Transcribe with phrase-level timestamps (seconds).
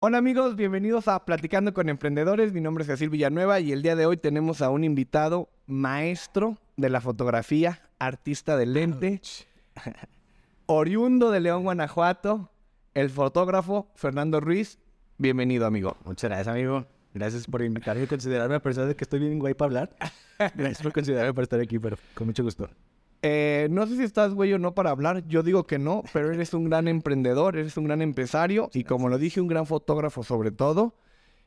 [0.00, 2.52] Hola amigos, bienvenidos a Platicando con Emprendedores.
[2.52, 6.56] Mi nombre es Cecil Villanueva y el día de hoy tenemos a un invitado maestro
[6.76, 9.20] de la fotografía, artista de lente,
[10.66, 12.48] oriundo de León, Guanajuato,
[12.94, 14.78] el fotógrafo Fernando Ruiz.
[15.16, 15.96] Bienvenido, amigo.
[16.04, 16.86] Muchas gracias, amigo.
[17.12, 19.96] Gracias por invitarme y considerarme a pesar de que estoy bien guay para hablar.
[20.54, 22.70] Gracias por considerarme para estar aquí, pero con mucho gusto.
[23.22, 26.32] Eh, no sé si estás güey o no para hablar, yo digo que no, pero
[26.32, 30.22] eres un gran emprendedor, eres un gran empresario y como lo dije, un gran fotógrafo
[30.22, 30.94] sobre todo.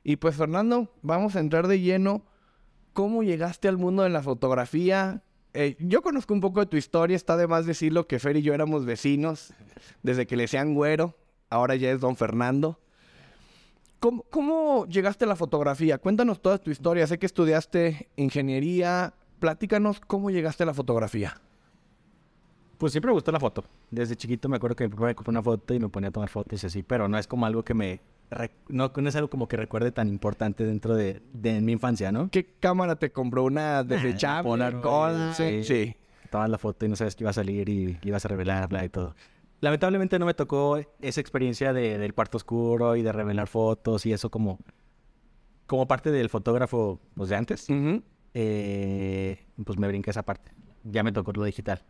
[0.04, 2.24] Y pues Fernando, vamos a entrar de lleno.
[2.94, 5.24] ¿Cómo llegaste al mundo de la fotografía?
[5.54, 8.42] Eh, yo conozco un poco de tu historia, está de más decirlo que Fer y
[8.42, 9.54] yo éramos vecinos
[10.04, 11.16] desde que le decían güero,
[11.50, 12.80] ahora ya es don Fernando.
[14.00, 16.00] ¿Cómo, ¿Cómo llegaste a la fotografía?
[16.00, 17.06] Cuéntanos toda tu historia.
[17.06, 19.14] Sé que estudiaste ingeniería.
[19.40, 21.40] Platícanos cómo llegaste a la fotografía.
[22.82, 23.64] Pues siempre me gustó la foto.
[23.92, 26.12] Desde chiquito me acuerdo que mi papá me compró una foto y me ponía a
[26.12, 28.02] tomar fotos y así, pero no es como algo que me...
[28.70, 32.30] No, no es algo como que recuerde tan importante dentro de, de mi infancia, ¿no?
[32.32, 33.44] ¿Qué cámara te compró?
[33.44, 34.50] ¿Una desechable?
[34.50, 35.34] Polaroid, Kodak?
[35.36, 35.64] sí.
[35.64, 35.96] sí.
[36.32, 38.84] Tomas la foto y no sabes que iba a salir y que ibas a revelarla
[38.84, 39.16] y todo.
[39.60, 44.14] Lamentablemente no me tocó esa experiencia de- del cuarto oscuro y de revelar fotos y
[44.14, 44.58] eso como,
[45.68, 47.70] como parte del fotógrafo pues, de antes.
[47.70, 48.02] Ujú.
[48.34, 50.52] eh, pues me brinqué esa parte.
[50.84, 51.84] Ya me tocó lo digital.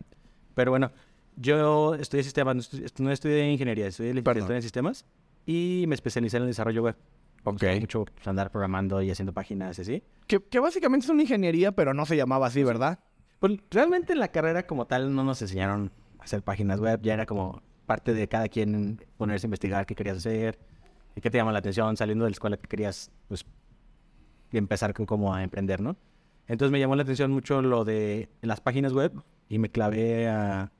[0.54, 0.90] Pero bueno,
[1.36, 4.56] yo estudié sistemas, no estudié, no estudié ingeniería, estudié licenciatura Perdón.
[4.56, 5.04] en sistemas
[5.46, 6.96] y me especialicé en el desarrollo web.
[7.44, 7.64] Ok.
[7.80, 10.02] mucho andar programando y haciendo páginas y así.
[10.28, 13.00] Que, que básicamente es una ingeniería, pero no se llamaba así, ¿verdad?
[13.40, 17.14] Pues realmente en la carrera como tal no nos enseñaron a hacer páginas web, ya
[17.14, 20.56] era como parte de cada quien ponerse a investigar qué querías hacer
[21.16, 23.44] y qué te llama la atención saliendo de la escuela que querías pues
[24.52, 25.96] empezar co- como a emprender, ¿no?
[26.46, 29.12] Entonces me llamó la atención mucho lo de las páginas web
[29.52, 30.72] y me clavé a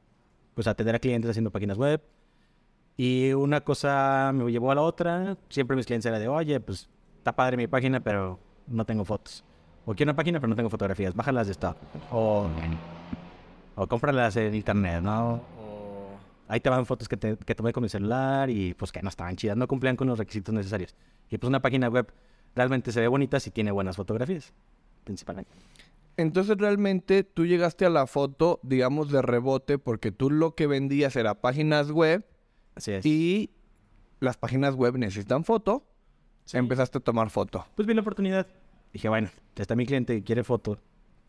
[0.54, 2.02] pues a atender a clientes haciendo páginas web
[2.96, 6.88] y una cosa me llevó a la otra, siempre mis clientes eran de, "Oye, pues
[7.18, 9.44] está padre mi página, pero no tengo fotos."
[9.84, 11.14] O quiero una página, pero no tengo fotografías.
[11.14, 11.76] Bájalas de stock.
[12.10, 12.48] O,
[13.74, 15.42] o cómpralas en internet, ¿no?
[15.58, 16.08] O
[16.48, 19.10] ahí te van fotos que, te, que tomé con mi celular y pues que no
[19.10, 20.94] estaban chidas, no cumplían con los requisitos necesarios.
[21.28, 22.10] Y pues una página web
[22.54, 24.54] realmente se ve bonita si tiene buenas fotografías,
[25.04, 25.52] principalmente.
[26.16, 31.16] Entonces realmente tú llegaste a la foto, digamos, de rebote, porque tú lo que vendías
[31.16, 32.24] era páginas web
[32.74, 33.06] Así es.
[33.06, 33.50] y
[34.20, 35.86] las páginas web necesitan foto.
[36.44, 36.58] Sí.
[36.58, 37.64] Empezaste a tomar foto.
[37.74, 38.46] Pues vi la oportunidad.
[38.92, 40.78] Dije, bueno, está mi cliente que quiere foto,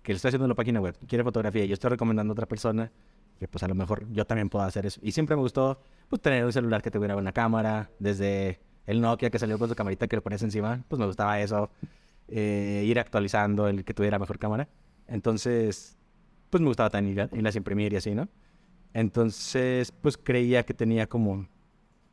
[0.01, 2.33] que le estoy haciendo en la página web, quiere fotografía, y yo estoy recomendando a
[2.33, 2.91] otra persona,
[3.39, 4.99] que pues a lo mejor yo también puedo hacer eso.
[5.01, 5.79] Y siempre me gustó,
[6.09, 9.75] pues tener un celular que tuviera una cámara, desde el Nokia que salió con su
[9.75, 11.69] camarita que le ponías encima, pues me gustaba eso,
[12.27, 14.67] eh, ir actualizando el que tuviera mejor cámara.
[15.07, 15.97] Entonces,
[16.49, 18.27] pues me gustaba también ir- irlas imprimir y así, ¿no?
[18.93, 21.47] Entonces, pues creía que tenía como,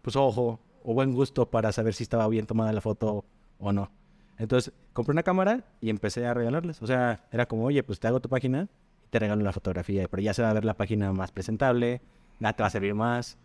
[0.03, 3.25] pues ojo o buen gusto para saber si estaba bien tomada la foto
[3.59, 3.91] o no.
[4.38, 6.81] Entonces, compré una cámara y empecé a regalarles.
[6.82, 8.69] O sea, era como, oye, pues te hago tu página
[9.04, 10.09] y te regalo la fotografía.
[10.09, 12.00] Pero ya se va a ver la página más presentable,
[12.38, 13.37] ya te va a servir más.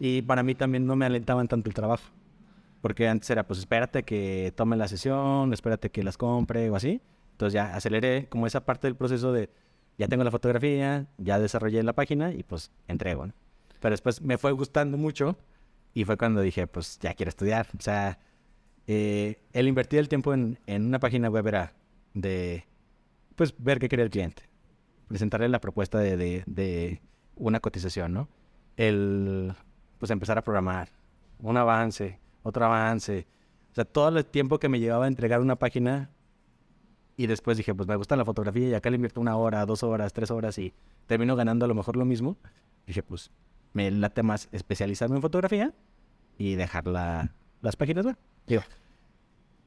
[0.00, 2.02] Y para mí también no me alentaban tanto el trabajo.
[2.80, 7.00] Porque antes era, pues espérate que tome la sesión, espérate que las compre o así.
[7.32, 9.50] Entonces ya aceleré como esa parte del proceso de,
[9.98, 13.34] ya tengo la fotografía, ya desarrollé la página y pues entrego, ¿no?
[13.80, 15.36] Pero después me fue gustando mucho
[15.94, 17.66] y fue cuando dije, pues ya quiero estudiar.
[17.78, 18.18] O sea,
[18.86, 21.72] eh, el invertir el tiempo en, en una página web era
[22.14, 22.64] de,
[23.36, 24.42] pues, ver qué quería el cliente.
[25.08, 27.00] Presentarle la propuesta de, de, de
[27.36, 28.28] una cotización, ¿no?
[28.76, 29.54] El,
[29.98, 30.90] pues, empezar a programar.
[31.38, 33.26] Un avance, otro avance.
[33.72, 36.10] O sea, todo el tiempo que me llevaba a entregar una página
[37.16, 39.82] y después dije, pues, me gusta la fotografía y acá le invierto una hora, dos
[39.82, 40.72] horas, tres horas y
[41.06, 42.36] termino ganando a lo mejor lo mismo.
[42.86, 43.30] Dije, pues,
[43.72, 45.72] me late más especializarme en fotografía
[46.38, 48.16] y dejar la- las páginas web.
[48.46, 48.62] Digo,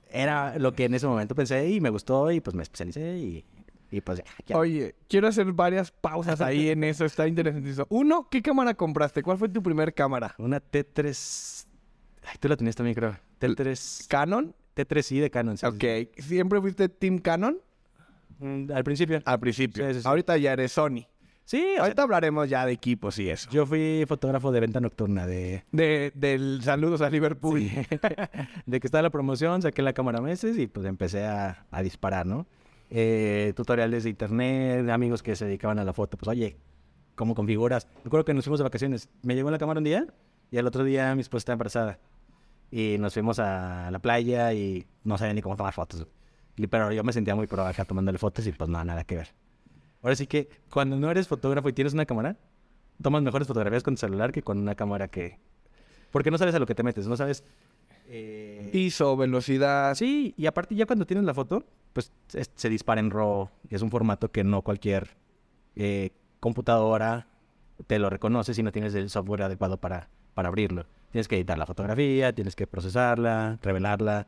[0.10, 3.46] era lo que en ese momento pensé y me gustó y pues me especialicé y,
[3.92, 4.26] y pues ya.
[4.46, 4.58] ya.
[4.58, 7.86] Oye, quiero hacer varias pausas ahí en eso, está interesante eso.
[7.90, 9.24] Uno, ¿qué cámara compraste?
[9.24, 10.36] ¿Cuál fue tu primer cámara?
[10.38, 11.68] Una T3...
[12.26, 13.16] Ay, tú la tenías también, creo.
[13.40, 14.08] T3...
[14.08, 14.56] ¿Canon?
[14.76, 15.58] T3i de Canon.
[15.58, 16.20] sí, sí, Ok.
[16.22, 17.58] ¿Siempre fuiste Team Canon?
[18.40, 19.22] Mm, Al principio.
[19.26, 19.94] Al principio.
[19.94, 20.02] Sí.
[20.04, 21.06] Ahorita ya eres Sony.
[21.46, 23.50] Sí, sea, Ahorita hablaremos ya de equipos y eso.
[23.52, 25.66] yo fui fotógrafo de venta nocturna de...
[25.74, 27.60] De, del saludos a Liverpool.
[27.60, 27.70] Sí.
[28.66, 32.26] de que estaba la promoción, saqué la cámara meses y pues empecé a, a disparar,
[32.26, 32.48] ¿no?
[32.90, 36.16] Eh, tutoriales de internet, amigos que se dedicaban a la foto.
[36.18, 36.56] Pues oye,
[37.16, 37.88] ¿cómo configuras?
[38.06, 39.10] Recuerdo que nos fuimos de vacaciones.
[39.22, 40.08] Me llegó la cámara un día
[40.50, 42.00] y al otro día mi esposa estaba embarazada.
[42.76, 46.08] Y nos fuimos a la playa y no sabía ni cómo tomar fotos.
[46.70, 49.28] Pero yo me sentía muy pro acá tomándole fotos y pues no, nada que ver.
[50.02, 52.36] Ahora sí que cuando no eres fotógrafo y tienes una cámara,
[53.00, 55.38] tomas mejores fotografías con tu celular que con una cámara que...
[56.10, 57.44] Porque no sabes a lo que te metes, no sabes
[58.08, 59.94] Eh, ISO, velocidad.
[59.96, 63.50] Sí, y aparte ya cuando tienes la foto, pues es- se dispara en RAW.
[63.70, 65.16] Es un formato que no cualquier
[65.76, 66.10] eh,
[66.40, 67.28] computadora
[67.88, 70.86] te lo reconoce si no tienes el software adecuado para, para abrirlo.
[71.14, 74.26] Tienes que editar la fotografía, tienes que procesarla, revelarla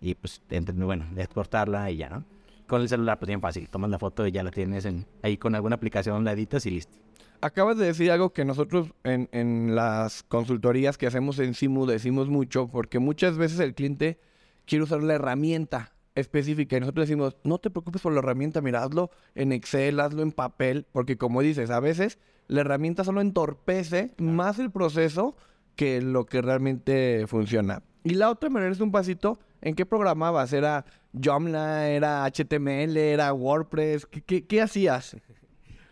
[0.00, 0.40] y pues,
[0.76, 2.24] bueno, exportarla y ya, ¿no?
[2.68, 3.68] Con el celular pues bien fácil.
[3.68, 6.70] Tomas la foto y ya la tienes en, ahí con alguna aplicación, la editas y
[6.70, 6.96] listo.
[7.40, 12.28] Acabas de decir algo que nosotros en, en las consultorías que hacemos en Simu decimos
[12.28, 14.20] mucho, porque muchas veces el cliente
[14.64, 18.84] quiere usar la herramienta específica y nosotros decimos, no te preocupes por la herramienta, mira,
[18.84, 24.14] hazlo en Excel, hazlo en papel, porque como dices, a veces la herramienta solo entorpece
[24.18, 25.36] más el proceso
[25.78, 27.84] que lo que realmente funciona.
[28.02, 30.52] Y la otra manera es un pasito, ¿en qué programabas?
[30.52, 30.84] ¿Era
[31.14, 31.88] Joomla?
[31.88, 32.96] ¿Era HTML?
[32.96, 34.04] ¿Era WordPress?
[34.06, 35.16] ¿Qué, qué- qué hacías?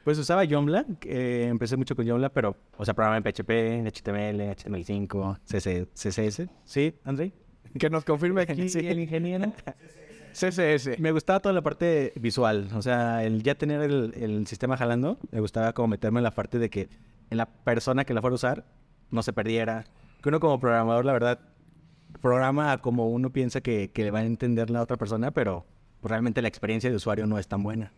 [0.02, 3.86] Pues usaba Joomla, eh, empecé mucho con Joomla, pero, o sea, programaba en PHP, en
[3.86, 6.48] HTML, HTML5, CC CSS.
[6.64, 7.32] ¿Sí, André?
[7.78, 8.80] Que nos confirme aquí Sí.
[8.88, 9.52] el ingeniero.
[10.32, 10.98] CSS.
[10.98, 15.18] Me gustaba toda la parte visual, o sea, el ya tener el, el sistema jalando,
[15.30, 16.88] me gustaba como meterme en la parte de que
[17.30, 18.64] en la persona que la fuera a usar
[19.10, 19.84] no se perdiera.
[20.22, 21.40] Que uno como programador, la verdad,
[22.20, 25.64] programa como uno piensa que, que le va a entender la otra persona, pero
[26.02, 27.92] realmente la experiencia de usuario no es tan buena.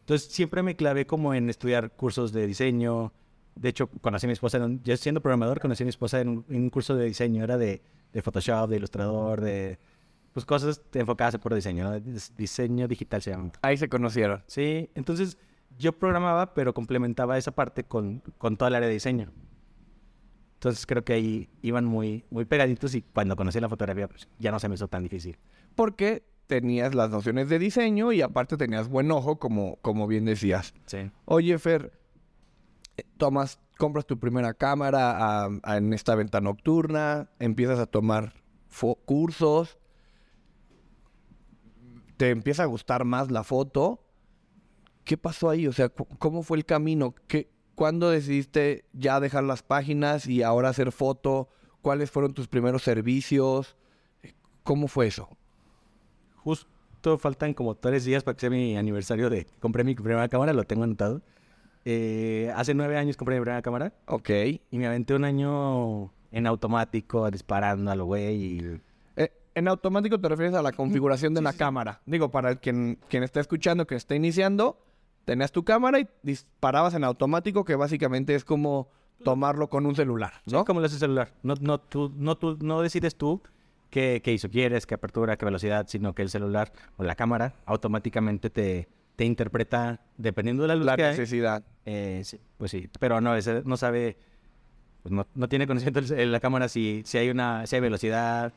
[0.00, 3.12] Entonces siempre me clavé como en estudiar cursos de diseño.
[3.54, 6.28] De hecho, conocí a mi esposa, un- yo siendo programador, conocí a mi esposa en
[6.28, 7.82] un, en un curso de diseño, era de,
[8.12, 9.78] de Photoshop, de Ilustrador, de
[10.32, 12.00] pues cosas enfocadas en puro diseño,
[12.36, 13.52] diseño digital se llama.
[13.60, 14.42] Ahí se conocieron.
[14.46, 15.36] Sí, entonces
[15.78, 19.30] yo programaba, pero complementaba esa parte con, con toda el área de diseño.
[20.62, 24.52] Entonces creo que ahí iban muy, muy pegaditos y cuando conocí la fotografía, pues ya
[24.52, 25.36] no se me hizo tan difícil.
[25.74, 30.72] Porque tenías las nociones de diseño y aparte tenías buen ojo, como, como bien decías.
[30.86, 31.10] Sí.
[31.24, 31.98] Oye, Fer,
[32.96, 35.10] eh, tomas, compras tu primera cámara
[35.46, 38.32] a- a- en esta venta nocturna, empiezas a tomar
[39.04, 39.78] cursos,
[42.16, 44.06] te empieza a gustar más la foto.
[45.04, 45.66] ¿Qué pasó ahí?
[45.66, 47.16] O sea, ¿cómo fue el camino?
[47.26, 51.48] ¿Qué, ¿Cuándo decidiste ya dejar las páginas y ahora hacer foto?
[51.80, 53.76] ¿Cuáles fueron tus primeros servicios?
[54.62, 55.28] ¿Cómo fue eso?
[56.36, 60.52] Justo faltan como tres días para que sea mi aniversario de compré mi primera cámara,
[60.52, 61.20] lo tengo anotado.
[61.84, 64.30] Eh, hace nueve años compré mi primera cámara Ok.
[64.70, 68.80] y me aventé un año en automático, disparando a lo güey y
[69.16, 72.00] Eh, en automático te refieres a la configuración de la cámara.
[72.06, 74.78] Digo, para quien, quien está escuchando, que está iniciando,
[75.24, 78.88] tenías tu cámara y disparabas en automático, que básicamente es como
[79.24, 80.64] tomarlo con un celular, ¿no?
[80.64, 81.32] Como lo hace el celular.
[81.42, 83.40] No, no, tú, no, tú, no decides tú
[83.90, 87.54] qué, qué ISO quieres, qué apertura, qué velocidad, sino que el celular o la cámara
[87.66, 91.10] automáticamente te, te interpreta, dependiendo de la luz La que hay.
[91.10, 91.62] necesidad.
[91.84, 94.16] eh, sí, pues sí, pero no, ese no sabe,
[95.02, 98.52] pues no, no tiene conocimiento el- la cámara si, si hay una, si hay velocidad,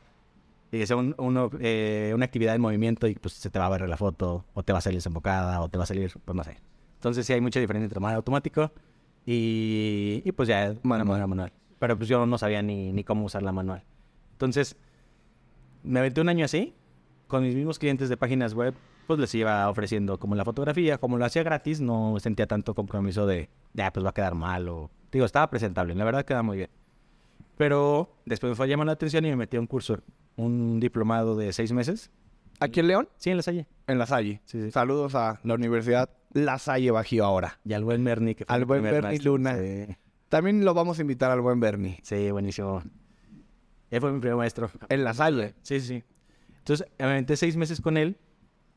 [0.76, 3.66] y que sea un- uno, eh, una actividad en movimiento y pues se te va
[3.66, 6.12] a ver la foto, o te va a salir desembocada, o te va a salir,
[6.24, 6.58] pues no sé.
[6.96, 8.72] Entonces sí hay mucha diferencia entre manual automático
[9.26, 11.08] y, y pues ya Manual.
[11.08, 11.28] manual.
[11.30, 11.54] manual.
[11.80, 13.84] Pero pues yo no sabía ni, ni cómo usar la manual.
[14.34, 14.76] Entonces
[15.84, 16.74] me aventé un año así,
[17.28, 18.74] con mis mismos clientes de páginas web,
[19.08, 23.28] pues les iba ofreciendo como la fotografía, como lo hacía gratis, no sentía tanto compromiso
[23.28, 24.90] de, ya, pues va a quedar mal o...
[25.12, 26.70] Digo, estaba presentable, la verdad queda muy bien.
[27.58, 30.00] Pero después me fue llamando la atención y me metí a un curso,
[30.36, 32.12] un diplomado de seis meses.
[32.60, 33.10] ¿Aquí en León?
[33.18, 33.68] Sí, en la Salle.
[33.88, 34.42] En La Salle.
[34.46, 34.72] Sí, sí.
[34.72, 37.60] Saludos a la Universidad La Salle Bajío ahora.
[37.66, 38.36] Y al buen Bernie.
[38.36, 39.20] Que fue Al buen Bernie.
[39.20, 39.58] Luna.
[39.58, 39.88] Sí,
[40.30, 42.00] También lo vamos a invitar al buen Bernie.
[42.04, 42.82] sí, buenísimo.
[43.92, 44.70] Él fue mi primer maestro.
[44.90, 45.54] En La Salle.
[45.62, 46.04] Sí, sí, sí.
[46.60, 48.18] Entonces, me aventé seis meses con él.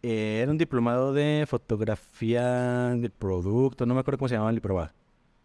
[0.02, 3.86] Eh, era un diplomado de fotografía de producto.
[3.86, 4.90] No me acuerdo cómo se llamaba el diplomado.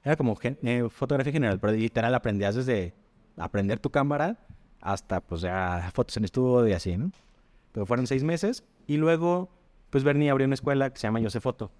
[0.03, 2.93] Era como gen- eh, fotografía general, pero literal aprendías desde
[3.37, 4.37] aprender tu cámara
[4.81, 7.11] hasta, pues, ya fotos en estudio y así, ¿no?
[7.71, 8.63] Pero fueron seis meses.
[8.87, 9.49] Y luego,
[9.89, 11.71] pues, Bernie abrió una escuela que se llama José Foto.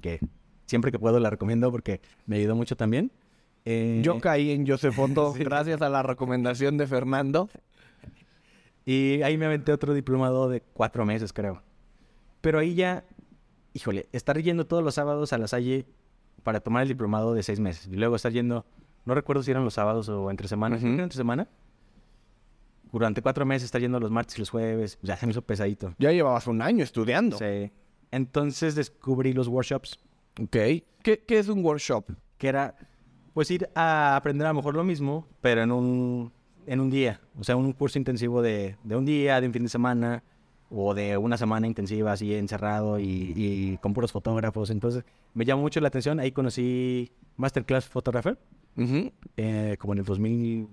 [0.00, 0.20] Que
[0.66, 3.12] siempre que puedo la recomiendo porque me ayudó mucho también.
[3.64, 7.48] Eh, Yo caí en Josefoto gracias a la recomendación de Fernando.
[8.84, 11.62] Y ahí me aventé otro diplomado de cuatro meses, creo.
[12.40, 13.04] Pero ahí ya,
[13.72, 15.86] híjole, estar yendo todos los sábados a la Salle
[16.42, 17.88] para tomar el diplomado de seis meses.
[17.90, 18.66] Y luego estar yendo,
[19.04, 20.92] no recuerdo si eran los sábados o entre semanas, Ujú.
[20.94, 21.48] era entre semana.
[22.92, 25.94] Durante cuatro meses estar yendo los martes y los jueves, ya se me hizo pesadito.
[25.98, 27.36] Ya llevabas un año estudiando.
[27.38, 27.72] Sí.
[28.12, 29.98] Entonces descubrí los workshops,
[30.40, 30.56] Ok.
[31.02, 32.06] ¿Qué, qué es un workshop?
[32.38, 32.74] que era,
[33.32, 36.32] pues ir a aprender a lo mejor lo mismo, pero en un,
[36.66, 37.20] en un día.
[37.38, 40.22] O sea, un curso intensivo de, de un día, de un fin de semana,
[40.70, 44.70] o de una semana intensiva así encerrado y, y con puros fotógrafos.
[44.70, 46.18] Entonces, me llamó mucho la atención.
[46.18, 48.36] Ahí conocí Masterclass Photographer,
[48.76, 49.12] Ujú.
[49.36, 50.68] eh, como en el 2000,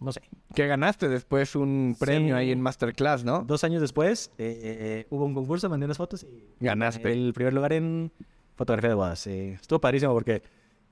[0.00, 0.20] no sé.
[0.54, 2.38] Que ganaste después un premio Sí.
[2.40, 3.42] ahí en Masterclass, ¿no?
[3.44, 7.10] Dos años después eh, eh, hubo un concurso, mandé unas fotos y Ganaste.
[7.12, 8.12] el primer lugar en
[8.54, 9.26] fotografía de bodas.
[9.26, 10.42] eh, estuvo padrísimo porque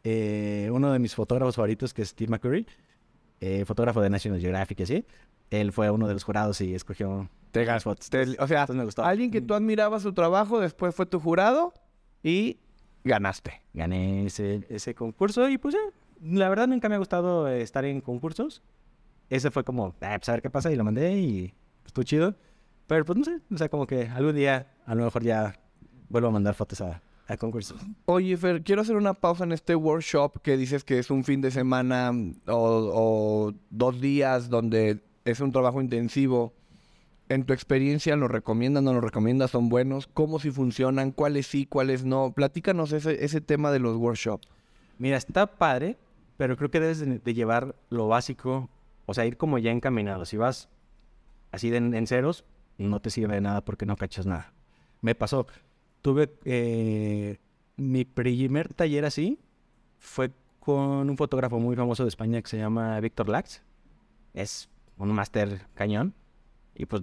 [0.04, 2.66] eh, uno de mis fotógrafos favoritos, que es Steve McCurry,
[3.66, 5.04] fotógrafo de National Geographic así,
[5.50, 8.08] él fue uno de los jurados y escogió Te fotos.
[8.10, 9.04] Te- o sea, me gustó.
[9.04, 11.72] alguien que tú admirabas su trabajo, después fue tu jurado
[12.22, 12.58] y
[13.06, 13.62] ganaste.
[13.72, 15.78] gané ese, ese concurso y pues eh,
[16.22, 18.62] la verdad nunca me ha gustado eh, estar en concursos.
[19.30, 22.34] Ese fue como, ah, pues a ver qué pasa y lo mandé y estuvo chido.
[22.86, 25.58] Pero pues no sé, o sea, como que algún día a lo mejor ya
[26.08, 27.80] vuelvo a mandar fotos a, a concursos.
[28.04, 31.40] Oye, Fer, quiero hacer una pausa en este workshop que dices que es un fin
[31.40, 36.54] de semana mm, o, o dos días donde es un trabajo intensivo.
[37.28, 39.50] En tu experiencia, ¿lo recomiendas, no lo recomiendas?
[39.50, 40.06] ¿Son buenos?
[40.06, 41.10] ¿Cómo si funcionan?
[41.10, 42.32] ¿Cuáles sí, cuáles no?
[42.32, 44.48] Platícanos ese, ese tema de los workshops.
[44.98, 45.98] Mira, está padre,
[46.36, 48.70] pero creo que debes de, llevar lo básico,
[49.06, 50.24] o sea, ir como ya encaminado.
[50.24, 50.68] Si vas
[51.50, 52.44] así de, en ceros,
[52.78, 54.52] no te sirve de nada porque no cachas nada.
[55.00, 55.46] Me pasó,
[56.02, 57.38] tuve eh,
[57.76, 59.40] mi primer taller así,
[59.98, 60.30] fue
[60.60, 63.62] con un fotógrafo muy famoso de España que se llama Víctor Lax.
[64.34, 66.14] Es un máster cañón.
[66.76, 67.02] Y pues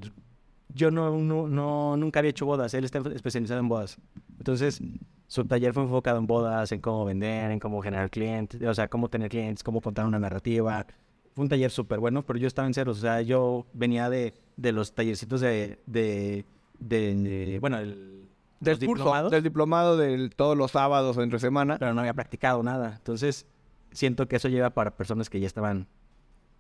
[0.74, 3.98] yo no, no, no- nunca había hecho bodas, él está especializado en bodas.
[4.38, 4.82] Entonces,
[5.27, 8.88] su taller fue enfocado en bodas, en cómo vender, en cómo generar clientes, o sea,
[8.88, 10.86] cómo tener clientes, cómo contar una narrativa.
[11.34, 14.34] Fue un taller súper bueno, pero yo estaba en ceros, o sea, yo venía de,
[14.58, 16.46] de los tallercitos de, de,
[16.80, 18.27] de- de- bueno, el,
[18.60, 21.77] Del los curso, diplomados, del diplomado de todos los sábados o entre semana.
[21.80, 22.96] pero no había practicado nada.
[22.98, 23.48] Entonces,
[23.92, 25.88] siento que eso lleva para personas que ya estaban,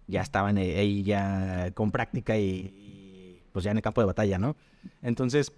[0.07, 2.73] ya estaban ahí ya con práctica y,
[3.53, 4.57] pues ya en el campo de batalla, ¿no?
[5.01, 5.53] Entonces,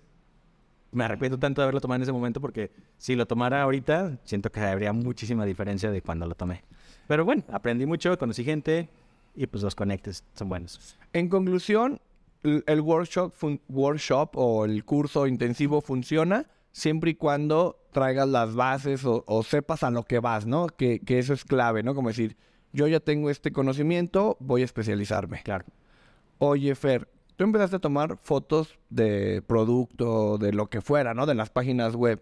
[0.91, 4.51] me arrepiento tanto de haberlo tomado en ese momento porque si lo tomara ahorita, siento
[4.51, 6.63] que habría muchísima diferencia de cuando lo tomé.
[7.07, 8.89] Pero bueno, aprendí mucho, conocí gente
[9.35, 10.97] y pues los conectes son buenos.
[11.13, 11.99] En conclusión,
[12.43, 13.33] el workshop,
[13.69, 19.83] workshop o el curso intensivo funciona siempre y cuando traigas las bases o, o sepas
[19.83, 20.67] a lo que vas, ¿no?
[20.67, 21.95] Que, que eso es clave, ¿no?
[21.95, 22.35] Como decir,
[22.73, 25.41] yo ya tengo este conocimiento, voy a especializarme.
[25.43, 25.65] Claro.
[26.37, 31.25] Oye, Fer, tú empezaste a tomar fotos de producto, de lo que fuera, ¿no?
[31.25, 32.21] De las páginas web.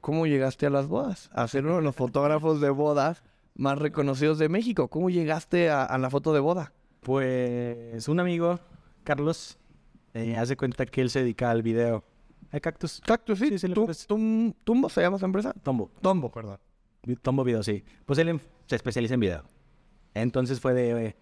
[0.00, 1.30] ¿Cómo llegaste a las bodas?
[1.32, 3.22] A ser uno de los fotógrafos de bodas
[3.54, 4.88] más reconocidos de México.
[4.88, 6.72] ¿Cómo llegaste a, a la foto de boda?
[7.00, 8.60] Pues un amigo,
[9.04, 9.58] Carlos,
[10.14, 12.04] eh, hace cuenta que él se dedica al video.
[12.52, 13.00] ¿Hay cactus?
[13.04, 13.48] Cactus, sí.
[13.48, 15.52] Sí, sí, le Tum- ¿Tumbo se llama esa empresa?
[15.62, 15.90] Tombo.
[16.00, 16.58] Tombo, perdón.
[17.22, 17.84] Tombo Video, sí.
[18.04, 19.42] Pues él en- se especializa en video.
[20.14, 21.06] Entonces fue de...
[21.06, 21.16] eh,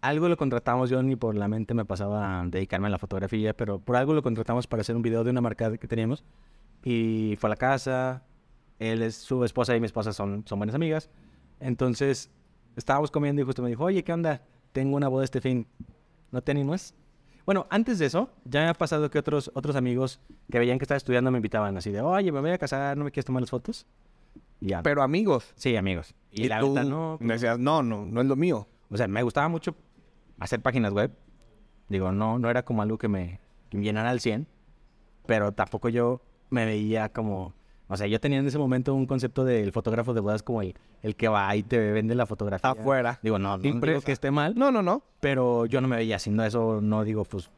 [0.00, 3.54] algo lo contratamos, yo ni por la mente me pasaba a dedicarme a la fotografía,
[3.54, 6.24] pero por algo lo contratamos para hacer un video de una marca que teníamos.
[6.82, 8.22] Y fue a la casa,
[8.78, 11.10] él es su esposa y mi esposa son, son buenas amigas.
[11.60, 12.30] Entonces
[12.76, 14.42] estábamos comiendo y justo me dijo, oye, ¿qué onda?
[14.72, 15.66] Tengo una boda este fin,
[16.30, 16.94] ¿no te animas?
[17.44, 20.84] Bueno, antes de eso, ya me ha pasado que otros, otros amigos que veían que
[20.84, 23.42] estaba estudiando me invitaban así de, oye, me voy a casar, ¿no me quieres tomar
[23.42, 23.86] las fotos?
[24.60, 24.82] Y ya.
[24.82, 25.52] Pero amigos.
[25.56, 26.14] Sí, amigos.
[26.30, 27.18] Y, la tú verdad, no.
[27.20, 28.68] me decías, no, no, no es lo mío.
[28.90, 29.74] O sea, me gustaba mucho
[30.40, 31.12] hacer páginas web.
[31.88, 34.46] Digo, no, no era como algo que me, que me llenara al 100.
[35.26, 37.54] Pero tampoco yo me veía como...
[37.88, 40.74] O sea, yo tenía en ese momento un concepto del fotógrafo de bodas como el,
[41.02, 42.70] el que va y te vende la fotografía.
[42.70, 43.18] Afuera.
[43.22, 44.04] Digo, no, no digo Impresa.
[44.04, 44.54] que esté mal.
[44.56, 45.02] No, no, no.
[45.20, 46.80] Pero yo no me veía haciendo eso.
[46.80, 47.50] No digo, pues...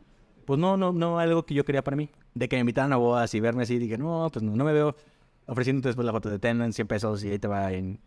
[0.46, 2.10] Pues no, no, no, algo que yo quería para mí.
[2.34, 4.72] De que me invitaran a bodas y verme así, dije, no, pues no, no me
[4.72, 4.96] veo
[5.46, 8.00] ofreciéndote después la foto de ten en 100 pesos y ahí te va en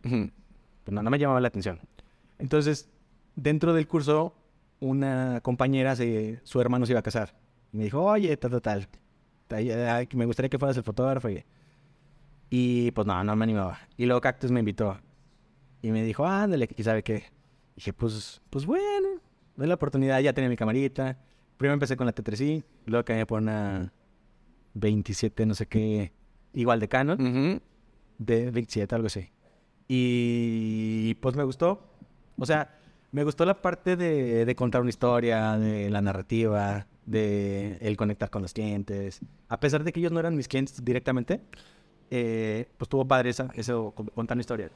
[0.86, 1.80] pues no, no me llamaba la atención.
[2.38, 2.90] Entonces,
[3.36, 4.36] dentro del curso,
[4.80, 7.36] una compañera, se, su hermano se iba a casar.
[7.74, 10.08] Y me dijo, oye, tal, tal, tal.
[10.14, 11.30] Me gustaría que fueras el fotógrafo.
[12.50, 13.80] Y, pues no, no me animaba.
[13.98, 14.98] Y luego Cactus me invitó.
[15.82, 17.26] Y me dijo, ándale, que sabe qué.
[17.74, 19.08] Y dije, pues, pues bueno,
[19.56, 20.20] doy la oportunidad.
[20.20, 21.18] Ya tenía mi camarita.
[21.58, 23.94] Primero empecé con la T3i, luego cambié por una
[24.74, 26.12] 27, no sé qué,
[26.54, 27.62] igual de Canon Ujú.
[28.18, 29.30] de 27, algo así.
[29.88, 31.82] Y pues me gustó.
[32.38, 32.78] O sea,
[33.16, 38.30] me gustó la parte de, de contar una historia, de la narrativa, de el conectar
[38.30, 39.22] con los clientes.
[39.48, 41.40] A pesar de que ellos no eran mis clientes directamente,
[42.12, 44.70] eh, pues tuvo padre esa, eso, con- contar una historia.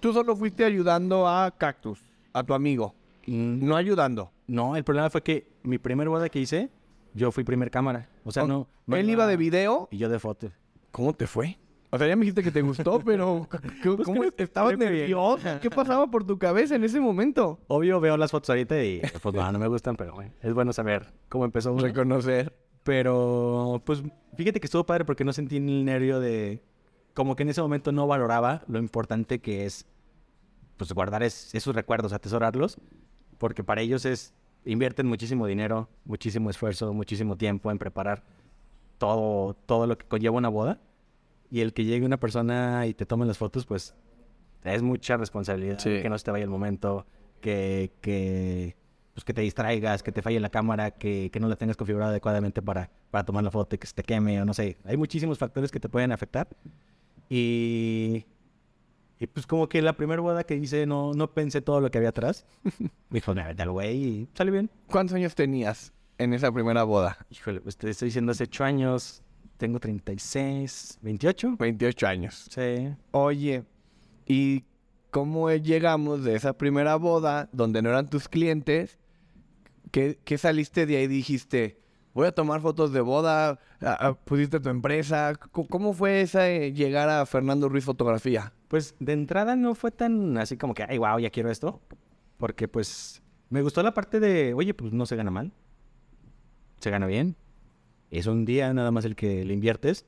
[0.00, 1.98] Tú solo fuiste ayudando a Cactus,
[2.34, 2.94] a tu amigo.
[3.26, 4.30] Mm, No ayudando.
[4.46, 6.68] No, el problema fue que mi primer boda que hice,
[7.14, 8.06] yo fui primer cámara.
[8.22, 8.68] O sea, O- no.
[8.86, 9.88] no Él iba de video.
[9.90, 10.50] Y yo de foto.
[10.92, 11.56] ¿Cómo te fue?
[11.90, 15.38] O sea, ya me dijiste que te gustó, pero Pues ¿cómo creo- estabas nervioso?
[15.62, 17.58] ¿Qué pasaba por tu cabeza en ese momento?
[17.68, 20.72] Obvio veo las fotos ahorita y pues no, no me gustan, pero bueno, es bueno
[20.72, 21.82] saber cómo empezó uno.
[21.82, 22.54] Reconocer.
[22.84, 24.02] Pero, pues,
[24.36, 26.62] fíjate que estuvo padre porque no sentí el nervio de...
[27.12, 29.84] Como que en ese momento no valoraba lo importante que es,
[30.78, 32.78] pues, guardar es- esos recuerdos, atesorarlos.
[33.36, 34.32] porque para ellos es,
[34.64, 38.22] invierten muchísimo dinero, muchísimo esfuerzo, muchísimo tiempo en preparar
[38.98, 40.80] todo, todo lo que conlleva una boda.
[41.50, 43.94] Y el que llegue una persona y te tome las fotos, pues
[44.64, 45.78] es mucha responsabilidad.
[45.78, 46.00] Sí.
[46.02, 47.06] Que no se te vaya el momento,
[47.40, 48.76] que, que,
[49.14, 52.10] pues, que te distraigas, que te falle la cámara, que, que no la tengas configurada
[52.10, 54.76] adecuadamente para, para tomar la foto y que se te queme o no sé.
[54.84, 56.48] Hay muchísimos factores que te pueden afectar.
[57.28, 58.26] Y,
[59.18, 61.98] y pues como que la primera boda que hice no, no pensé todo lo que
[61.98, 62.46] había atrás.
[62.78, 64.70] Me dijo, me al güey y salió bien.
[64.86, 67.18] ¿Cuántos años tenías en esa primera boda?
[67.30, 69.22] Híjole, pues te estoy diciendo hace 8 años,
[69.56, 71.56] tengo 36, 28.
[71.58, 72.48] 28 años.
[72.50, 72.94] Sí.
[73.10, 73.64] Oye,
[74.26, 74.64] ¿y
[75.10, 78.98] cómo llegamos de esa primera boda donde no eran tus clientes?
[79.90, 81.80] ¿Qué, qué saliste de ahí dijiste?
[82.14, 83.60] Voy a tomar fotos de boda,
[84.24, 85.34] pusiste tu empresa.
[85.52, 88.52] ¿Cómo fue esa llegar a Fernando Ruiz Fotografía?
[88.66, 91.80] Pues de entrada no fue tan así como que, ay, wow, ya quiero esto.
[92.36, 95.52] Porque pues me gustó la parte de, oye, pues no se gana mal.
[96.80, 97.36] Se gana bien.
[98.10, 100.06] Es un día nada más el que le inviertes.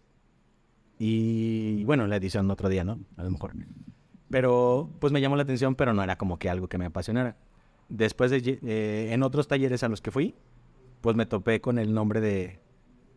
[0.99, 2.99] Y bueno, la edición otro día, ¿no?
[3.17, 3.53] A lo mejor.
[4.31, 7.37] Pero pues me llamó la atención, pero no era como que algo que me apasionara.
[7.89, 10.35] Después de, eh, en otros talleres a los que fui,
[11.01, 12.61] pues me topé con el nombre de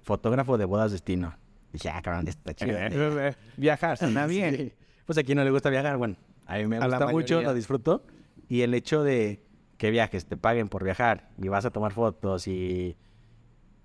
[0.01, 1.37] fotógrafo de bodas destino.
[1.71, 2.77] Dije, ah, cabrón, está chido.
[3.57, 4.55] Viajar, suena bien.
[4.55, 4.73] Sí.
[5.05, 7.53] Pues a quien no le gusta viajar, bueno, a mí me A gusta mucho, lo
[7.53, 8.05] disfruto.
[8.47, 9.43] Y el hecho de
[9.77, 12.95] que viajes, te paguen por viajar y vas a tomar fotos y...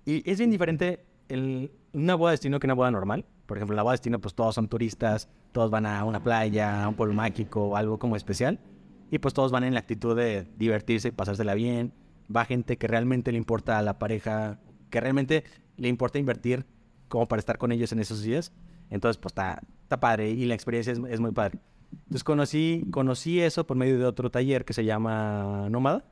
[0.09, 3.25] Y es bien diferente el, una boda destino que una boda normal.
[3.45, 6.83] Por ejemplo, en la boda destino, pues todos son turistas, todos van a una playa,
[6.83, 8.59] a un pueblo mágico algo como especial.
[9.11, 11.93] Y pues todos van en la actitud de divertirse y pasársela bien.
[12.35, 15.43] Va gente que realmente le importa a la pareja, que realmente
[15.77, 16.65] le importa invertir
[17.07, 18.51] como para estar con ellos en esos días.
[18.89, 21.59] Entonces, pues está, está padre y la experiencia es, es muy padre.
[21.91, 26.03] Entonces conocí, conocí eso por medio de otro taller que se llama Nómada.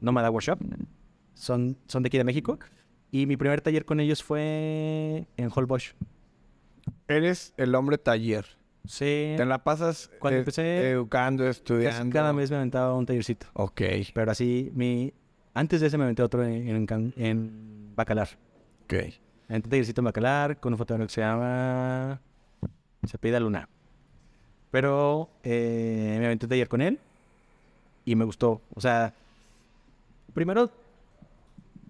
[0.00, 0.60] Nómada Workshop.
[1.34, 2.58] Son, son de aquí de México.
[3.10, 5.94] Y mi primer taller con ellos fue en Holbox.
[7.08, 8.46] Eres el hombre taller.
[8.86, 9.34] Sí.
[9.36, 12.12] Te la pasas Cuando eh, empecé, educando, estudiando.
[12.12, 13.46] cada mes me aventaba un tallercito.
[13.52, 13.82] Ok.
[14.14, 15.12] Pero así, mi...
[15.54, 18.30] antes de ese me aventé otro en, en Bacalar.
[18.84, 18.94] Ok.
[19.48, 22.20] En un tallercito en Bacalar con un fotógrafo que se llama...
[23.04, 23.68] Se pide Luna.
[24.70, 26.98] Pero eh, me aventé un taller con él
[28.04, 28.62] y me gustó.
[28.74, 29.12] O sea,
[30.34, 30.70] primero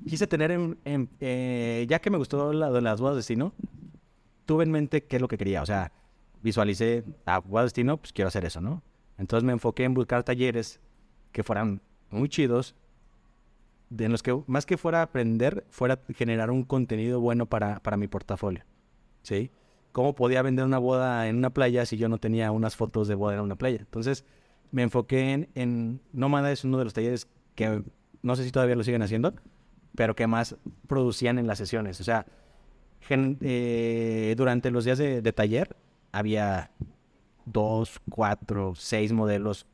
[0.09, 0.79] quise tener en...
[0.85, 3.53] en- eh, ya que me gustó la de las bodas de destino,
[4.47, 5.62] tuve en mente qué es lo que quería.
[5.62, 5.93] O sea,
[6.43, 8.83] visualicé a bodas de destino, pues quiero hacer eso, ¿no?
[9.19, 10.81] Entonces me enfoqué en buscar talleres
[11.33, 12.75] que fueran muy chidos,
[13.91, 17.97] de en los que más que fuera aprender, fuera generar un contenido bueno para, para
[17.97, 18.65] mi portafolio.
[19.23, 19.51] ¿Sí?
[19.93, 23.15] ¿Cómo podía vender una boda en una playa si yo no tenía unas fotos de
[23.15, 23.79] boda en una playa?
[23.81, 24.25] Entonces
[24.71, 27.83] me enfoqué en, en Nómada, es uno de los talleres que
[28.23, 29.35] no sé si todavía lo siguen haciendo,
[29.94, 32.00] pero que más producían en las sesiones.
[32.00, 32.26] O sea,
[33.00, 35.76] gen- eh, durante los días de, de taller
[36.12, 36.70] había
[37.44, 39.66] dos, cuatro, seis modelos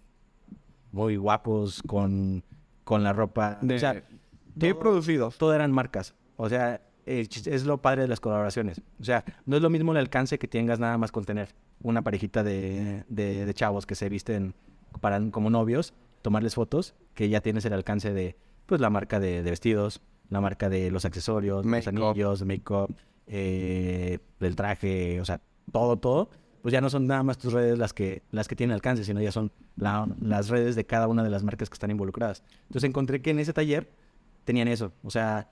[0.92, 2.42] muy guapos con,
[2.84, 3.58] con la ropa.
[3.60, 4.02] De, o sea,
[4.54, 5.38] bien todo- producidos.
[5.38, 6.14] todo eran marcas.
[6.36, 8.80] O sea, es lo padre de las colaboraciones.
[9.00, 12.02] O sea, no es lo mismo el alcance que tengas nada más con tener una
[12.02, 14.54] parejita de, de- de chavos que se visten
[15.00, 18.36] para, como novios, tomarles fotos, que ya tienes el alcance de
[18.68, 20.00] pues la marca de, de vestidos,
[20.30, 22.94] la marca de los accesorios, los anillos, make-up,
[23.26, 25.40] eh, del traje, o sea,
[25.72, 26.30] todo, todo.
[26.62, 29.20] Pues ya no son nada más tus redes las que, las que tienen alcance, sino
[29.22, 32.42] ya son la- las redes de cada una de las marcas que están involucradas.
[32.66, 33.88] Entonces encontré que en ese taller
[34.44, 34.92] tenían eso.
[35.02, 35.50] O sea,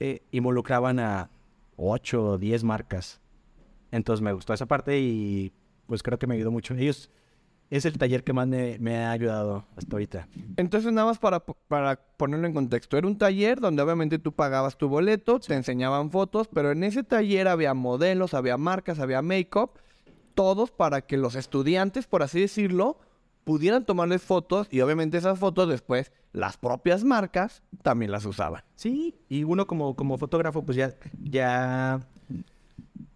[0.00, 1.30] eh, involucraban a
[1.76, 3.20] 8 o 10 marcas.
[3.92, 5.52] Entonces me gustó esa parte y
[5.86, 6.74] pues creo que me ayudó mucho.
[6.74, 7.08] Ellos
[7.72, 10.28] es el taller que más me, me ha ayudado hasta ahorita.
[10.58, 14.76] Entonces, nada más para, para ponerlo en contexto, era un taller donde obviamente tú pagabas
[14.76, 19.70] tu boleto, te enseñaban fotos, pero en ese taller había modelos, había marcas, había make-up,
[20.34, 22.98] todos para que los estudiantes, por así decirlo,
[23.44, 28.64] pudieran tomarles fotos y obviamente esas fotos después las propias marcas también las usaban.
[28.74, 32.00] Sí, y uno como, como fotógrafo pues ya, ya,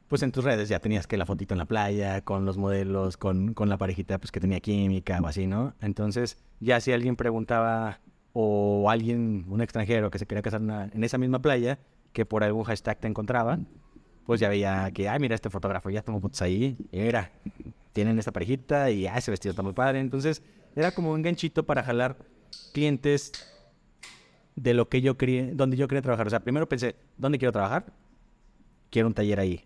[0.08, 3.16] pues en tus redes ya tenías que la fotito en la playa, con los modelos,
[3.16, 5.74] con, con la parejita pues que tenía química o así, ¿no?
[5.80, 8.00] Entonces ya si alguien preguntaba
[8.32, 11.78] o alguien, un extranjero que se quería casar una- en esa misma playa,
[12.12, 13.58] que por algún hashtag te encontraba,
[14.26, 17.30] pues ya veía que, ay, mira este fotógrafo, ya tomo fotos ahí, y mira,
[17.92, 20.00] tienen esta parejita y ah, ese vestido está muy padre.
[20.00, 20.42] Entonces
[20.74, 22.16] era como un ganchito para jalar
[22.74, 23.32] clientes
[24.54, 26.26] de lo que yo quería, donde yo quería trabajar.
[26.26, 27.86] O sea, primero pensé, ¿dónde quiero trabajar?
[28.90, 29.64] Quiero un taller ahí.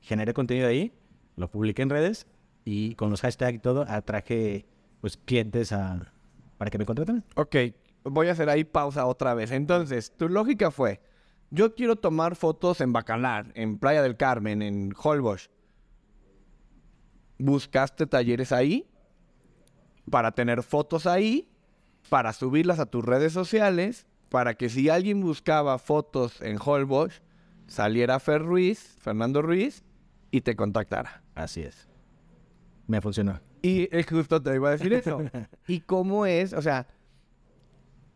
[0.00, 0.92] Generé contenido ahí,
[1.36, 2.26] lo publiqué en redes
[2.64, 4.66] y con los hashtags y todo atraje
[5.00, 6.12] pues clientes a,
[6.56, 7.24] para que me contraten.
[7.36, 7.56] Ok,
[8.04, 9.50] voy a hacer ahí pausa otra vez.
[9.50, 11.00] Entonces, tu lógica fue,
[11.50, 15.50] yo quiero tomar fotos en Bacalar, en Playa del Carmen, en Holbox.
[17.38, 18.88] Buscaste talleres ahí
[20.10, 21.48] para tener fotos ahí,
[22.08, 27.22] para subirlas a tus redes sociales, para que si alguien buscaba fotos en Holbox,
[27.66, 29.84] saliera Fer Ruiz, Fernando Ruiz,
[30.30, 31.22] y te contactara.
[31.34, 31.88] Así es.
[32.86, 33.40] Me funcionó.
[33.62, 35.20] Y es justo te iba a decir eso.
[35.66, 36.52] ¿Y cómo es?
[36.52, 36.86] O sea,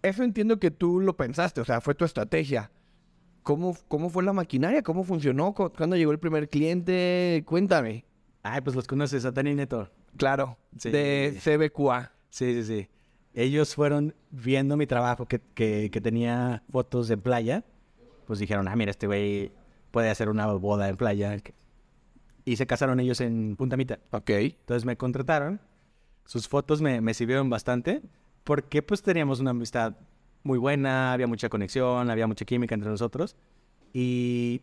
[0.03, 2.71] eso entiendo que tú lo pensaste, o sea, fue tu estrategia.
[3.43, 4.83] ¿Cómo, cómo fue la maquinaria?
[4.83, 5.53] ¿Cómo funcionó?
[5.53, 7.43] ¿Cu- ¿Cuándo llegó el primer cliente?
[7.47, 8.05] Cuéntame.
[8.45, 9.91] Ay, pues los conoces, Satán y Neto.
[10.17, 10.91] Claro, Sí.
[10.91, 12.13] de CBQA.
[12.31, 12.89] Sí, sí, sí.
[13.35, 17.65] Ellos fueron viendo mi trabajo que, que, que tenía fotos de playa.
[18.27, 19.53] Pues dijeron, ah, mira, este güey
[19.91, 21.37] puede hacer una boda en playa.
[22.45, 24.01] Y se casaron ellos en Punta Mita.
[24.11, 24.31] Ok.
[24.31, 25.61] Entonces me contrataron.
[26.25, 28.03] Sus fotos me, me sirvieron bastante
[28.45, 29.95] porque pues teníamos una amistad
[30.45, 33.37] muy buena, había mucha conexión, había mucha química entre nosotros
[33.93, 34.63] y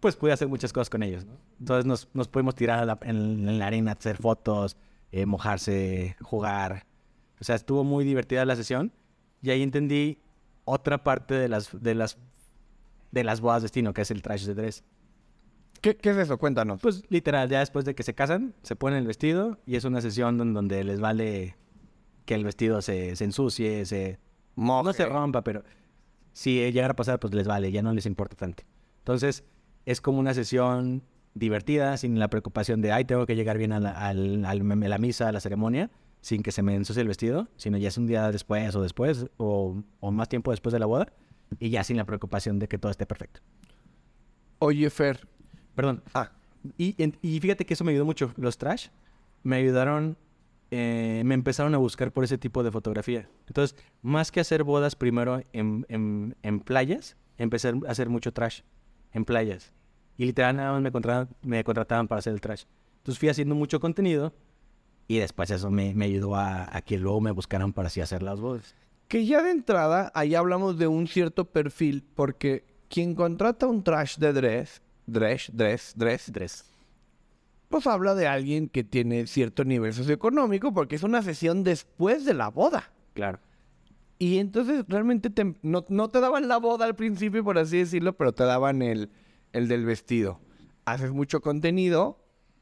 [0.00, 1.24] pues pude hacer muchas cosas con ellos.
[1.24, 1.32] ¿no?
[1.60, 4.76] Entonces nos, nos pudimos tirar a la- en, en la arena, hacer fotos,
[5.12, 6.86] eh, mojarse, jugar.
[7.40, 8.92] O sea, estuvo muy divertida la sesión
[9.42, 10.18] y ahí entendí
[10.64, 12.18] otra parte de las, de las,
[13.10, 14.84] de las bodas destino, que es el trash de dress.
[15.82, 16.38] ¿Qué, qué es eso?
[16.38, 16.80] Cuéntanos.
[16.80, 20.00] Pues literal, ya después de que se casan, se ponen el vestido y es una
[20.00, 21.56] sesión don- donde les vale
[22.24, 24.18] que el vestido se, se ensucie, se...
[24.56, 24.92] No Moje.
[24.94, 25.64] se rompa, pero
[26.32, 28.62] si llegara a pasar, pues les vale, ya no les importa tanto.
[28.98, 29.44] Entonces,
[29.84, 31.02] es como una sesión
[31.34, 34.88] divertida, sin la preocupación de, ay, tengo que llegar bien a la, al- al- a
[34.88, 35.90] la misa, a la ceremonia,
[36.20, 39.26] sin que se me ensucie el vestido, sino ya es un día después o después,
[39.38, 41.08] o, o más tiempo después de la boda,
[41.58, 43.40] y ya sin la preocupación de que todo esté perfecto.
[44.60, 45.26] Oye, Fer.
[45.74, 46.30] Perdón, Ah,
[46.78, 46.92] Y,
[47.40, 48.32] fíjate que eso me ayudó mucho.
[48.36, 48.88] Los trash
[49.42, 50.16] me ayudaron,
[50.70, 53.28] eh, me empezaron a buscar por ese tipo de fotografía.
[53.48, 58.60] Entonces, más que hacer bodas primero en, en- en playas, empecé a hacer mucho trash
[59.12, 59.72] en playas.
[60.16, 62.64] Y literal nada más me contrataban, me contrataban para hacer el trash.
[62.98, 64.32] Entonces fui haciendo mucho contenido
[65.08, 68.22] y después eso me, me ayudó a, a que luego me buscaran para así hacer
[68.22, 68.74] las bodas.
[69.08, 74.16] que ya de entrada, ahí hablamos de un cierto perfil, porque quien contrata un trash
[74.18, 76.64] de dress, dress, dress, dress, Tres.
[77.68, 82.34] pues habla de alguien que tiene cierto nivel socioeconómico, porque es una sesión después de
[82.34, 82.92] la boda.
[83.14, 83.38] Claro.
[84.18, 88.12] Y entonces realmente te- no, no te daban la boda al principio, por así decirlo,
[88.16, 89.10] pero te daban el,
[89.52, 90.38] el del vestido.
[90.84, 92.18] Haces mucho contenido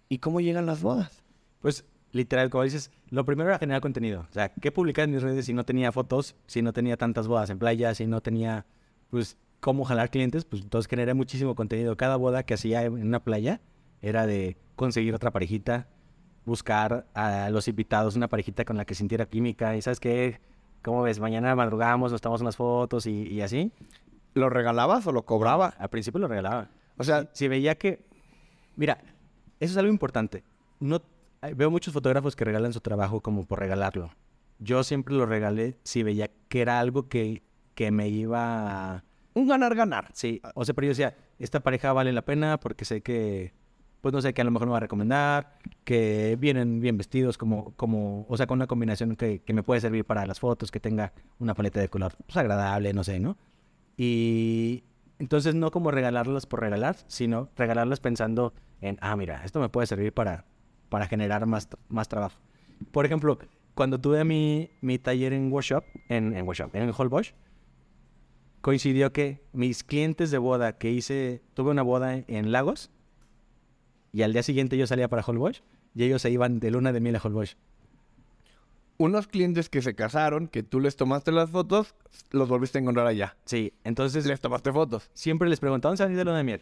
[0.09, 1.23] y cómo llegan las bodas.
[1.61, 4.27] Pues literal, como dices, lo primero era generar contenido.
[4.31, 7.29] O sea, ¿qué publicar en mis redes si no tenía fotos, si no tenía tantas
[7.29, 8.65] bodas en playa, si no tenía,
[9.11, 10.45] pues, cómo jalar clientes?
[10.45, 11.97] Pues entonces generé muchísimo contenido.
[11.97, 13.61] Cada boda que hacía en una playa
[14.03, 15.89] era de conseguir otra parejita,
[16.47, 19.77] buscar a los invitados una parejita con la que sintiera química.
[19.77, 20.41] Y ¿sabes qué?
[20.83, 21.21] ¿Cómo ves?
[21.21, 23.73] Mañana madrugamos, nos tomamos unas fotos y, y así.
[24.35, 25.75] ¿Lo regalabas o lo cobraba?
[25.79, 26.71] Al principio lo regalaba.
[26.97, 28.05] O sea, Si veía que...
[28.77, 28.99] Mira,
[29.59, 30.45] eso es algo importante.
[30.79, 31.03] No,
[31.43, 34.11] hay- veo muchos fotógrafos que regalan su trabajo como por regalarlo.
[34.59, 37.43] Yo siempre lo regalé si veía que era algo que,
[37.75, 39.05] que me iba a...
[39.41, 40.09] un ganar-ganar.
[40.13, 43.53] Sí, o sea, pero yo decía, esta pareja vale la pena porque sé que,
[44.01, 47.39] pues no sé, que a lo mejor me va a recomendar, que vienen bien vestidos,
[47.39, 50.71] como, como o sea, con una combinación que, que me puede servir para las fotos,
[50.71, 53.37] que tenga una paleta de color pues, agradable, no sé, ¿no?
[53.97, 54.85] Y
[55.19, 59.87] entonces no como regalarlas por regalar, sino regalarlas pensando en, ah, mira, esto me puede
[59.87, 60.47] servir para,
[60.89, 62.39] para generar más, más trabajo.
[62.93, 63.39] Por ejemplo,
[63.75, 67.35] cuando tuve mi, mi taller en workshop, en, en workshop, en Holbox,
[68.61, 72.91] coincidió que mis clientes de boda que hice, tuve una boda en, Lagos
[74.13, 75.63] y al día siguiente yo salía para Holbox
[75.95, 77.57] y ellos se iban de luna de miel a Holbox.
[78.99, 81.95] Unos clientes que se casaron, que tú les tomaste las fotos,
[82.31, 83.37] los volviste a encontrar allá.
[83.47, 85.11] Sí, entonces Les tomaste fotos.
[85.15, 86.61] siempre les preguntaban, ¿dónde se van de luna de miel?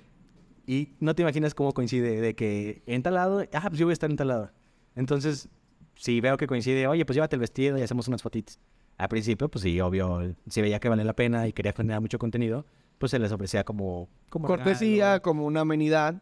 [0.65, 3.93] Y no te imaginas cómo coincide de que en tal lado, ah, pues yo voy
[3.93, 4.53] a estar en tal lado.
[4.95, 5.49] Entonces,
[5.97, 8.61] si veo que coincide, oye, pues llévate el vestido y hacemos unas fotitos.
[8.99, 12.19] Al principio, pues sí, obvio, si veía que valía la pena y quería generar mucho
[12.19, 12.67] contenido,
[12.99, 14.09] pues se les ofrecía como...
[14.29, 15.23] como Cortesía, regalo.
[15.23, 16.21] como una amenidad.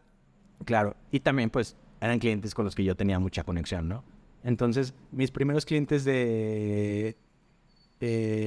[0.64, 4.04] Claro, y también pues eran clientes con los que yo tenía mucha conexión, ¿no?
[4.44, 7.16] Entonces, mis primeros clientes de...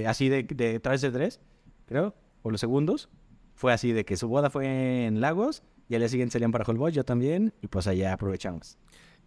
[0.08, 1.42] así de, de través de tres,
[1.88, 2.14] creo,
[2.44, 3.10] o los segundos,
[3.56, 6.64] fue así de que su boda fue en Lagos y al día siguiente salían para
[6.66, 8.78] Holbox, yo también, y pues allá aprovechamos.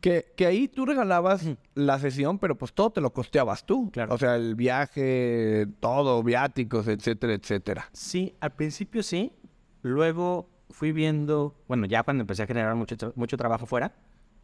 [0.02, 3.90] Que, que ahí tú regalabas la sesión, pero pues todo te lo costeabas tú.
[3.90, 4.12] Claro.
[4.12, 7.88] O sea, el viaje, todo, viáticos, etcétera, etcétera.
[7.92, 9.32] Sí, al principio sí,
[9.80, 13.94] luego fui viendo, bueno, ya cuando empecé a generar mucho, mucho trabajo fuera,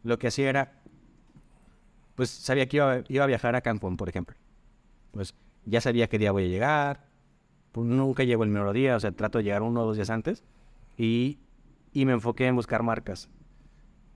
[0.03, 0.81] lo que hacía era,
[2.15, 4.37] pues sabía que iba, iba a viajar a Cancún, por ejemplo.
[5.11, 7.05] pues ya sabía qué día voy a llegar.
[7.71, 10.09] Pues, nunca llego el mejor día, o sea, trato de llegar uno o dos días
[10.09, 10.43] antes.
[10.97, 11.39] Y,
[11.93, 13.29] y me enfoqué en buscar marcas.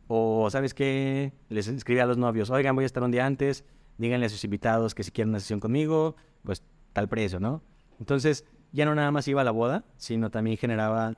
[0.07, 1.33] O, ¿sabes qué?
[1.49, 3.63] Les escribí a los novios, oigan, voy a estar un día antes,
[3.97, 7.61] díganle a sus invitados que si quieren una sesión conmigo, pues tal precio, ¿no?
[7.99, 11.15] Entonces, ya no nada más iba a la boda, sino también generaba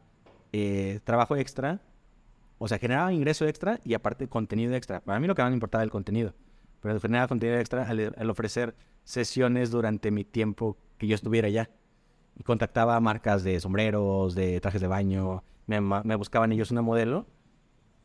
[0.51, 1.81] eh, trabajo extra,
[2.57, 5.01] o sea, generaba ingreso extra y aparte contenido extra.
[5.01, 6.33] Para mí lo que más me importaba era el contenido,
[6.81, 11.69] pero generaba contenido extra al, ofrecer sesiones durante mi tiempo que yo estuviera allá.
[12.37, 17.25] Y contactaba marcas de sombreros, de trajes de baño, me, me buscaban ellos una modelo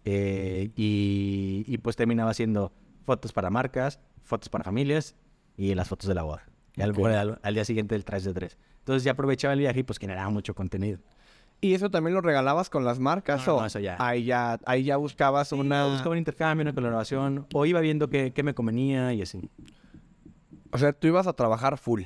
[0.04, 2.72] eh, y, y, pues terminaba haciendo
[3.04, 5.14] fotos para marcas, fotos para familias
[5.56, 6.44] y las fotos de la boda.
[6.76, 8.58] Y al, al, día siguiente del 3 de 3.
[8.78, 11.00] Entonces ya aprovechaba el viaje y pues generaba mucho contenido.
[11.60, 13.46] ¿Y eso también lo regalabas con las marcas?
[13.46, 13.96] o eso ya.
[13.98, 15.86] Ahí ya, ahí ya buscabas una...
[15.86, 19.50] Buscaba un intercambio, una colaboración, o iba viendo qué, qué me convenía y así.
[20.72, 22.02] O sea, tú ibas a trabajar full.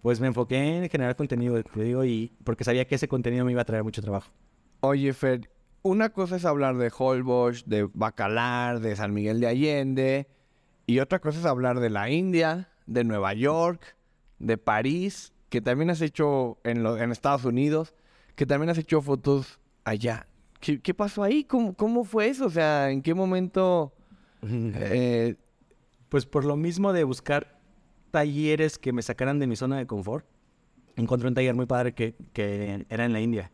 [0.00, 3.52] Pues me enfoqué en generar contenido, te digo, y porque sabía que ese contenido me
[3.52, 4.30] iba a traer mucho trabajo.
[4.80, 5.50] Oye, Fer,
[5.84, 10.28] una cosa es hablar de Holbox, de Bacalar, de San Miguel de Allende,
[10.86, 13.94] y otra cosa es hablar de la India, de Nueva York,
[14.38, 17.94] de París, que también has hecho en, en Estados Unidos,
[18.34, 20.26] que también has hecho fotos allá.
[20.58, 21.44] ¿Qué, pasó ahí?
[21.44, 22.46] ¿Cómo, ¿Cómo, fue eso?
[22.46, 23.92] O sea, ¿en qué momento?
[24.46, 25.36] Eh,
[26.10, 27.58] pues por lo mismo de buscar
[28.10, 30.26] talleres que me sacaran de mi zona de confort,
[30.96, 33.50] encontré un taller muy padre que, que era en la India.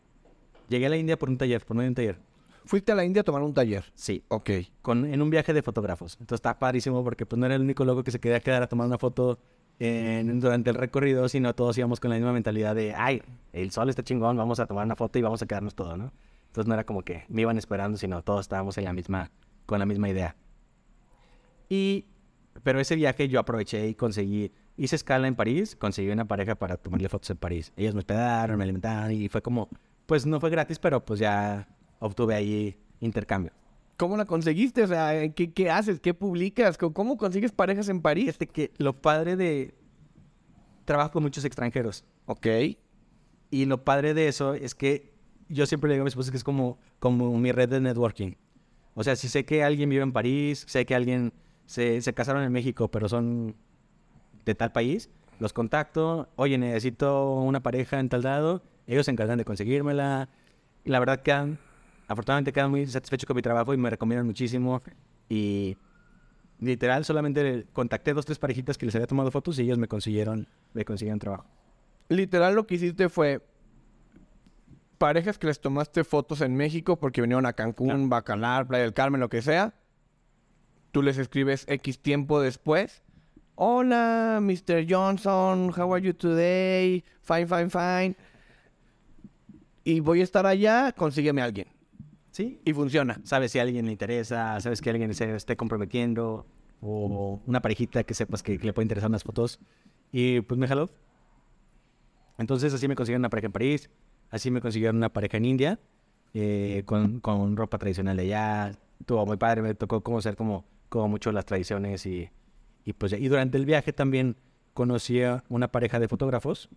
[0.71, 2.17] Llegué a la India por un taller, por un taller.
[2.63, 3.83] ¿Fuiste a la India a tomar un taller?
[3.93, 4.23] Sí.
[4.29, 4.51] Ok.
[4.81, 6.13] Con, en un viaje de fotógrafos.
[6.13, 8.67] Entonces está padrísimo porque pues no era el único loco que se quería quedar a
[8.67, 9.37] tomar una foto
[9.77, 14.01] durante el recorrido, sino todos íbamos con la misma mentalidad de, ay, el sol está
[14.01, 16.13] chingón, vamos a tomar una foto y vamos a quedarnos todos, ¿no?
[16.47, 19.29] Entonces no era como que me iban esperando, sino todos estábamos en la misma,
[19.65, 20.37] con la misma idea.
[21.67, 22.05] Y,
[22.63, 26.77] pero ese viaje yo aproveché y conseguí, hice escala en París, conseguí una pareja para
[26.77, 27.73] tomarle fotos en París.
[27.75, 29.67] Ellos me hospedaron, me alimentaron y fue como,
[30.11, 31.69] pues no fue gratis, pero pues ya
[31.99, 33.53] obtuve ahí intercambio.
[33.95, 34.83] ¿Cómo la conseguiste?
[34.83, 36.01] O sea, ¿qué, qué haces?
[36.01, 36.77] ¿Qué publicas?
[36.77, 38.27] ¿Cómo consigues parejas en París?
[38.27, 39.73] Este que lo padre de...
[40.83, 42.03] Trabajo con muchos extranjeros.
[42.25, 42.45] Ok.
[43.51, 45.13] Y lo padre de eso es que
[45.47, 48.33] yo siempre le digo a mi esposa que es como, como mi red de networking.
[48.95, 51.31] O sea, si sé que alguien vive en París, sé que alguien
[51.67, 53.55] se, se casaron en México, pero son
[54.43, 56.27] de tal país, los contacto.
[56.35, 60.27] Oye, necesito una pareja en tal lado ellos se encargan de conseguírmela.
[60.83, 61.57] Y la verdad quedan,
[62.07, 64.81] afortunadamente quedan muy satisfechos con mi trabajo y me recomiendan muchísimo.
[65.29, 65.77] Y
[66.59, 70.47] literal solamente contacté dos, tres parejitas que les había tomado fotos y ellos me consiguieron,
[70.73, 71.45] me consiguieron trabajo.
[72.09, 73.41] Literal lo que hiciste fue
[74.97, 79.21] parejas que les tomaste fotos en México porque vinieron a Cancún, Bacalar, Playa del Carmen,
[79.21, 79.73] lo que sea.
[80.91, 83.03] Tú les escribes X tiempo después.
[83.55, 84.85] Hola, Mr.
[84.89, 87.05] Johnson, how are you today?
[87.21, 88.30] Fine, fine, fine
[89.83, 91.67] y voy a estar allá, consígueme a alguien.
[92.31, 92.61] Sí.
[92.63, 93.19] Y funciona.
[93.23, 96.45] Sabes si a alguien le interesa, sabes que alguien se esté comprometiendo,
[96.81, 99.59] o una parejita que sepas que, le puede interesar unas fotos.
[100.11, 100.89] Y pues me jaló.
[102.37, 103.89] Entonces así me consiguieron una pareja en París,
[104.29, 105.79] así me consiguieron una pareja en India,
[106.33, 108.71] eh, con, con, ropa tradicional de allá.
[108.99, 112.29] Estuvo muy padre, me tocó conocer como, como mucho las tradiciones y,
[112.83, 114.37] y pues y durante el viaje también
[114.73, 116.69] conocí a una pareja de fotógrafos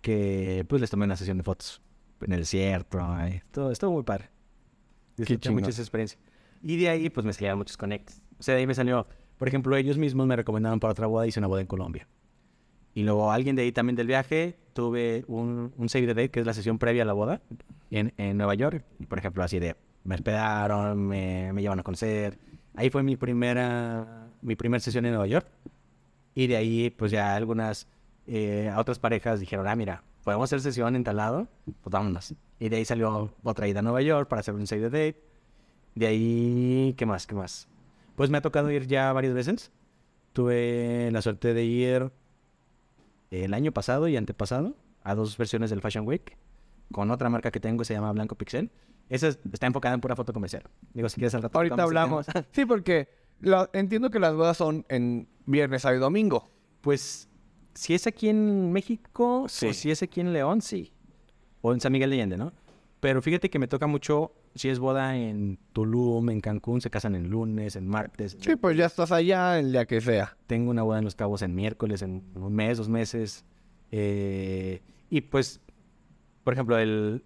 [0.00, 1.82] que pues les tomé una sesión de fotos
[2.20, 2.98] en el desierto.
[3.50, 4.30] todo, estuvo muy padre.
[5.16, 6.18] Disfruté mucho esa experiencia.
[6.62, 8.22] Y de ahí, pues me salían muchos connects.
[8.38, 9.06] O sea, de ahí me salió,
[9.38, 12.08] por ejemplo, ellos mismos me recomendaron para otra boda, hice una boda en Colombia.
[12.94, 16.40] Y luego alguien de ahí también del viaje, tuve un, un save the date, que
[16.40, 17.40] es la sesión previa a la boda,
[17.90, 18.84] en, en Nueva York.
[19.08, 22.38] Por ejemplo, así de, me hospedaron, me, me llevan a conocer.
[22.74, 25.46] Ahí fue mi primera, mi primera sesión en Nueva York.
[26.34, 27.86] Y de ahí, pues ya algunas,
[28.26, 32.34] eh, otras parejas dijeron, ah, mira, podemos hacer sesión en tal lado, pues vámonos.
[32.58, 35.24] Y de ahí salió otra ida a Nueva York para hacer un save the date.
[35.94, 37.26] De ahí, ¿qué más?
[37.26, 37.68] ¿Qué más?
[38.16, 39.72] Pues me ha tocado ir ya varias veces.
[40.32, 42.12] Tuve la suerte de ir
[43.30, 46.36] el año pasado y antepasado a dos versiones del Fashion Week
[46.92, 48.70] con otra marca que tengo que se llama Blanco Pixel.
[49.08, 50.62] Esa está enfocada en pura foto comercial.
[50.94, 51.58] Digo, si quieres al rato.
[51.58, 52.26] Ahorita hablamos.
[52.52, 53.08] sí, porque
[53.72, 56.48] entiendo que las bodas son en viernes, sábado y domingo.
[56.80, 57.28] Pues
[57.74, 59.68] si es aquí en México sí.
[59.68, 60.92] o si es aquí en León, sí.
[61.62, 62.52] O en San Miguel de Allende, ¿no?
[63.00, 67.14] Pero fíjate que me toca mucho si es boda en Tulum, en Cancún, se casan
[67.14, 68.36] en lunes, en martes.
[68.40, 70.36] Sí, pues ya estás allá el día que sea.
[70.46, 73.44] Tengo una boda en Los Cabos en miércoles, en un mes, dos meses.
[73.90, 75.60] Eh, y pues,
[76.44, 77.24] por ejemplo, el...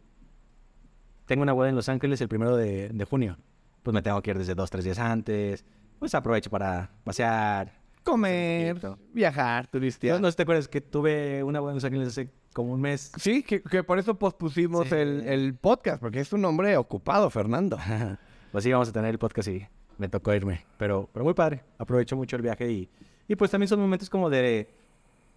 [1.26, 3.38] tengo una boda en Los Ángeles el primero de, de junio.
[3.82, 5.64] Pues me tengo que ir desde dos, tres días antes.
[5.98, 7.72] Pues aprovecho para pasear,
[8.04, 8.78] Comer,
[9.12, 10.16] viajar, turistear.
[10.16, 13.10] No, no sé si te acuerdas que tuve una Los Ángeles hace como un mes.
[13.18, 14.94] Sí, que, que por eso pospusimos Sí.
[14.94, 17.78] el, el podcast, porque es un hombre ocupado, Fernando.
[18.52, 19.66] pues sí, vamos a tener el podcast y
[19.98, 20.64] me tocó irme.
[20.76, 21.62] Pero, pero muy padre.
[21.78, 22.88] Aprovecho mucho el viaje y,
[23.26, 24.68] y pues también son momentos como de,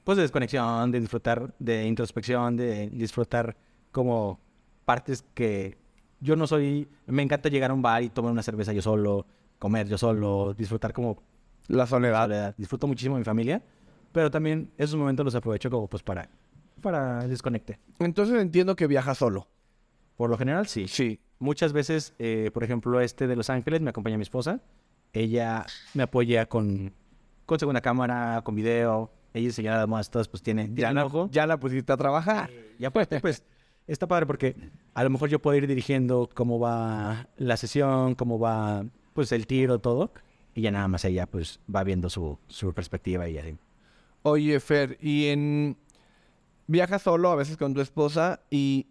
[0.03, 3.55] pues de desconexión, de disfrutar, de introspección, de disfrutar
[3.91, 4.39] como
[4.85, 5.77] partes que
[6.19, 9.25] yo no soy, me encanta llegar a un bar y tomar una cerveza yo solo,
[9.59, 11.21] comer yo solo, disfrutar como
[11.67, 12.23] La soledad.
[12.23, 12.55] soledad.
[12.57, 13.61] Disfruto muchísimo de mi familia,
[14.11, 16.29] pero también esos momentos los aprovecho como pues para,
[16.81, 17.79] para desconecte.
[17.99, 19.47] Entonces entiendo que viaja solo.
[20.15, 20.87] Por lo general, sí.
[20.87, 21.19] Sí.
[21.39, 24.59] Muchas veces, eh, por ejemplo, este de Los Ángeles me acompaña mi esposa.
[25.13, 26.93] Ella me apoya con,
[27.45, 29.11] con segunda cámara, con video.
[29.33, 31.29] Ella de modas, todas pues tiene, Ya la, ojo.
[31.31, 32.49] ya la pusiste a trabajar.
[32.79, 33.43] Y aparte, pues,
[33.85, 34.55] está padre porque
[34.95, 39.45] a lo mejor yo puedo ir dirigiendo cómo va la sesión, cómo va, pues, el
[39.45, 40.11] tiro, todo.
[40.57, 43.55] Y ya nada más ella, pues, va viendo su, su perspectiva y así.
[44.23, 45.77] Oye, Fer, y en...
[46.65, 48.87] Viajas solo, a veces con tu esposa, y...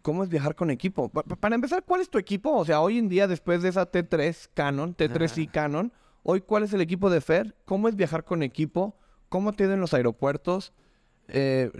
[0.00, 1.10] ¿Cómo es viajar con equipo?
[1.10, 2.56] Pa- pa- para empezar, ¿cuál es tu equipo?
[2.56, 6.72] O sea, hoy en día, después de esa T3 Canon, T3i Canon, hoy, ¿cuál es
[6.72, 7.54] el equipo de Fer?
[7.66, 8.96] ¿Cómo es viajar con equipo?
[9.28, 10.72] ¿Cómo te en los aeropuertos?
[11.28, 11.70] Eh,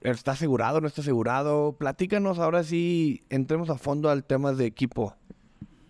[0.00, 1.76] ¿Está asegurado, no está asegurado?
[1.78, 5.14] Platícanos ahora sí, entremos a fondo al tema de equipo.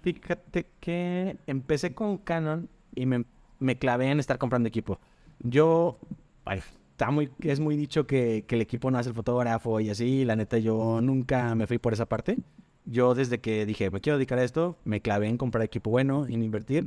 [0.02, 3.24] Fíjate que empecé con Canon y me,
[3.58, 4.98] me clavé en estar comprando equipo.
[5.40, 5.98] Yo,
[6.44, 6.60] ay,
[6.92, 10.24] está muy, es muy dicho que, que el equipo no hace el fotógrafo y así.
[10.24, 12.38] La neta, yo nunca me fui por esa parte.
[12.86, 16.26] Yo desde que dije, me quiero dedicar a esto, me clavé en comprar equipo bueno,
[16.26, 16.86] en invertir,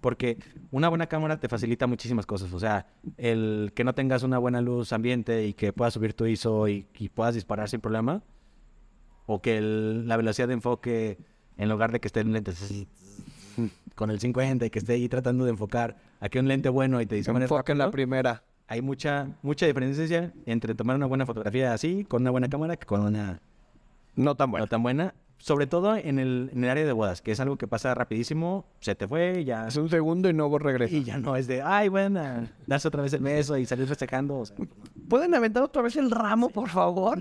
[0.00, 0.38] porque
[0.70, 2.52] una buena cámara te facilita muchísimas cosas.
[2.54, 2.86] O sea,
[3.18, 6.86] el que no tengas una buena luz ambiente y que puedas subir tu ISO y,
[6.98, 8.22] y puedas disparar sin problema,
[9.26, 11.18] o que el- la velocidad de enfoque,
[11.56, 12.88] en lugar de que esté en lentes así,
[13.94, 17.06] con el 50 y que esté ahí tratando de enfocar, aquí un lente bueno y
[17.06, 18.42] te dispara Enfoca en la primera.
[18.66, 22.86] hay mucha, mucha diferencia entre tomar una buena fotografía así, con una buena cámara, que
[22.86, 23.40] con una
[24.16, 24.64] No tan bueno.
[24.64, 25.14] no tan buena.
[25.36, 28.64] Sobre todo en el, en el área de bodas, que es algo que pasa rapidísimo,
[28.80, 29.66] se te fue, ya...
[29.68, 30.94] Es un segundo y no regresa.
[30.94, 34.38] Y ya no es de, ay, buena, darse otra vez el beso y salir festejando.
[34.38, 34.56] o sea,
[35.08, 37.18] ¿Pueden aventar otra vez el ramo, por favor?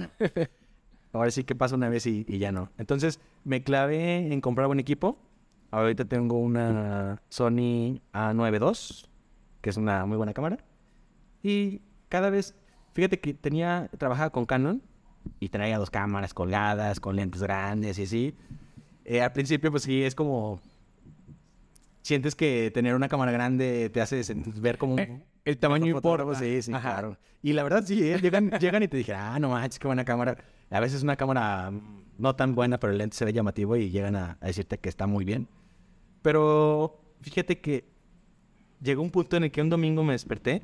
[1.14, 2.70] Ahora sí que pasa una vez y, y ya no.
[2.78, 5.18] Entonces me clavé en comprar buen equipo.
[5.72, 9.10] Ahorita tengo una Sony A9 II,
[9.62, 10.58] que es una muy buena cámara.
[11.42, 12.56] Y cada vez,
[12.94, 14.82] fíjate que tenía, trabajaba con Canon
[15.40, 18.36] y traía dos cámaras colgadas, con lentes grandes y así.
[19.06, 20.60] Eh, al principio, pues sí, es como...
[22.02, 24.22] Sientes que tener una cámara grande te hace
[24.58, 24.98] ver como...
[25.00, 26.36] Eh, el tamaño importa.
[26.36, 26.94] Sí, sí, Ajá.
[26.94, 27.18] claro.
[27.42, 28.20] Y la verdad, sí, ¿eh?
[28.22, 30.38] llegan, llegan y te dije, ah, no manches, qué buena cámara.
[30.74, 33.90] A veces una cámara mm, no tan buena, pero el lente se ve llamativo y
[33.92, 35.48] llegan a, a decirte que está muy bien.
[36.22, 37.86] Pero fíjate que
[38.82, 40.62] llegó un punto en el que un domingo me desperté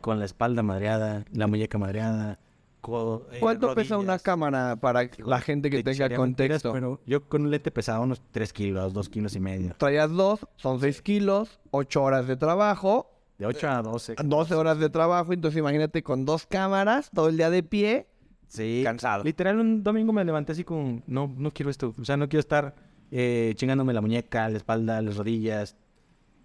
[0.00, 2.38] con la espalda madreada, la muñeca madreada.
[2.80, 4.22] co- eh, ¿Cuánto pesa una rodillas.
[4.22, 6.72] cámara para la gente que Te tenga contexto?
[6.72, 9.74] pero yo con un lente pesaba unos 3 kilos, 2 kilos y medio.
[9.76, 14.14] Traías dos, son 6 kilos, 8 horas de trabajo, De 8 a 12.
[14.24, 18.06] 12 horas de trabajo, entonces imagínate con dos cámaras, todo el día de pie.
[18.48, 18.82] Sí.
[18.84, 19.24] Cansado.
[19.24, 21.94] Literal, un domingo me levanté así con, no, no quiero esto.
[21.98, 22.74] O sea, no quiero estar
[23.10, 25.76] eh, chingándome la muñeca, la espalda, las rodillas.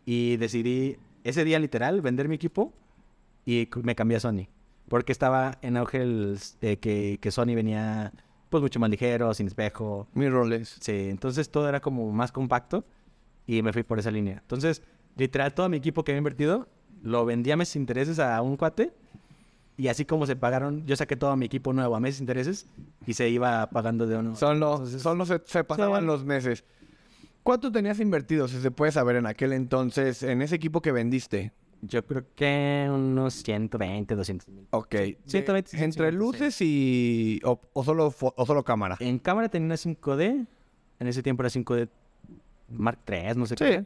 [0.05, 2.73] Y decidí, ese día literal, vender mi equipo
[3.45, 4.47] y me cambié a Sony.
[4.87, 8.11] Porque estaba en auge el, eh, que, que Sony venía
[8.49, 10.07] pues mucho más ligero, sin espejo.
[10.13, 10.77] Mirrorless.
[10.81, 12.83] Sí, entonces todo era como más compacto
[13.47, 14.39] y me fui por esa línea.
[14.41, 14.83] Entonces,
[15.15, 16.67] literal, todo mi equipo que había invertido
[17.01, 18.93] lo vendí a meses intereses a un cuate
[19.81, 22.67] y así como se pagaron, yo saqué todo mi equipo nuevo a meses intereses
[23.07, 24.35] y se iba pagando de uno.
[24.35, 26.07] Solo, Entonces, solo se, se pasaban Sí.
[26.07, 26.63] los meses.
[27.43, 31.51] ¿Cuánto tenías invertido, si se puede saber, en aquel entonces, en ese equipo que vendiste?
[31.81, 34.67] Yo creo que unos 120, 200 mil.
[34.69, 34.95] Ok.
[35.25, 37.39] 120, De- ¿Entre 150, luces y...
[37.43, 38.97] O, o solo, fo- o solo cámara?
[38.99, 40.45] En cámara tenía una 5D,
[40.99, 41.89] en ese tiempo era 5D
[42.69, 43.63] Mark III, no sé Sí.
[43.63, 43.85] qué.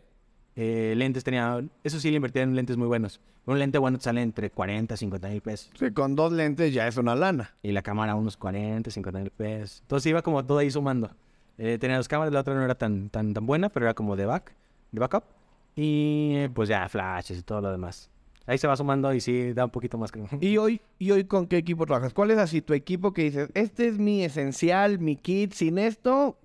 [0.56, 3.20] Eh, lentes tenía, eso sí le invertía en lentes muy buenos.
[3.46, 5.70] Un lente bueno te sale entre 40, 50 mil pesos.
[5.78, 7.56] Sí, con dos lentes ya es una lana.
[7.62, 9.82] Y la cámara unos 40, 50 mil pesos.
[9.82, 11.12] Entonces iba como todo ahí sumando.
[11.58, 14.16] Eh, tenía dos cámaras, la otra no era tan, tan, tan buena, pero era como
[14.16, 14.54] de back,
[14.92, 15.24] de backup.
[15.76, 18.10] Y eh, pues ya flashes y todo lo demás.
[18.48, 20.12] Ahí se va sumando y sí da un poquito más.
[20.40, 22.14] ¿Y hoy, ¿Y hoy con qué equipo trabajas?
[22.14, 26.38] ¿Cuál es así tu equipo que dices, este es mi esencial, mi kit, sin esto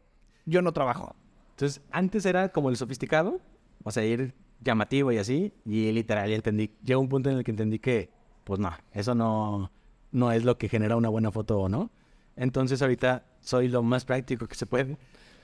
[0.46, 1.14] yo no trabajo?
[1.50, 3.40] Entonces antes era como el sofisticado,
[3.84, 5.52] o sea, ir llamativo y así.
[5.64, 6.72] Y literal, ya entendí.
[6.84, 8.10] Llegó un punto en el que entendí que,
[8.44, 9.70] pues no, eso no,
[10.12, 11.90] no es lo que genera una buena foto o no.
[12.36, 14.96] Entonces ahorita soy lo más práctico que se puede.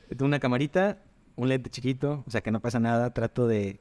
[0.09, 1.03] Tengo una camarita,
[1.37, 3.13] un lente chiquito, o sea que no pasa nada.
[3.13, 3.81] Trato de,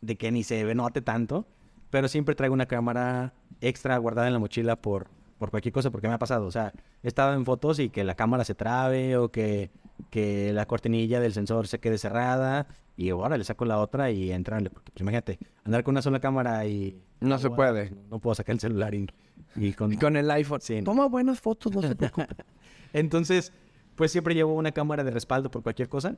[0.00, 1.46] de que ni se note tanto.
[1.90, 5.08] pero siempre traigo una cámara extra guardada en la mochila por,
[5.38, 6.46] por cualquier cosa, porque me ha pasado.
[6.46, 6.72] O sea,
[7.02, 9.70] he estado en fotos y que la cámara se trabe o que,
[10.10, 12.66] que la cortinilla del sensor se quede cerrada
[12.96, 14.70] y ahora le saco la otra y entrarle.
[14.70, 16.98] Porque pues, imagínate, andar con una sola cámara y...
[17.20, 17.90] No se puede.
[17.90, 19.06] No, no puedo sacar el celular y,
[19.54, 19.92] y con...
[19.92, 20.60] Y con el iPhone.
[20.60, 20.84] Sí, no.
[20.84, 22.26] Toma buenas fotos, no se preocupe.
[22.92, 23.52] Entonces,
[23.94, 26.16] pues siempre llevo una cámara de respaldo por cualquier cosa,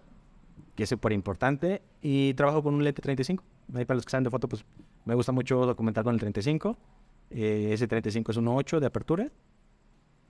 [0.76, 1.82] que es súper importante.
[2.00, 3.42] Y trabajo con un lente 35.
[3.74, 4.64] Ahí para los que saben de foto, pues
[5.04, 6.76] me gusta mucho documentar con el 35.
[7.30, 9.28] Eh, ese 35 es 1.8 de apertura.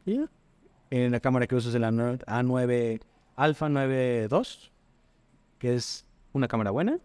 [0.04, 0.28] Y ya.
[0.90, 3.00] En la cámara que uso es el A9 A9
[3.36, 4.72] Alpha 92,
[5.58, 6.98] que es una cámara buena.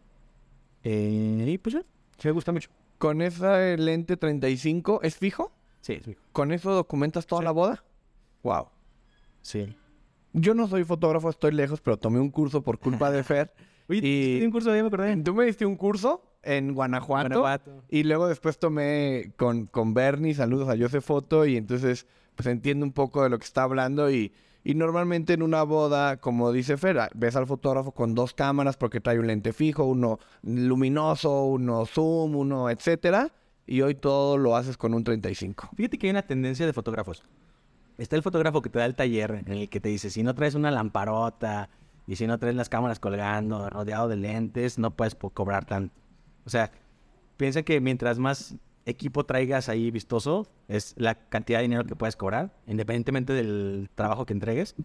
[0.84, 1.84] Eh, y pues ya,
[2.24, 2.70] me gusta mucho.
[2.98, 5.52] con esa lente 35, ¿es fijo?
[5.82, 6.16] Sí, sí.
[6.32, 7.46] ¿Con eso documentas toda Sí.
[7.46, 7.84] la boda?
[8.44, 8.68] Wow.
[9.42, 9.76] Sí.
[10.32, 13.54] Yo no soy fotógrafo, estoy lejos, pero tomé un curso por culpa de Fer.
[13.90, 15.16] Oye, Y- un curso ahí, me acordé.
[15.18, 17.40] Tú me diste un curso en Guanajuato.
[17.40, 17.84] Guanajuato.
[17.90, 22.86] Y luego después tomé con, con Bernie, saludos a Joseph Foto, y entonces pues entiendo
[22.86, 24.34] un poco de lo que está hablando y,
[24.64, 28.78] y normalmente en una boda, como dice Fer, ah, ves al fotógrafo con dos cámaras
[28.78, 33.32] porque trae un lente fijo, uno luminoso, uno zoom, uno etcétera,
[33.66, 35.70] y hoy todo lo haces con un 35.
[35.76, 37.24] Fíjate que hay una tendencia de fotógrafos.
[37.98, 40.34] Está el fotógrafo que te da el taller, en el que te dice, si no
[40.34, 41.70] traes una lamparota
[42.08, 46.03] y si no traes las cámaras colgando, rodeado de lentes, no puedes cobrar tanto.
[46.46, 46.72] O sea,
[47.38, 52.16] piensa que mientras más equipo traigas ahí vistoso, es la cantidad de dinero que puedes
[52.16, 54.76] cobrar, independientemente del trabajo que entregues.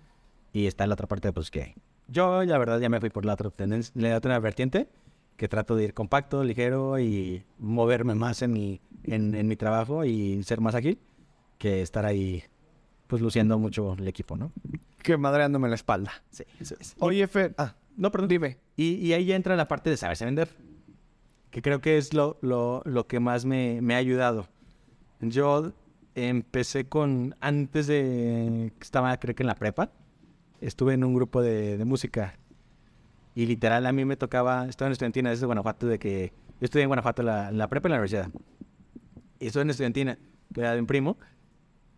[0.53, 1.75] Y está la otra parte, pues que
[2.09, 4.89] yo, la verdad, ya me fui por la otra tendencia, la otra vertiente,
[5.37, 10.05] que trato de ir compacto, ligero y moverme más en mi, en, en mi trabajo
[10.05, 10.99] y ser más ágil
[11.59, 12.43] que estar ahí,
[13.09, 14.53] pues luciendo mucho el equipo, ¿no?
[15.03, 16.13] Que madreándome la espalda.
[16.31, 16.45] Sí.
[16.99, 18.29] Oye, Fer, ah, No, perdón.
[18.29, 18.59] dime.
[18.77, 20.49] Y, y ahí ya entra la parte de saberse vender,
[21.51, 24.49] que creo que es lo, lo, lo que más me, me ha ayudado.
[25.21, 25.73] Yo
[26.15, 29.91] empecé con, antes de, estaba creo que en la prepa,
[30.61, 32.35] estuve en un grupo de, de música
[33.35, 36.83] y literal a mí me tocaba, estaba en estudiantina desde Guanajuato, de que yo estudié
[36.83, 38.31] en Guanajuato la, la prepa y la universidad.
[39.39, 40.19] Y estuve en estudiantina,
[40.53, 41.17] que era de un primo,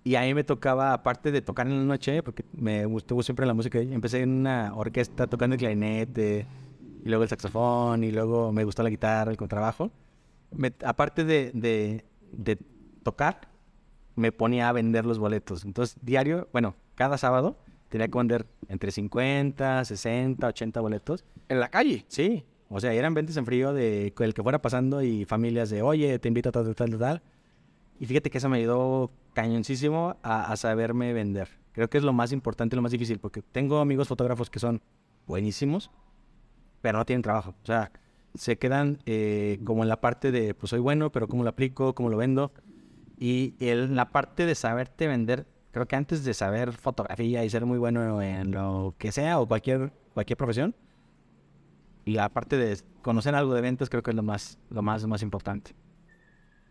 [0.05, 3.47] y a mí me tocaba, aparte de tocar en la noche, porque me gustó siempre
[3.47, 6.47] la música, empecé en una orquesta tocando el clarinete,
[7.05, 9.91] y luego el saxofón, y luego me gustó la guitarra, el contrabajo.
[10.53, 12.59] Me- aparte de, de, de
[13.03, 13.49] tocar,
[14.17, 15.65] me ponía a vender los boletos.
[15.65, 21.25] Entonces, diario, bueno, cada sábado tenía que vender entre 50, 60, 80 boletos.
[21.49, 22.05] ¿En la calle?
[22.09, 25.83] Sí, o sea, eran ventas en frío de el que fuera pasando y familias de,
[25.83, 27.23] oye, te invito a tal, tal, tal, tal.
[27.99, 31.49] Y fíjate que eso me ayudó cañoncísimo a, a saberme vender.
[31.73, 34.81] Creo que es lo más importante lo más difícil, porque tengo amigos fotógrafos que son
[35.27, 35.91] buenísimos,
[36.81, 37.55] pero no tienen trabajo.
[37.63, 37.93] O sea,
[38.35, 41.95] se quedan eh, como en la parte de, pues soy bueno, pero cómo lo aplico,
[41.95, 42.53] cómo lo vendo.
[43.19, 47.67] Y en la parte de saberte vender, creo que antes de saber fotografía y ser
[47.67, 50.75] muy bueno en lo que sea o cualquier, cualquier profesión,
[52.05, 55.07] y la parte de conocer algo de ventas creo que es lo más, lo más,
[55.07, 55.75] más importante.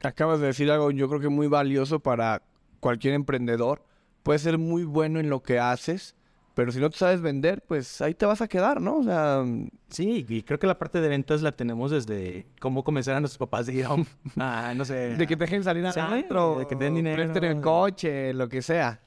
[0.01, 2.41] Acabas de decir algo yo creo que muy valioso para
[2.79, 3.83] cualquier emprendedor.
[4.23, 6.15] Puedes ser muy bueno en lo que haces,
[6.59, 8.97] pero si no te sabes vender, pues ahí te vas a quedar, ¿no?
[8.97, 9.45] O sea,
[9.87, 13.65] Sí, y creo que la parte de ventas la tenemos desde cómo a nuestros papás
[13.67, 14.05] de ir a un,
[14.35, 16.95] a, no sé, de que te dejen salir al Sí, antro, de que te den
[16.95, 17.15] dinero.
[17.15, 18.99] presten el coche, lo que sea.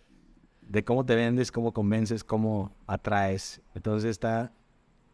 [0.66, 3.60] de cómo te vendes, cómo convences, cómo atraes.
[3.74, 4.50] Entonces está,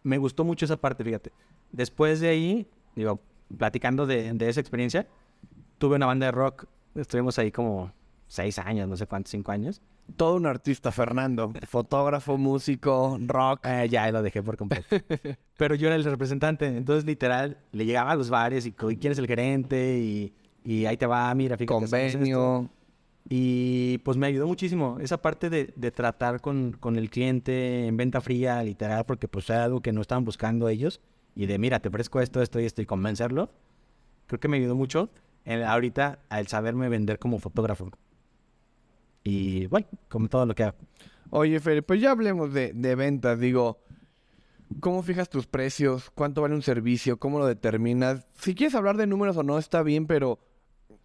[0.05, 1.32] me gustó mucho esa parte, fíjate.
[1.72, 3.20] Después de ahí, digo,
[3.57, 5.09] platicando de, de esa experiencia,
[5.78, 7.93] tuve una banda de rock, estuvimos ahí como
[8.28, 9.82] seis años, no sé cuántos, cinco años.
[10.16, 11.52] Todo un artista, Fernando.
[11.68, 13.61] Fotógrafo, músico, rock.
[13.66, 14.86] Eh, ya lo dejé por completo.
[15.56, 19.18] Pero yo era el representante, entonces literal le llegaba a los bares y quién es
[19.18, 20.32] el gerente y,
[20.64, 21.66] y ahí te va, mira, fíjate.
[21.74, 22.70] Convenio.
[23.30, 27.96] Y pues me ayudó muchísimo esa parte de, de tratar con, con el cliente en
[27.96, 31.00] venta fría, literal, porque pues era algo que no estaban buscando ellos.
[31.34, 33.50] Y de, mira, te ofrezco esto, esto y esto y convencerlo.
[34.26, 35.11] Creo que me ayudó mucho
[35.44, 37.90] en- ahorita al saberme vender como fotógrafo.
[39.28, 40.78] Y bueno, como todo lo que hago.
[41.28, 43.38] Oye, Fer, pues ya hablemos de, de ventas.
[43.38, 43.78] Digo,
[44.80, 46.10] ¿cómo fijas tus precios?
[46.14, 47.18] ¿Cuánto vale un servicio?
[47.18, 48.26] ¿Cómo lo determinas?
[48.40, 50.38] Si quieres hablar de números o no, está bien, pero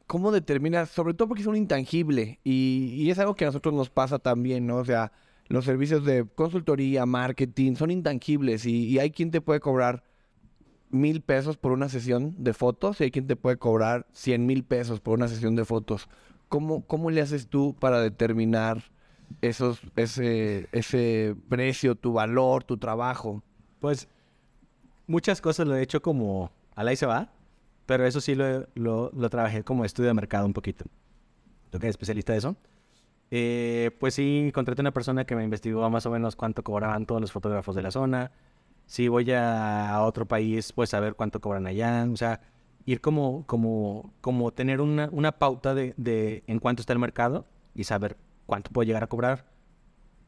[0.08, 0.90] ¿cómo determinas?
[0.90, 4.68] Sobre todo porque es un intangible y, es algo que a nosotros nos pasa también,
[4.68, 4.78] ¿no?
[4.78, 5.12] O sea,
[5.50, 10.06] los servicios de consultoría, marketing, son intangibles y hay quien te puede cobrar
[10.94, 14.64] mil pesos por una sesión de fotos y hay quien te puede cobrar cien mil
[14.64, 16.08] pesos por una sesión de fotos.
[16.54, 18.84] ¿Cómo, cómo le haces tú para determinar
[19.42, 23.42] esos, ese, ese precio, tu valor, tu trabajo?
[23.80, 24.08] Pues
[25.08, 27.32] muchas cosas lo he hecho como al ahí se va.
[27.88, 30.86] Pero eso sí lo, lo, lo trabajé como estudio de mercado un poquito.
[31.72, 32.56] Yo que especialista de eso.
[33.32, 37.20] Eh, pues sí, contraté una persona que me investigó más o menos cuánto cobraban todos
[37.20, 38.32] los fotógrafos de la zona.
[38.86, 42.08] Si voy a, a otro país, pues saber cuánto cobran allá.
[42.14, 42.42] O sea,
[42.86, 47.46] ir como, como, como tener una, una pauta de, de en cuánto está el mercado
[47.76, 49.46] y saber cuánto puedo llegar a cobrar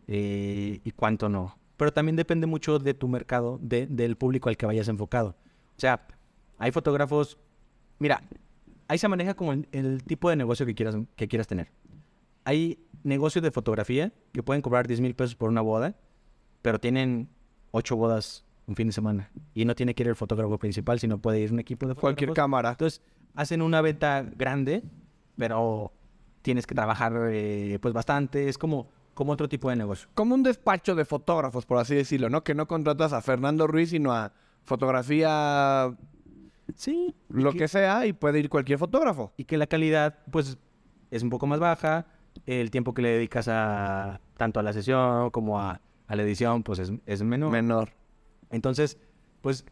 [0.07, 1.57] eh, y cuánto no.
[1.77, 5.35] Pero también depende mucho de tu mercado, de- del público al que vayas enfocado.
[5.77, 6.07] O sea,
[6.57, 7.37] hay fotógrafos,
[7.99, 8.21] mira,
[8.87, 11.69] ahí se maneja como el, el tipo de negocio que quieras, que quieras tener.
[12.45, 15.95] Hay negocios de fotografía que pueden cobrar 10 mil pesos por una boda,
[16.61, 17.27] pero tienen
[17.71, 19.29] 8 bodas un fin de semana.
[19.53, 22.29] Y no tiene que ir el fotógrafo principal, sino puede ir un equipo de Cualquier
[22.29, 22.35] fotógrafos.
[22.43, 22.69] cámara.
[22.71, 23.01] Entonces,
[23.35, 24.83] hacen una venta grande,
[25.37, 25.91] pero
[26.41, 28.47] tienes que trabajar eh, pues bastante.
[28.49, 30.07] Es como, como otro tipo de negocio.
[30.13, 32.43] Como un despacho de fotógrafos, por así decirlo, ¿no?
[32.43, 34.31] Que no contratas a Fernando Ruiz, sino a
[34.63, 35.95] fotografía,
[36.75, 37.13] Sí.
[37.29, 39.33] lo que- que sea, y puede ir cualquier fotógrafo.
[39.37, 40.57] Y que la calidad, pues,
[41.11, 42.05] es un poco más baja.
[42.45, 46.63] El tiempo que le dedicas a tanto a la sesión como a, a la edición,
[46.63, 47.51] pues es, es menor.
[47.51, 47.89] Menor.
[48.55, 48.97] Entonces,
[49.41, 49.65] pues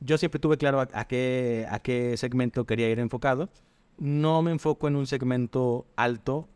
[0.00, 3.50] yo siempre tuve claro a, a qué, a qué segmento quería ir enfocado.
[3.98, 6.48] No me enfoco en un segmento alto,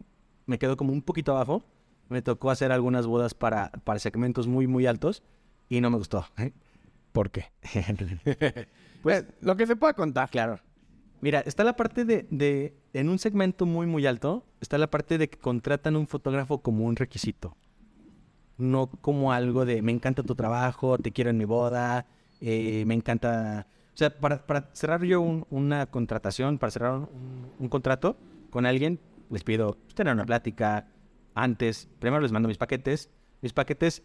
[0.46, 1.62] me quedo como un poquito abajo.
[2.08, 5.22] Me tocó hacer algunas bodas para, para segmentos muy, muy altos
[5.68, 6.26] y no me gustó.
[7.12, 7.46] ¿Por qué?
[9.02, 10.28] Pues lo que se pueda contar.
[10.28, 10.60] Claro.
[11.22, 15.16] Mira, está la parte de, de, en un segmento muy, muy alto, está la parte
[15.16, 17.56] de que contratan un fotógrafo como un requisito.
[18.60, 22.06] No como algo de, me encanta tu trabajo, te quiero en mi boda,
[22.40, 23.66] eh, me encanta...
[23.94, 27.08] O sea, para, para cerrar yo un- una contratación, para cerrar un,
[27.58, 28.16] un contrato
[28.50, 28.98] con alguien,
[29.30, 30.86] les pido pues, tener una plática
[31.34, 31.88] antes.
[31.98, 33.10] Primero les mando mis paquetes.
[33.42, 34.02] Mis paquetes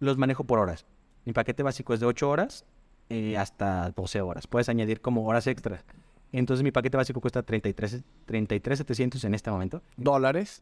[0.00, 0.86] los manejo por horas.
[1.24, 2.64] Mi paquete básico es de 8 horas
[3.08, 4.46] eh, hasta 12 horas.
[4.46, 5.84] Puedes añadir como horas extras.
[6.32, 9.82] Entonces mi paquete básico cuesta 33 33,700 en este momento.
[9.96, 10.58] Dólares.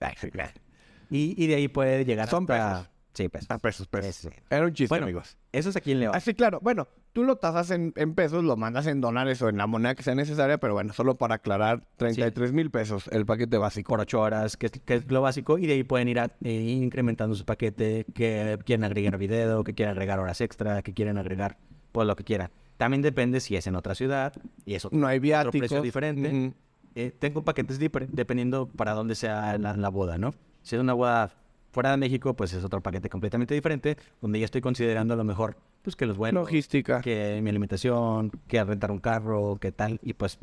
[1.11, 2.91] Y, y de ahí puede llegar Son hasta...
[3.15, 3.25] pesos.
[3.25, 3.51] Sí, pesos.
[3.51, 4.15] A pesos, pesos.
[4.17, 4.29] Sí.
[4.51, 5.37] Era un chiste, Bueno, amigos.
[5.53, 6.15] Eso es aquí en León.
[6.15, 6.59] Así, claro.
[6.63, 9.95] Bueno, tú lo tasas en, en pesos, lo mandas en dólares o en la moneda
[9.95, 13.91] que sea necesaria, pero bueno, solo para aclarar, 33 mil pesos el paquete básico.
[13.91, 16.31] por 8 horas, que es, que es lo básico, y de ahí pueden ir a-
[16.43, 16.53] eh,
[16.83, 21.57] incrementando su paquete, que quieren agregar video, que quieren agregar horas extra, que quieren agregar
[21.93, 22.51] pues lo que quieran.
[22.77, 24.33] También depende si es en otra ciudad
[24.65, 25.59] y eso No hay otro viáticos.
[25.61, 26.29] precio diferente.
[26.29, 26.55] Ujú.
[26.97, 30.35] Eh, tengo paquetes diper- dependiendo para dónde sea la, la boda, ¿no?
[30.63, 31.33] Si es una boda
[31.75, 35.25] fuera de México, pues es otro paquete completamente diferente, donde ya estoy considerando a lo
[35.25, 37.01] mejor, pues que los vuelos, Logística.
[37.03, 40.39] que mi alimentación, que rentar un carro, que tal, y pues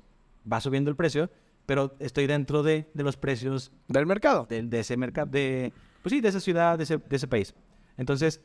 [0.52, 1.30] va subiendo el precio,
[1.66, 4.46] pero estoy dentro de, de los precios Del mercado.
[4.50, 5.72] de, de ese mercado, de,
[6.04, 7.56] pues sí, de esa ciudad, de ese, de ese país.
[7.98, 8.42] Entonces,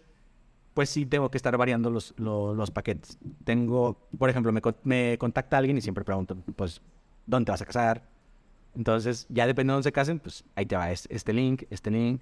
[0.74, 3.18] pues sí tengo que estar variando los, lo- los, paquetes.
[3.44, 6.80] Tengo, por ejemplo, me, me contacta alguien y siempre pregunto, pues,
[7.26, 8.02] ¿dónde te vas a casar?
[8.76, 11.90] Entonces, ya depende de dónde se casen, pues ahí te va es- este link, este
[11.90, 12.20] link,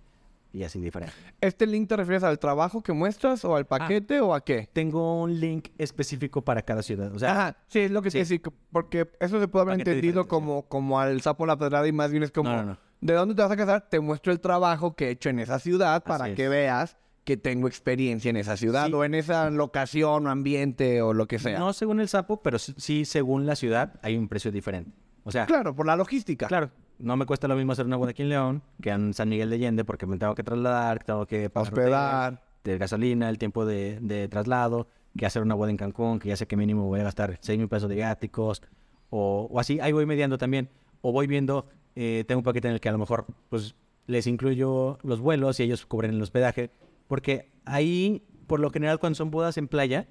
[0.55, 1.13] y así diferente.
[1.41, 4.69] ¿Este link te refieres al trabajo que muestras o al paquete o a qué?
[4.73, 7.13] Tengo un link específico para cada ciudad.
[7.15, 8.39] O sea, Ajá, sí, es lo que sí.
[8.39, 10.29] que- porque eso se puede haber Paquete entendido diferente, sí.
[10.31, 12.79] como, como al sapo la pedrada y más bien es como, No, no, no.
[13.01, 13.89] ¿de dónde te vas a casar?
[13.91, 16.51] Te muestro el trabajo que he hecho en esa ciudad para Así que es.
[16.51, 18.93] veas que tengo experiencia en esa ciudad Sí.
[18.93, 21.59] o en esa locación o ambiente o lo que sea.
[21.59, 24.93] no según el sapo, pero sí según la ciudad hay un precio diferente.
[25.25, 26.47] O sea, Claro, por la logística.
[26.47, 29.29] Claro, no me cuesta lo mismo hacer una boda aquí en León que en San
[29.29, 32.33] Miguel de Allende porque me tengo que trasladar, tengo que pagar Hospedar.
[32.33, 36.29] hotel, de gasolina, el tiempo de, de traslado, que hacer una boda en Cancún, que
[36.29, 38.63] ya sé que mínimo voy a gastar 6 mil pesos de viáticos,
[39.11, 40.71] o, o así, ahí voy mediando también,
[41.03, 43.75] o voy viendo, eh, tengo un paquete en el que a lo mejor pues
[44.07, 46.71] les incluyo los vuelos y ellos cubren el hospedaje,
[47.07, 50.07] porque ahí, por lo general, cuando son bodas en playa,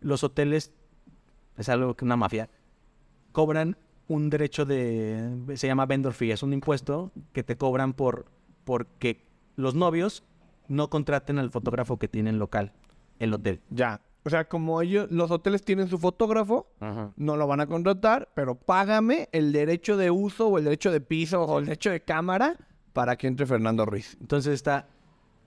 [0.00, 0.72] los hoteles,
[1.56, 2.50] es algo que una mafia,
[3.32, 3.76] cobran
[4.08, 8.26] un derecho de, se llama vendor fee, es un impuesto que te cobran por,
[8.64, 9.24] porque
[9.56, 10.22] los novios
[10.68, 12.72] no contraten al fotógrafo que tienen local,
[13.18, 13.60] el hotel.
[13.70, 14.02] Ya.
[14.24, 16.66] O sea, como ellos, los hoteles tienen su fotógrafo,
[17.16, 21.00] no lo van a contratar, pero págame el derecho de uso o el derecho de
[21.00, 22.56] piso o el derecho de cámara
[22.92, 24.16] para que entre Fernando Ruiz.
[24.20, 24.88] Entonces está,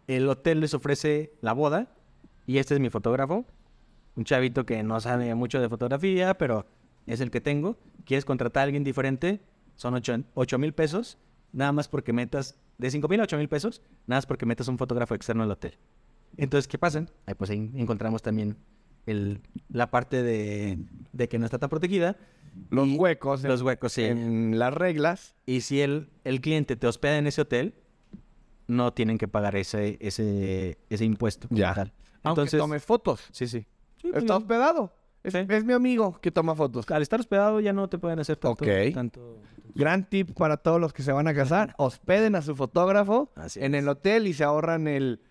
[0.08, 1.90] el hotel les ofrece la boda
[2.48, 3.46] y este es mi fotógrafo,
[4.16, 6.66] un chavito que no sabe mucho de fotografía, pero
[7.14, 7.78] es el que tengo.
[8.06, 9.42] ¿Quieres contratar a alguien diferente?
[9.76, 9.94] Son
[10.34, 11.18] 8 mil pesos,
[11.52, 14.68] nada más porque metas, de 5 mil a 8 mil pesos, nada más porque metas
[14.68, 15.78] un fotógrafo externo al hotel.
[16.38, 17.06] Entonces, ¿qué pasa?
[17.26, 18.56] Ahí pues ahí encontramos también
[19.06, 20.78] el, la parte de,
[21.12, 22.18] de que no está tan protegida.
[22.70, 24.04] Los Y huecos Los huecos, sí.
[24.04, 25.36] en las reglas.
[25.46, 27.74] Y si el, el cliente te hospeda en ese hotel,
[28.68, 31.48] no tienen que pagar ese, ese, ese impuesto.
[31.52, 31.74] Ya.
[31.74, 31.94] tal.
[32.24, 33.28] Aunque Entonces, tomes fotos.
[33.32, 33.66] sí, sí.
[34.02, 34.94] Sí, Está hospedado.
[35.24, 35.40] Es, Sí.
[35.48, 36.90] es mi amigo que toma fotos.
[36.92, 38.64] Al estar hospedado ya no te pueden hacer tanto...
[38.64, 38.94] Ok.
[38.94, 39.38] tanto-
[39.76, 41.74] Gran tip para todos los que se van a casar.
[41.78, 43.84] Hospeden a su fotógrafo Así en es.
[43.84, 45.22] el hotel y se ahorran el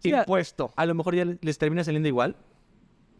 [0.00, 0.70] Sí, a- impuesto.
[0.76, 2.36] A lo mejor ya les termina saliendo igual,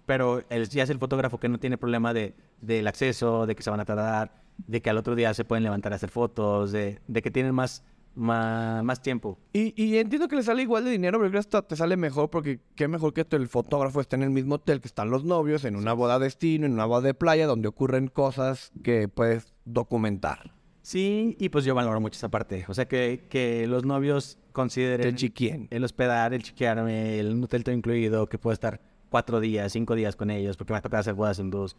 [0.06, 3.62] pero él ya es el fotógrafo que no tiene problema de, del acceso, de que
[3.62, 6.72] se van a tardar, de que al otro día se pueden levantar a hacer fotos,
[6.72, 7.82] de, de que tienen más,
[8.14, 9.38] más, más tiempo.
[9.52, 11.96] Y, y entiendo que le sale igual de dinero, pero creo que hasta te sale
[11.96, 15.24] mejor porque qué mejor que el fotógrafo esté en el mismo hotel que están los
[15.24, 19.54] novios, en una boda destino, en una boda de playa, donde ocurren cosas que puedes
[19.64, 20.52] documentar.
[20.82, 22.66] Sí, y pues yo valoro mucho esa parte.
[22.68, 25.66] O sea, que, que los novios consideren El chiquien.
[25.70, 30.14] el hospedar, el chequearme, el hotel todo incluido, que puedo estar cuatro días, cinco días
[30.14, 31.76] con ellos, porque me ha tocado hacer bodas en dos,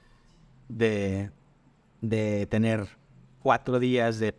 [0.70, 1.30] de,
[2.02, 2.88] de tener
[3.44, 4.34] cuatro días de,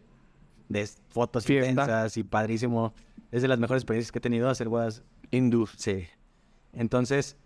[0.69, 1.71] de fotos Fiesta.
[1.71, 2.95] intensas y padrísimo.
[3.31, 5.03] Es de las mejores experiencias que he tenido hacer bodas.
[5.31, 5.75] Hindús.
[5.77, 6.07] Sí.
[6.73, 7.37] Entonces,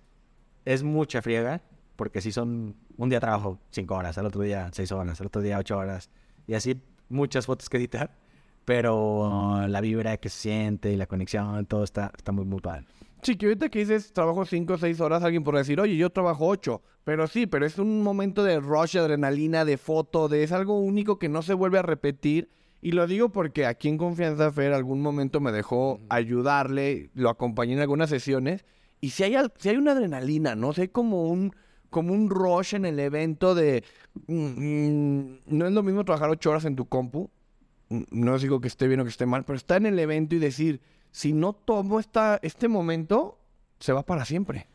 [0.65, 1.63] es mucha friega,
[1.97, 5.41] porque si son, un día trabajo cinco horas, al otro día seis horas, al otro
[5.43, 6.11] día ocho horas,
[6.47, 8.17] y así muchas fotos que editar,
[8.65, 12.87] pero la vibra que se siente y la conexión, todo está, está muy, muy padre.
[13.23, 16.11] Sí, que ahorita que dices trabajo 5 o 6 horas, alguien podrá decir, oye, yo
[16.11, 16.81] trabajo 8.
[17.05, 21.19] Pero sí, pero es un momento de rush, adrenalina, de foto, de es algo único
[21.19, 22.49] que no se vuelve a repetir.
[22.83, 27.75] Y lo digo porque aquí en Confianza Fer algún momento me dejó ayudarle, lo acompañé
[27.75, 28.65] en algunas sesiones.
[29.01, 30.73] Y si hay, si hay una adrenalina, ¿no?
[30.73, 31.55] Si hay como un,
[31.91, 33.85] como un rush en el evento de...
[34.27, 37.31] mm, mm, no es lo mismo trabajar 8 horas en tu compu.
[37.91, 40.35] Mm, No digo que esté bien o que esté mal, pero está en el evento
[40.35, 43.39] y decir, si no tomo esta, este momento,
[43.79, 44.67] se va para siempre.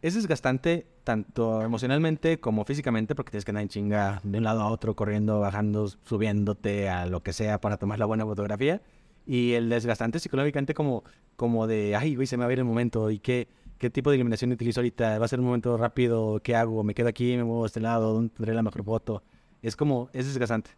[0.00, 4.60] Es desgastante tanto emocionalmente como físicamente porque tienes que andar en chinga de un lado
[4.60, 8.80] a otro, corriendo, bajando, subiéndote a lo que sea para tomar la buena fotografía.
[9.26, 11.02] Y el desgastante psicológicamente como,
[11.36, 14.10] como de, ay, güey, se me va a ir el momento y qué, qué tipo
[14.10, 16.84] de iluminación utilizo ahorita, va a ser un momento rápido, ¿qué hago?
[16.84, 17.36] ¿Me quedo aquí?
[17.36, 18.14] ¿Me muevo a este lado?
[18.14, 19.22] ¿Dónde tendré la mejor foto?
[19.62, 20.70] Es como, es desgastante.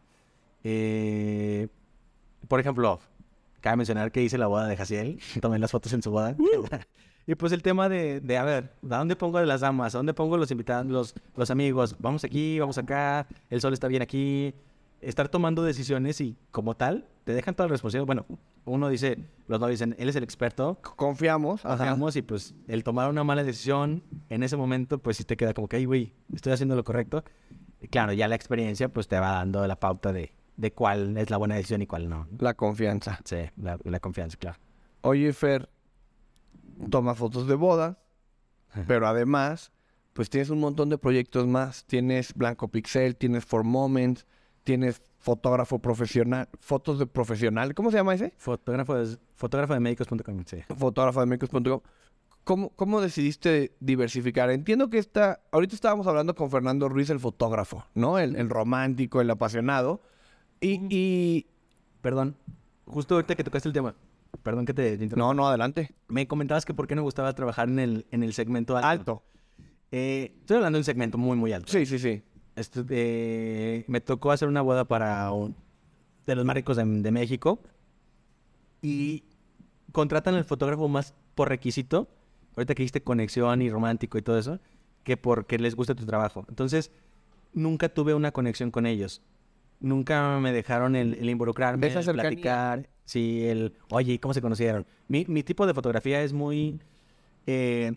[0.64, 1.68] Eh,
[2.48, 3.00] por ejemplo,
[3.60, 6.36] cabe mencionar que hice la boda de Jaciel, tomé las fotos en su boda.
[7.26, 9.94] Y pues el tema de, de, a ver, ¿a dónde pongo las damas?
[9.94, 11.94] ¿A dónde pongo los invitados, los, los amigos?
[11.98, 14.54] Vamos aquí, vamos acá, el sol está bien aquí.
[15.00, 18.06] Estar tomando decisiones y como tal, te dejan toda la responsabilidad.
[18.06, 18.26] Bueno,
[18.66, 19.18] uno dice,
[19.48, 21.64] los no dicen, él es el experto, Confiamos.
[21.64, 21.76] ajá.
[21.78, 25.54] confiamos y pues el tomar una mala decisión en ese momento, pues sí te queda
[25.54, 27.24] como que, ay, güey, estoy haciendo lo correcto.
[27.80, 31.30] Y claro, ya la experiencia pues te va dando la pauta de, de cuál es
[31.30, 32.26] la buena decisión y cuál no.
[32.38, 33.20] La confianza.
[33.24, 34.58] Sí, la, la confianza, claro.
[35.00, 35.70] Oye, Fer,
[36.88, 37.98] toma fotos de boda,
[38.86, 39.72] pero además,
[40.12, 41.84] pues tienes un montón de proyectos más.
[41.84, 44.26] Tienes Blanco Pixel, tienes For Moments,
[44.64, 47.74] tienes fotógrafo profesional, fotos de profesional.
[47.74, 48.32] ¿Cómo se llama ese?
[48.38, 50.58] Fotógrafo de, fotógrafo de médicos.com, sí.
[50.76, 51.80] Fotógrafo de médicos.com.
[52.44, 54.50] ¿Cómo, ¿Cómo decidiste diversificar?
[54.50, 58.18] Entiendo que está, ahorita estábamos hablando con Fernando Ruiz, el fotógrafo, ¿no?
[58.18, 60.00] El, el romántico, el apasionado.
[60.60, 61.46] Y, y...
[62.00, 62.36] Perdón,
[62.86, 63.94] justo ahorita que tocaste el tema,
[64.42, 64.96] perdón que te.
[65.16, 65.94] No, no, adelante.
[66.08, 68.88] Me comentabas que por qué no gustaba trabajar en el, en el segmento alto.
[68.88, 69.22] Alto.
[69.92, 71.72] Eh, estoy hablando de un segmento muy, muy alto.
[71.72, 72.22] Sí, sí, sí.
[72.56, 75.54] Esto, eh, me tocó hacer una boda para un-
[76.26, 77.60] de los más ricos de, de México
[78.82, 79.24] y
[79.92, 82.08] contratan al fotógrafo más por requisito,
[82.56, 84.60] ahorita que dijiste conexión y romántico y todo eso,
[85.04, 86.44] que porque les gusta tu trabajo.
[86.48, 86.90] Entonces,
[87.52, 89.22] nunca tuve una conexión con ellos.
[89.80, 92.88] Nunca me dejaron el, el involucrarme, el platicar.
[93.10, 94.86] Sí, el, oye, ¿cómo se conocieron?
[95.08, 96.78] Mi, mi tipo de fotografía es muy,
[97.44, 97.94] eh,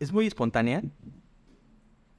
[0.00, 0.82] es muy espontánea.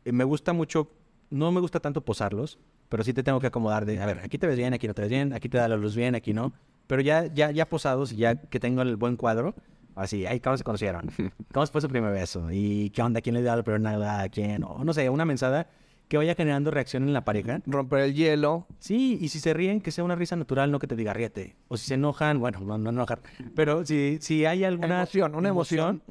[0.06, 0.90] Eh, me gusta mucho,
[1.30, 4.38] no me gusta tanto posarlos, pero sí te tengo que acomodar de, a ver, aquí
[4.38, 6.34] te ves bien, aquí no te ves bien, aquí te da la luz bien, aquí
[6.34, 6.54] no.
[6.88, 9.54] Pero ya, ya, ya posados, ya que tengo el buen cuadro,
[9.94, 11.12] así, ay, ¿cómo se conocieron?
[11.54, 12.50] ¿Cómo fue su primer beso?
[12.54, 13.20] ¿Y qué onda?
[13.20, 14.64] ¿Quién le dio la primera nalgada quién?
[14.64, 15.68] O no sé, una mensada
[16.08, 17.62] que vaya generando reacción en la pareja.
[17.66, 18.68] Romper el hielo.
[18.80, 21.56] Sí, y si se ríen, que sea una risa natural, no que te diga ríete.
[21.68, 23.22] O si se enojan, bueno, no, no enojar.
[23.56, 26.04] Pero si, si hay alguna emoción, una emoción.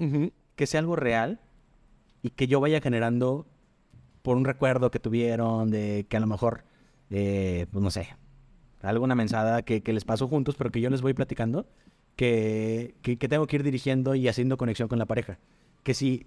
[0.55, 1.41] Que sea algo real
[2.23, 3.47] y que yo vaya generando
[4.23, 6.65] por un recuerdo que tuvieron, de que a lo mejor,
[7.11, 8.09] eh, pues no sé,
[8.83, 11.69] alguna mensada que, que les pasó juntos, pero que yo les voy platicando,
[12.17, 15.39] que, que, que tengo que ir dirigiendo y haciendo conexión con la pareja.
[15.83, 16.27] Que si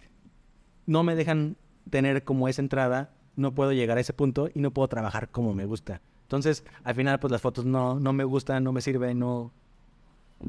[0.85, 1.57] no me dejan
[1.89, 5.53] tener como esa entrada, no puedo llegar a ese punto y no puedo trabajar como
[5.53, 6.01] me gusta.
[6.23, 9.51] Entonces, al final, pues las fotos no, no me gustan, no me sirven, no...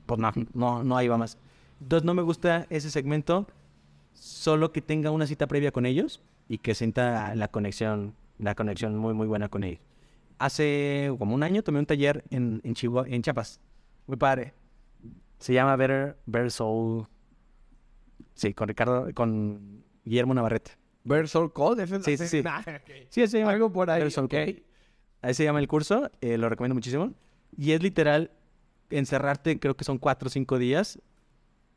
[0.07, 1.39] Pues no, no, no ahí va más.
[1.81, 3.47] Entonces, no me gusta ese segmento,
[4.13, 8.97] solo que tenga una cita previa con ellos y que sienta la conexión, la conexión
[8.97, 9.81] muy, muy buena con ellos.
[10.39, 13.61] Hace como un año tomé un taller en, en, Chihuahua, en Chiapas.
[14.07, 14.55] Muy padre.
[15.39, 17.07] Se llama Better, Better Soul.
[18.35, 20.80] Sí, con Ricardo, con Guillermo Navarrete.
[21.11, 22.43] Versal Code, ese es Sí, sí, sí.
[22.45, 22.91] Nah, ok.
[23.11, 24.01] Sí, ese se llama Algo por ahí.
[24.03, 24.31] Versal ok.
[24.31, 24.63] Code.
[25.23, 27.13] Ahí se llama el curso, eh, lo recomiendo muchísimo.
[27.57, 28.31] Y es literal
[28.89, 30.99] encerrarte, creo que son cuatro o cinco días.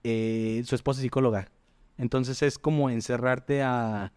[0.03, 1.49] Eh, su esposa es psicóloga.
[1.97, 4.13] Entonces es como encerrarte a,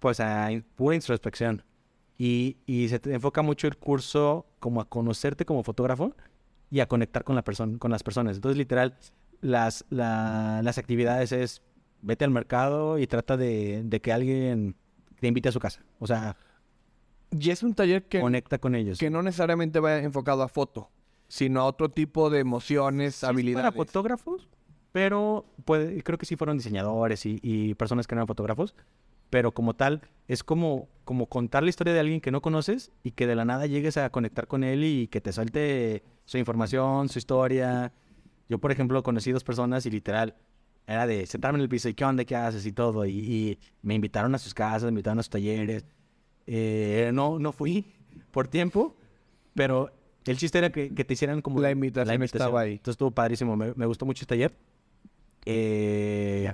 [0.00, 1.62] pues, a pura introspección.
[2.18, 6.14] Y, y se te enfoca mucho el curso como a conocerte como fotógrafo
[6.70, 8.36] y a conectar con, la persona, con las personas.
[8.36, 8.96] Entonces, literal,
[9.40, 11.62] las, la- las actividades es
[12.04, 14.76] vete al mercado y trata de, de que alguien
[15.20, 15.82] te invite a su casa.
[15.98, 16.36] O sea,
[17.30, 18.98] Y es un taller que, conecta con ellos.
[18.98, 20.90] que no necesariamente va enfocado a foto,
[21.28, 23.64] sino a otro tipo de emociones, Sí, es habilidades.
[23.64, 24.48] Para fotógrafos,
[24.92, 28.74] pero puede, creo que sí fueron diseñadores y, y personas que no eran fotógrafos.
[29.30, 33.12] Pero como tal, es como, como contar la historia de alguien que no conoces y
[33.12, 37.08] que de la nada llegues a conectar con él y que te suelte su información,
[37.08, 37.92] su historia.
[38.48, 40.36] Yo, por ejemplo, conocí dos personas y literal
[40.86, 43.06] era de sentarme en el piso y qué onda, qué haces y todo.
[43.06, 45.84] Y, y me invitaron a sus casas, me invitaron a sus talleres.
[46.46, 47.86] Eh, no, no fui
[48.30, 48.96] por tiempo,
[49.54, 49.90] pero
[50.26, 52.72] el chiste era que, que te hicieran como La invitación estaba ahí.
[52.72, 54.54] Entonces estuvo padrísimo, me, me gustó mucho este taller.
[55.46, 56.52] Eh,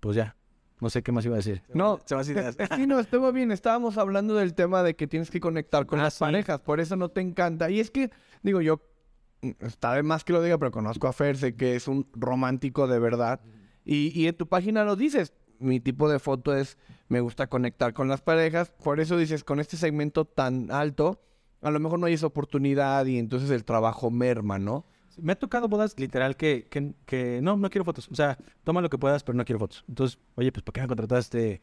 [0.00, 0.36] pues ya,
[0.80, 1.62] no sé qué más iba a decir.
[1.74, 2.24] No, se va a.
[2.24, 3.52] Sí, no, estuvo bien.
[3.52, 6.20] Estábamos hablando del tema de que tienes que conectar con Ah, las sí.
[6.20, 7.70] parejas, por eso no te encanta.
[7.70, 8.10] Y es que,
[8.42, 8.80] digo, yo,
[9.60, 12.86] está de más que lo diga, pero conozco a Fer, sé que es un romántico
[12.86, 13.40] de verdad.
[13.84, 15.32] Y, y en tu página lo dices.
[15.58, 16.76] Mi tipo de foto es,
[17.08, 18.72] me gusta conectar con las parejas.
[18.82, 21.22] Por eso dices, con este segmento tan alto,
[21.60, 24.86] a lo mejor no hay esa oportunidad y entonces el trabajo merma, ¿no?
[25.18, 28.08] Me ha tocado bodas literal que, que, que no, no quiero fotos.
[28.10, 29.84] O sea, toma lo que puedas, pero no quiero fotos.
[29.88, 31.60] Entonces, oye, pues ¿por qué me contrataste?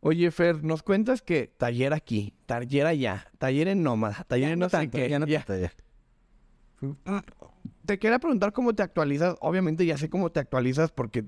[0.00, 4.68] Oye, Fer, nos cuentas que taller aquí, taller allá, taller en nómada, taller en no,
[4.68, 5.08] qué.
[5.08, 5.44] ya no ya.
[6.82, 7.24] Ya.
[7.86, 9.36] Te quería preguntar cómo te actualizas.
[9.40, 11.24] Obviamente ya sé cómo te actualizas porque...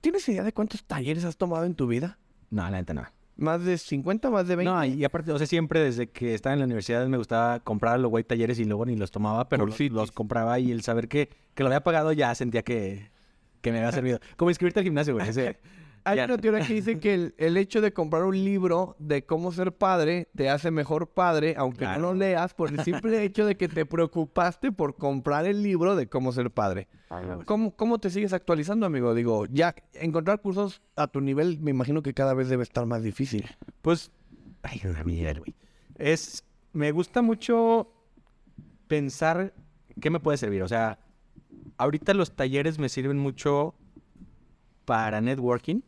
[0.00, 2.18] ¿Tienes idea de cuántos talleres has tomado en tu vida?
[2.50, 3.04] No, la neta no.
[3.36, 4.70] ¿Más de 50, más de 20?
[4.70, 7.98] No, y aparte, o sea, siempre desde que estaba en la universidad me gustaba comprar
[7.98, 11.08] los güey talleres y luego ni los tomaba, pero los, los compraba y el saber
[11.08, 13.10] que, que lo había pagado ya sentía que,
[13.62, 14.20] que me había servido.
[14.36, 15.28] Como inscribirte al gimnasio, güey.
[15.28, 15.58] ese-
[16.04, 16.24] Hay ya.
[16.24, 19.72] una teoría que dice que el, el hecho de comprar un libro de cómo ser
[19.72, 22.00] padre te hace mejor padre, aunque Claro.
[22.00, 25.96] no lo leas, por el simple hecho de que te preocupaste por comprar el libro
[25.96, 26.88] de cómo ser padre.
[27.44, 29.14] ¿Cómo, ¿Cómo te sigues actualizando, amigo?
[29.14, 33.02] Digo, ya encontrar cursos a tu nivel me imagino que cada vez debe estar más
[33.02, 33.44] difícil.
[33.82, 34.10] Pues,
[34.62, 35.54] ay, una mierda, güey.
[35.96, 37.92] Es, me gusta mucho
[38.86, 39.52] pensar
[40.00, 40.62] qué me puede servir.
[40.62, 40.98] O sea,
[41.76, 43.74] ahorita los talleres me sirven mucho
[44.84, 45.80] para networking.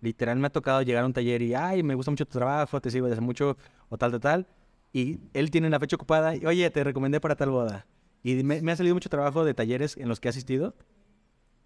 [0.00, 2.80] Literal me ha tocado llegar a un taller y, ay, me gusta mucho tu trabajo,
[2.80, 3.56] te sigo desde mucho,
[3.88, 4.46] o tal, tal, tal.
[4.92, 7.86] Y él tiene una fecha ocupada y, oye, te recomendé para tal boda.
[8.22, 10.74] Y me, me ha salido mucho trabajo de talleres en los que he asistido.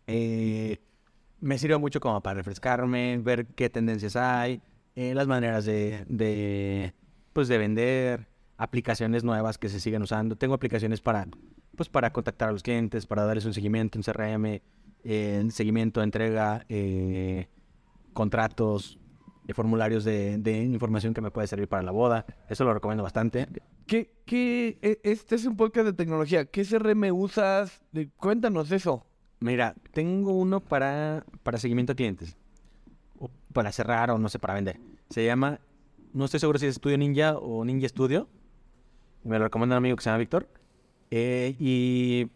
[0.07, 0.78] Eh,
[1.41, 4.62] me sirve mucho como para refrescarme, ver qué tendencias hay,
[4.97, 6.95] eh, las maneras de, de,
[7.32, 10.37] pues de vender, aplicaciones nuevas que se siguen usando.
[10.37, 11.26] Tengo aplicaciones para,
[11.76, 14.62] pues para contactar a los clientes, para darles un seguimiento, un CRM,
[15.05, 17.49] eh, seguimiento, entrega, eh,
[18.15, 18.99] contratos,
[19.47, 22.25] eh, formularios de, de información que me puede servir para la boda.
[22.49, 23.47] Eso lo recomiendo bastante.
[23.87, 26.47] ¿Qué, qué, e- este es un podcast de tecnología.
[26.47, 27.83] ¿Qué CRM usas?
[27.93, 29.05] De- Cuéntanos eso.
[29.41, 32.37] Mira, tengo uno para, para seguimiento a clientes.
[33.19, 34.81] O para cerrar o no sé, para vender.
[35.11, 35.61] Se llama,
[36.15, 38.29] no estoy seguro si es Studio Ninja o Ninja Studio.
[39.23, 40.49] Me lo recomienda un amigo que se llama Víctor.
[41.11, 42.31] Eh, y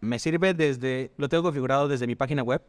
[0.00, 2.62] me sirve desde, lo tengo configurado desde mi página web.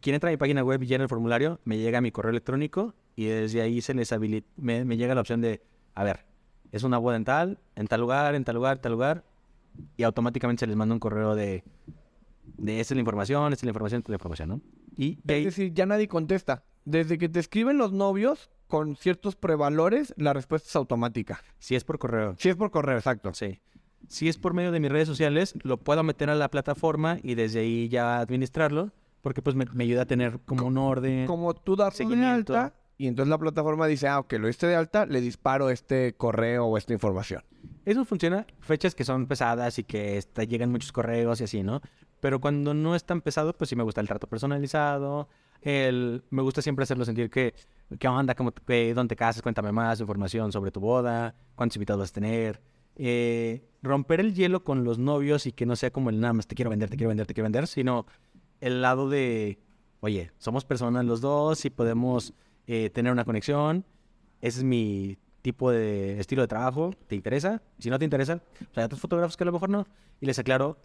[0.00, 2.30] Quien entra a mi página web y llena el formulario, me llega a mi correo
[2.30, 5.60] electrónico y desde ahí se les habili- me, me llega la opción de,
[5.94, 6.24] a ver,
[6.70, 9.24] es una boda en tal, en tal lugar, en tal lugar, en tal lugar.
[9.96, 11.64] Y automáticamente se les manda un correo de,
[12.56, 14.60] de esta es la información, esta es la información, esta es la información, ¿no?
[14.96, 16.64] Y de Es decir, ya nadie contesta.
[16.84, 21.42] Desde que te escriben los novios con ciertos prevalores, la respuesta es automática.
[21.58, 23.32] si es por correo, Si es por correo, exacto.
[23.34, 23.60] sí.
[24.08, 27.34] Si es por medio de mis redes sociales, lo puedo meter a la plataforma y
[27.34, 28.90] desde ahí ya administrarlo,
[29.28, 31.26] porque pues me, me ayuda a tener como un orden.
[31.26, 32.56] Como tú das de Seguimiento.
[32.56, 36.14] alta y entonces la plataforma dice, ah, ok, lo diste de alta, le disparo este
[36.16, 37.44] correo o esta información.
[37.84, 41.82] Eso funciona fechas que son pesadas y que está- llegan muchos correos y así, ¿no?
[42.20, 45.28] Pero cuando no es tan pesado, pues sí me gusta el trato personalizado.
[45.60, 47.52] El, me gusta siempre hacerlo sentir que,
[47.98, 48.34] ¿qué onda?
[48.34, 49.42] ¿Cómo te, ¿Dónde te casas?
[49.42, 51.34] Cuéntame más información sobre tu boda.
[51.54, 52.62] ¿Cuántos invitados vas a tener?
[52.96, 56.48] Eh, romper el hielo con los novios y que no sea como el nada más
[56.48, 58.06] te quiero vender, te quiero vender, te quiero vender, sino
[58.60, 59.58] el lado de,
[60.00, 62.34] oye, somos personas los dos y podemos
[62.66, 63.84] eh, tener una conexión.
[64.40, 66.90] Ese es mi tipo de estilo de trabajo.
[67.06, 67.62] ¿Te interesa?
[67.78, 69.86] Si no te interesa, pues hay otros fotógrafos que a lo mejor no.
[70.20, 70.78] Y les aclaro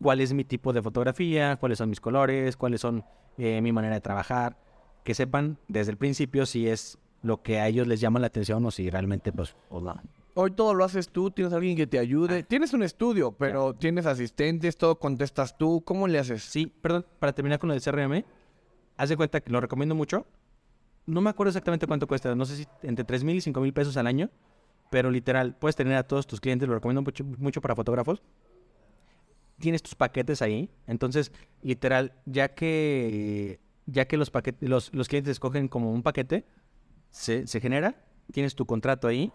[0.00, 3.04] cuál es mi tipo de fotografía, cuáles son mis colores, cuáles son
[3.38, 4.56] eh, mi manera de trabajar.
[5.04, 8.64] que sepan desde el principio si es lo que a ellos les llama la atención
[8.66, 10.00] o si realmente, pues, no.
[10.34, 12.42] Hoy todo lo haces tú, tienes alguien que te ayude.
[12.44, 15.82] Tienes un estudio, pero tienes asistentes, todo contestas tú.
[15.84, 16.44] ¿Cómo le haces?
[16.44, 18.24] Sí, perdón, para terminar con lo del CRM,
[18.96, 20.26] haz de cuenta que lo recomiendo mucho.
[21.06, 23.72] No me acuerdo exactamente cuánto cuesta, no sé si entre 3 mil y 5 mil
[23.72, 24.30] pesos al año,
[24.90, 28.22] pero literal, puedes tener a todos tus clientes, lo recomiendo mucho, mucho para fotógrafos.
[29.58, 35.32] Tienes tus paquetes ahí, entonces, literal, ya que, ya que los, paquetes, los, los clientes
[35.32, 36.46] escogen como un paquete,
[37.10, 39.32] se, se genera, tienes tu contrato ahí,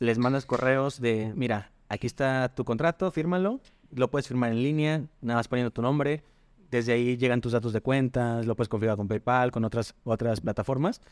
[0.00, 3.60] les mandas correos de, mira, aquí está tu contrato, fírmalo,
[3.94, 6.24] lo puedes firmar en línea, nada más poniendo tu nombre,
[6.70, 10.40] desde ahí llegan tus datos de cuentas, lo puedes configurar con PayPal, con otras, otras
[10.40, 11.02] plataformas,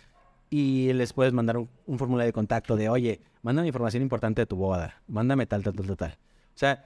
[0.51, 4.47] y les puedes mandar un, un formulario de contacto de, oye, mándame información importante de
[4.47, 6.12] tu boda, mándame tal, tal, tal, tal.
[6.12, 6.84] O sea,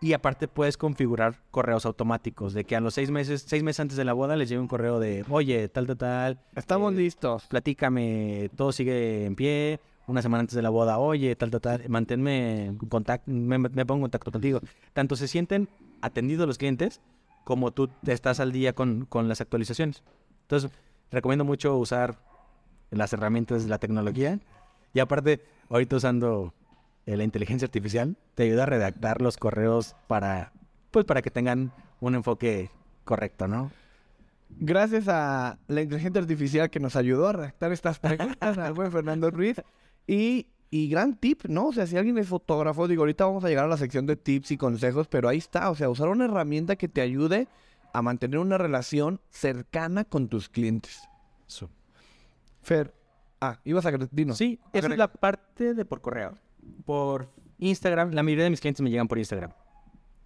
[0.00, 3.96] y aparte puedes configurar correos automáticos de que a los seis meses, seis meses antes
[3.96, 6.40] de la boda les llegue un correo de, oye, tal, tal, tal.
[6.54, 7.46] Estamos eh, listos.
[7.46, 9.80] Platícame, todo sigue en pie.
[10.06, 11.88] Una semana antes de la boda, oye, tal, tal, tal.
[11.88, 14.60] Manténme contacto, me, pongo en contacto contigo.
[14.92, 15.68] Tanto se sienten
[16.02, 17.00] atendidos los clientes
[17.44, 20.02] como tú estás al día con, con las actualizaciones.
[20.42, 20.70] Entonces,
[21.10, 22.18] recomiendo mucho usar
[22.90, 24.38] las herramientas de la tecnología.
[24.92, 25.40] Y aparte,
[25.70, 26.52] ahorita usando
[27.06, 30.52] la inteligencia artificial, te ayuda a redactar los correos para,
[30.90, 32.70] pues, para que tengan un enfoque
[33.04, 33.70] correcto, ¿no?
[34.50, 39.30] Gracias a la inteligencia artificial que nos ayudó a redactar estas preguntas, al buen Fernando
[39.30, 39.60] Ruiz.
[40.06, 41.68] Y, y gran tip, ¿no?
[41.68, 44.16] O sea, si alguien es fotógrafo, digo, ahorita vamos a llegar a la sección de
[44.16, 47.48] tips y consejos, pero ahí está, o sea, usar una herramienta que te ayude
[47.92, 51.08] a mantener una relación cercana con tus clientes.
[51.46, 51.70] Eso.
[52.62, 52.92] Fer,
[53.40, 54.36] ah, ibas a dinos.
[54.36, 56.36] Sí, esa es la parte de por correo.
[56.84, 57.28] Por
[57.58, 59.52] Instagram, la mayoría de mis clientes me llegan por Instagram.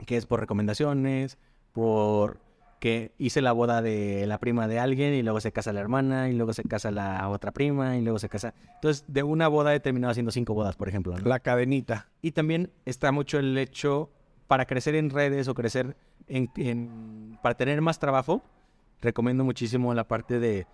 [0.07, 1.37] Que es por recomendaciones,
[1.73, 2.41] por
[2.81, 6.29] que hice la boda de la prima de alguien y luego se casa la hermana
[6.29, 8.55] y luego se casa la otra prima y luego se casa.
[8.77, 11.17] Entonces, de una boda he terminado haciendo cinco bodas, por ejemplo.
[11.19, 11.29] ¿no?
[11.29, 12.09] La cadenita.
[12.23, 14.11] Y también está mucho el hecho
[14.47, 15.97] para crecer en redes o crecer
[16.29, 18.43] en, en- para tener más trabajo,
[19.01, 20.67] recomiendo muchísimo la parte de,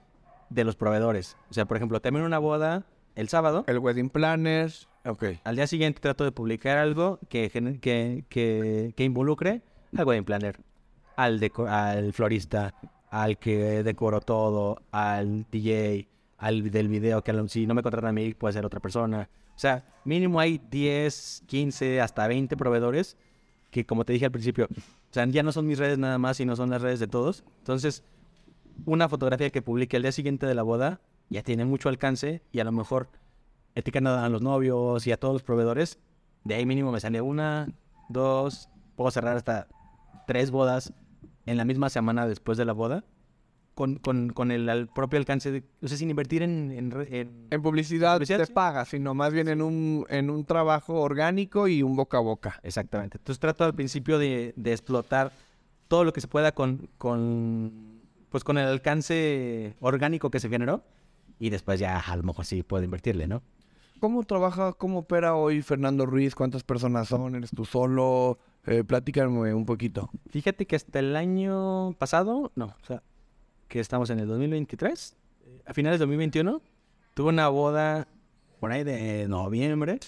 [0.51, 1.37] de los proveedores.
[1.51, 2.85] O sea, por ejemplo, termino una boda
[3.15, 4.73] el sábado, El wedding planner.
[5.07, 5.25] Ok.
[5.45, 7.51] al día siguiente trato de publicar algo que,
[7.81, 9.61] que, que, que involucre
[9.97, 10.59] al wedding planner,
[11.17, 12.75] al, al florista,
[13.11, 16.09] al que decoró todo, al DJ,
[16.39, 19.29] al del video, que si no me contratan a mí puede ser otra persona.
[19.55, 23.17] O sea, mínimo hay 10, 15, hasta 20 proveedores
[23.75, 26.37] que como te dije al principio, o sea, ya no son mis redes nada más,
[26.37, 27.43] sino son las redes de todos.
[27.59, 28.05] Entonces,
[28.87, 32.61] una fotografía que publique al día siguiente de la boda ya tiene mucho alcance y
[32.61, 33.09] a lo mejor
[33.75, 35.99] etiquetan a los novios y a todos los proveedores.
[36.45, 37.67] De ahí mínimo me sale una,
[38.09, 39.67] dos, puedo cerrar hasta
[40.29, 40.93] tres bodas
[41.47, 43.05] en la misma semana después de la boda.
[43.75, 46.71] Con, con, con el propio alcance, de, o sea, sin invertir en...
[46.71, 48.53] en en- En publicidad, Publicidad, te sí.
[48.53, 52.61] paga, sino más bien en un, en un trabajo orgánico y un boca a boca.
[52.63, 53.19] Exactamente.
[53.19, 55.33] Entonces trato al principio de, de explotar
[55.89, 60.85] todo lo que se pueda con, con, pues con el alcance orgánico que se generó
[61.41, 63.43] y después ya a lo mejor sí puedo invertirle, ¿no?
[63.99, 66.37] ¿Cómo trabaja, cómo opera hoy Fernando Ruiz?
[66.37, 67.35] ¿Cuántas personas son?
[67.35, 68.39] ¿Eres tú solo?
[68.67, 70.11] Eh, platícame un poquito.
[70.31, 73.03] Fíjate que hasta el año pasado, no, o sea,
[73.69, 76.62] que estamos en el 2023, eh, a finales de 2021,
[77.15, 78.09] tuve una boda
[78.61, 79.99] por ahí de noviembre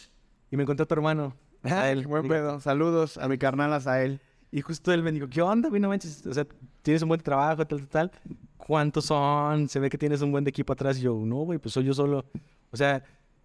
[0.50, 1.34] y me encontré a tu hermano.
[1.72, 2.06] a él.
[2.06, 2.60] Buen pedo.
[2.60, 4.20] Saludos a mi carnal Azael.
[4.50, 5.68] Y justo él me dijo, ¿qué onda?
[5.68, 5.80] güey?
[5.80, 6.46] No manches, o sea,
[6.82, 8.12] tienes un buen trabajo, tal, tal, tal.
[8.56, 9.68] ¿Cuántos son?
[9.68, 10.98] Se ve que tienes un buen de equipo atrás.
[10.98, 12.24] Y yo, no, güey, pues soy yo solo.
[12.70, 13.02] O sea,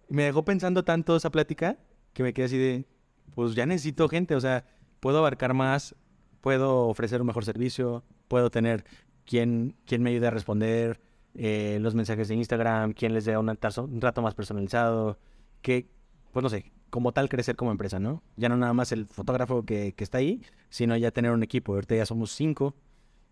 [0.08, 1.76] me dejó pensando tanto esa plática
[2.12, 2.86] que me quedé así de,
[3.34, 4.64] pues ya necesito gente, o sea,
[5.02, 5.96] puedo abarcar más,
[6.40, 8.84] puedo ofrecer un mejor servicio, puedo tener
[9.26, 11.00] quien, quien me ayude a responder
[11.34, 15.18] eh, los mensajes de Instagram, quien les dé un, un trato más personalizado,
[15.60, 15.88] que,
[16.30, 18.22] pues no sé, como tal crecer como empresa, ¿no?
[18.36, 21.74] Ya no nada más el fotógrafo que, que está ahí, sino ya tener un equipo.
[21.74, 22.76] Ahorita ya somos cinco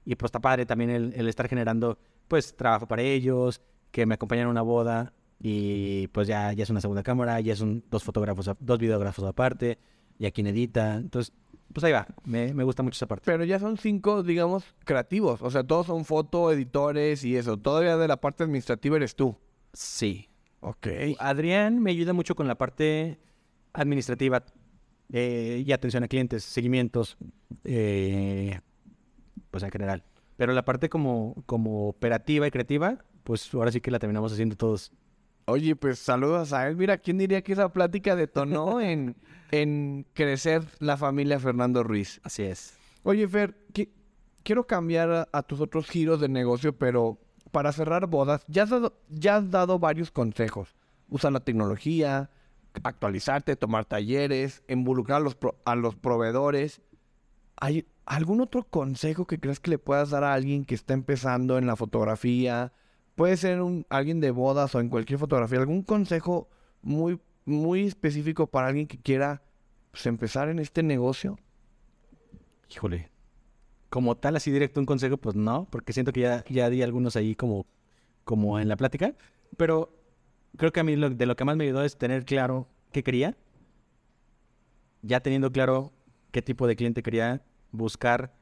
[0.04, 3.60] y pues está padre también el, el estar generando pues trabajo para ellos,
[3.92, 7.54] que me acompañan a una boda y pues ya, ya es una segunda cámara, ya
[7.54, 9.78] son dos fotógrafos, dos videógrafos aparte,
[10.18, 10.96] y a quien edita.
[10.96, 11.32] Entonces,
[11.72, 13.24] pues ahí va, me, me gusta mucho esa parte.
[13.26, 15.42] Pero ya son cinco, digamos, creativos.
[15.42, 17.56] O sea, todos son foto, editores y eso.
[17.56, 19.36] Todavía de la parte administrativa eres tú.
[19.72, 20.28] Sí.
[20.60, 20.88] Ok.
[21.18, 23.18] Adrián me ayuda mucho con la parte
[23.72, 24.44] administrativa
[25.12, 27.16] eh, y atención a clientes, seguimientos,
[27.64, 28.60] eh,
[29.50, 30.04] pues en general.
[30.36, 34.56] Pero la parte como, como operativa y creativa, pues ahora sí que la terminamos haciendo
[34.56, 34.92] todos.
[35.46, 36.76] Oye, pues saludos a él.
[36.76, 39.16] Mira, ¿quién diría que esa plática detonó en,
[39.50, 42.20] en crecer la familia Fernando Ruiz?
[42.22, 42.76] Así es.
[43.02, 43.90] Oye, Fer, qui-
[44.44, 47.18] quiero cambiar a, a tus otros giros de negocio, pero
[47.50, 50.76] para cerrar bodas, ya has dado, ya has dado varios consejos.
[51.08, 52.30] Usa la tecnología,
[52.84, 56.80] actualizarte, tomar talleres, involucrar a los, pro- a los proveedores.
[57.56, 61.58] ¿Hay algún otro consejo que crees que le puedas dar a alguien que está empezando
[61.58, 62.72] en la fotografía?
[63.20, 65.58] Puede ser un, alguien de bodas o en cualquier fotografía.
[65.58, 66.48] ¿Algún consejo
[66.80, 69.42] muy, muy específico para alguien que quiera
[69.90, 71.38] pues, empezar en este negocio?
[72.70, 73.10] Híjole.
[73.90, 77.14] Como tal, así directo un consejo, pues no, porque siento que ya, ya di algunos
[77.14, 77.66] ahí como,
[78.24, 79.14] como en la plática.
[79.58, 79.92] Pero
[80.56, 83.02] creo que a mí lo- de lo que más me ayudó es tener claro qué
[83.02, 83.36] quería.
[85.02, 85.92] Ya teniendo claro
[86.30, 88.32] qué tipo de cliente quería, buscar,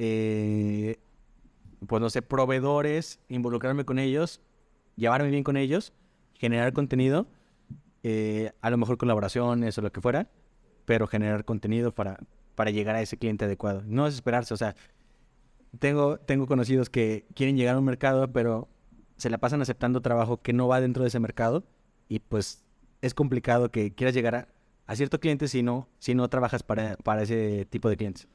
[0.00, 0.98] eh,
[1.86, 4.40] pues no sé, proveedores, involucrarme con ellos,
[4.96, 5.92] llevarme bien con ellos,
[6.34, 7.26] generar contenido,
[8.02, 10.28] eh, a lo mejor colaboraciones o lo que fuera,
[10.84, 12.18] pero generar contenido para,
[12.54, 13.82] para llegar a ese cliente adecuado.
[13.86, 14.74] No desesperarse, o sea,
[15.78, 18.68] tengo, tengo conocidos que quieren llegar a un mercado, pero
[19.16, 21.64] se la pasan aceptando trabajo que no va dentro de ese mercado
[22.08, 22.64] y pues
[23.02, 24.48] es complicado que quieras llegar a,
[24.86, 28.28] a cierto cliente si no, si no trabajas para, para ese tipo de clientes.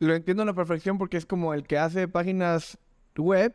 [0.00, 2.78] Lo entiendo a la perfección porque es como el que hace páginas
[3.16, 3.54] web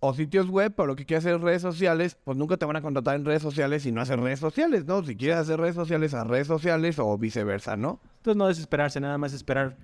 [0.00, 2.82] o sitios web, pero lo que quiere hacer redes sociales, pues nunca te van a
[2.82, 5.02] contratar en redes sociales si no haces redes sociales, ¿no?
[5.04, 8.00] Si quieres hacer redes sociales, a redes sociales o viceversa, ¿no?
[8.18, 9.76] Entonces no desesperarse, nada más esperar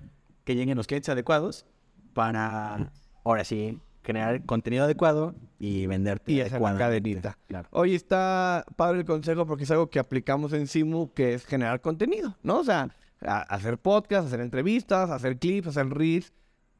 [0.43, 1.65] que lleguen los clientes adecuados
[2.13, 2.91] para,
[3.23, 6.83] ahora sí, generar contenido adecuado y venderte Y adecuadamente.
[6.83, 7.37] cadenita.
[7.47, 7.69] Claro.
[7.71, 11.79] Oye, está padre el consejo porque es algo que aplicamos en Simu, que es generar
[11.81, 12.59] contenido, ¿no?
[12.59, 12.93] O sea,
[13.25, 16.33] a- hacer podcasts, hacer entrevistas, hacer clips, hacer reels.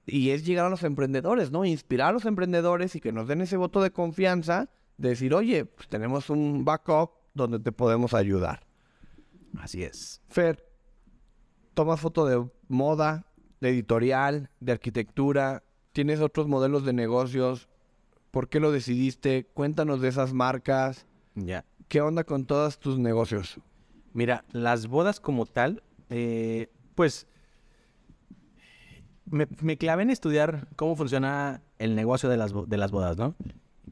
[0.05, 1.63] Y es llegar a los emprendedores, ¿no?
[1.63, 5.65] Inspirar a los emprendedores y que nos den ese voto de confianza de decir, oye,
[5.65, 8.65] pues tenemos un backup donde te podemos ayudar.
[9.57, 10.21] Así es.
[10.27, 10.67] Fer,
[11.73, 13.25] tomas foto de moda,
[13.61, 15.63] de editorial, de arquitectura,
[15.93, 17.69] tienes otros modelos de negocios.
[18.31, 19.45] ¿Por qué lo decidiste?
[19.53, 21.05] Cuéntanos de esas marcas.
[21.35, 21.63] Ya.
[21.87, 23.59] ¿Qué onda con todos tus negocios?
[24.11, 27.27] Mira, las bodas como tal, eh, pues
[29.25, 33.35] me, clavé en estudiar cómo funciona el negocio de las, de las bodas, ¿no?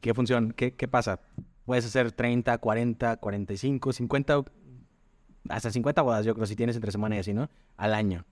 [0.00, 0.52] ¿Qué funciona?
[0.54, 1.20] ¿Qué, qué pasa?
[1.64, 4.44] Puedes hacer 30, 40, 45, 50,
[5.48, 7.50] hasta 50 bodas, yo creo, si tienes entre semana y así, ¿no?
[7.76, 8.24] Al año.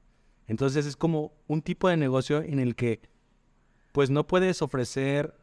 [0.47, 3.01] Entonces es como un tipo de negocio en el que,
[3.93, 5.35] pues no puedes ofrecer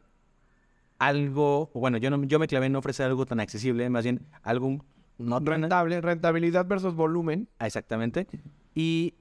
[0.98, 4.26] algo, bueno, yo, no, yo me clavé en no ofrecer algo tan accesible, más bien
[4.42, 4.84] algo
[5.18, 7.48] no tan, Rentable, rentabilidad versus volumen.
[7.58, 8.26] Ah, Exactamente.
[8.74, 9.14] Y,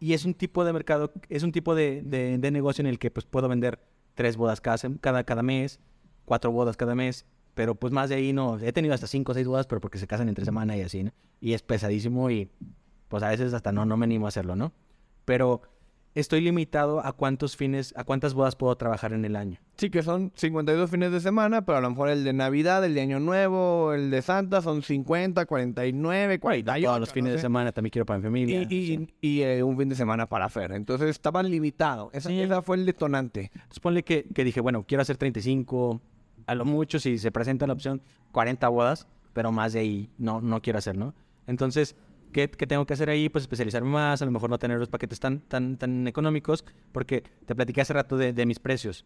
[0.00, 2.98] y es un tipo de mercado, es un tipo de, de- de negocio en el
[2.98, 3.80] que pues puedo vender
[4.14, 5.78] tres bodas cada, cada, cada mes,
[6.24, 7.24] cuatro bodas cada mes,
[7.54, 8.58] pero pues más de ahí no.
[8.58, 11.04] He tenido hasta cinco o seis bodas, pero porque se casan entre semana y así,
[11.04, 11.12] ¿no?
[11.40, 12.50] Y es pesadísimo y
[13.08, 14.72] pues a veces hasta no, no me animo a hacerlo, ¿no?
[15.24, 15.62] Pero
[16.20, 19.58] estoy limitado a cuántos fines, a cuántas bodas puedo trabajar en el año.
[19.76, 22.94] Sí, que son 52 fines de semana, pero a lo mejor el de Navidad, el
[22.94, 26.86] de Año Nuevo, el de Santa son 50, 49, 48.
[26.88, 28.62] Todos los fines de semana también quiero para mi familia.
[28.68, 30.72] Y, y- y, eh, un fin de semana para Fer.
[30.72, 32.10] Entonces estaba limitado.
[32.12, 32.40] Esa, Sí.
[32.40, 33.50] esa fue el detonante.
[33.54, 36.00] Entonces ponle que, que dije, bueno, quiero hacer 35,
[36.46, 38.00] a lo mucho si se presenta la opción
[38.32, 41.14] 40 bodas, pero más de ahí no, no quiero hacer, ¿no?
[41.46, 41.94] Entonces,
[42.32, 43.28] ¿qué, qué tengo que hacer ahí?
[43.28, 47.22] Pues especializarme más, a lo mejor no tener los paquetes tan, tan, tan económicos, porque
[47.44, 49.04] te platiqué hace rato de, de mis precios,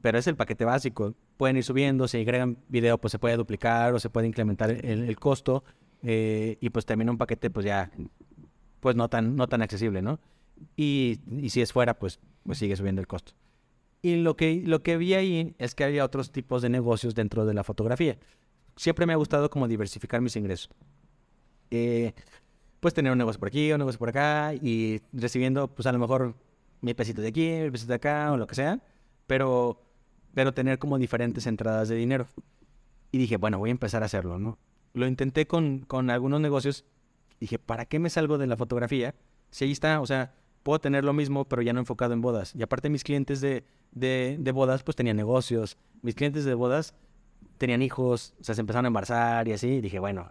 [0.00, 1.14] pero es el paquete básico.
[1.36, 5.04] Pueden ir subiendo, si agregan video, pues se puede duplicar o se puede incrementar el,
[5.08, 5.64] el costo,
[6.02, 7.90] eh, y pues termina un paquete pues ya,
[8.80, 10.20] pues no tan, no tan accesible, ¿no?
[10.76, 13.32] Y, y si es fuera, pues, pues sigue subiendo el costo.
[14.00, 17.46] Y lo que, lo que vi ahí es que había otros tipos de negocios dentro
[17.46, 18.16] de la fotografía.
[18.76, 20.70] Siempre me ha gustado como diversificar mis ingresos.
[21.70, 22.12] Eh,
[22.80, 25.98] pues tener un negocio por aquí, un negocio por acá y recibiendo pues a lo
[25.98, 26.34] mejor
[26.80, 28.80] mi pesito de aquí, mi pesito de acá o lo que sea,
[29.26, 29.82] pero,
[30.34, 32.26] pero tener como diferentes entradas de dinero.
[33.10, 34.58] Y dije, bueno, voy a empezar a hacerlo, ¿no?
[34.94, 36.84] Lo intenté con, con algunos negocios.
[37.40, 39.14] Dije, ¿para qué me salgo de la fotografía?
[39.50, 42.54] Si ahí está, o sea, puedo tener lo mismo, pero ya no enfocado en bodas.
[42.54, 45.78] Y aparte mis clientes de, de, de bodas, pues tenían negocios.
[46.02, 46.94] Mis clientes de bodas
[47.56, 49.68] tenían hijos, o sea, se empezaron a embarazar y así.
[49.68, 50.30] Y dije, bueno,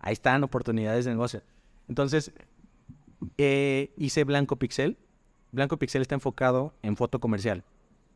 [0.00, 1.42] ahí están oportunidades de negocio.
[1.88, 2.32] Entonces,
[3.38, 4.96] eh, hice Blanco Pixel.
[5.52, 7.64] Blanco Pixel está enfocado en foto comercial.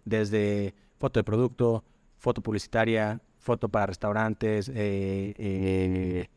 [0.04, 1.84] Desde foto de producto,
[2.18, 6.28] foto publicitaria, foto para restaurantes, eh,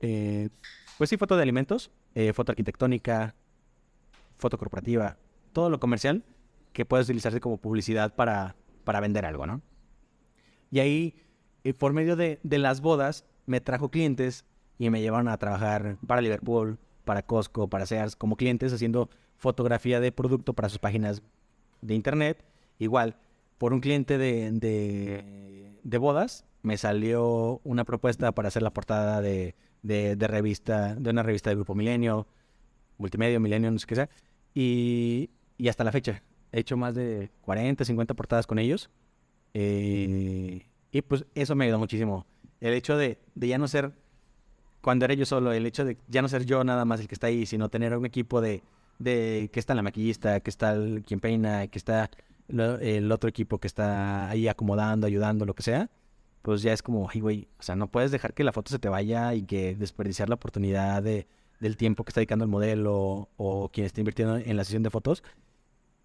[0.00, 0.48] eh,
[0.98, 1.90] pues sí, foto de alimentos,
[2.34, 3.34] foto arquitectónica,
[4.36, 5.16] foto corporativa,
[5.52, 6.24] todo lo comercial
[6.72, 9.62] que puede utilizarse como publicidad para, para vender algo, ¿no?
[10.70, 11.14] Y ahí,
[11.78, 14.44] por medio de, de las bodas, me trajo clientes
[14.80, 20.00] y me llevaron a trabajar para Liverpool, para Costco, para Sears, como clientes haciendo fotografía
[20.00, 21.20] de producto para sus páginas
[21.82, 22.42] de internet.
[22.78, 23.14] Igual,
[23.58, 24.50] por un cliente de,
[25.82, 31.10] de, bodas, me salió una propuesta para hacer la portada de, de, de revista, de
[31.10, 32.26] una revista de Grupo Milenio,
[32.96, 34.08] Multimedia, Milenio, no sé qué sea.
[34.54, 35.28] Y,
[35.58, 36.22] y hasta la fecha,
[36.52, 38.88] he hecho más de 40, 50 portadas con ellos.
[39.52, 42.24] Eh, y pues eso me ayudó muchísimo.
[42.62, 43.92] El hecho de, de ya no ser,
[44.82, 47.14] cuando era yo solo, el hecho de ya no ser yo nada más el que
[47.14, 48.62] está ahí, sino tener un equipo de,
[48.98, 52.10] de que está la maquillista, que está el, quien peina, que está
[52.48, 55.90] lo- el otro equipo que está ahí acomodando, ayudando, lo que sea,
[56.42, 58.78] pues ya es como, ay, güey, o sea, no puedes dejar que la foto se
[58.78, 61.26] te vaya y que desperdiciar la oportunidad de,
[61.60, 64.90] del tiempo que está dedicando el modelo o quien está invirtiendo en la sesión de
[64.90, 65.22] fotos.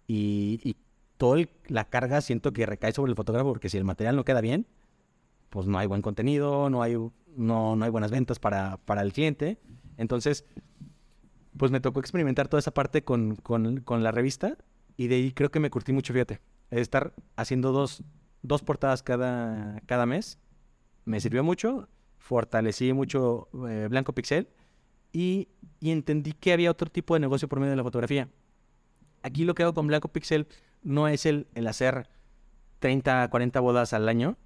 [0.06, 0.76] Y, y
[1.16, 4.40] toda la carga siento que recae sobre el fotógrafo porque si el material no queda
[4.40, 4.66] bien,
[5.50, 6.96] pues no hay buen contenido, no hay,
[7.36, 9.58] no, no hay buenas ventas para, para el cliente.
[9.96, 10.44] Entonces,
[11.56, 14.56] pues me tocó experimentar toda esa parte con, con, con la revista
[14.96, 16.40] y de ahí creo que me curtí mucho, fíjate.
[16.70, 18.02] Estar haciendo dos,
[18.42, 20.38] dos portadas cada, cada mes
[21.04, 24.48] me sirvió mucho, fortalecí mucho eh, Blanco Pixel
[25.12, 25.48] y,
[25.80, 28.28] y entendí que había otro tipo de negocio por medio de la fotografía.
[29.22, 30.46] Aquí lo que hago con Blanco Pixel
[30.82, 32.08] no es el, el hacer
[32.80, 34.36] 30, 40 bodas al año,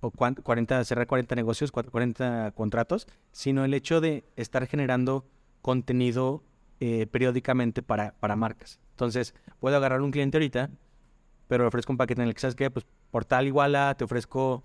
[0.00, 5.26] o cuan- 40, cerrar 40 negocios, cua- 40 contratos, sino el hecho de estar generando
[5.62, 6.42] contenido
[6.80, 8.78] eh, periódicamente para, para marcas.
[8.90, 10.70] Entonces, puedo agarrar un cliente ahorita,
[11.48, 12.70] pero le ofrezco un paquete en el que, ¿sabes qué?
[12.70, 14.62] Pues por tal iguala, te ofrezco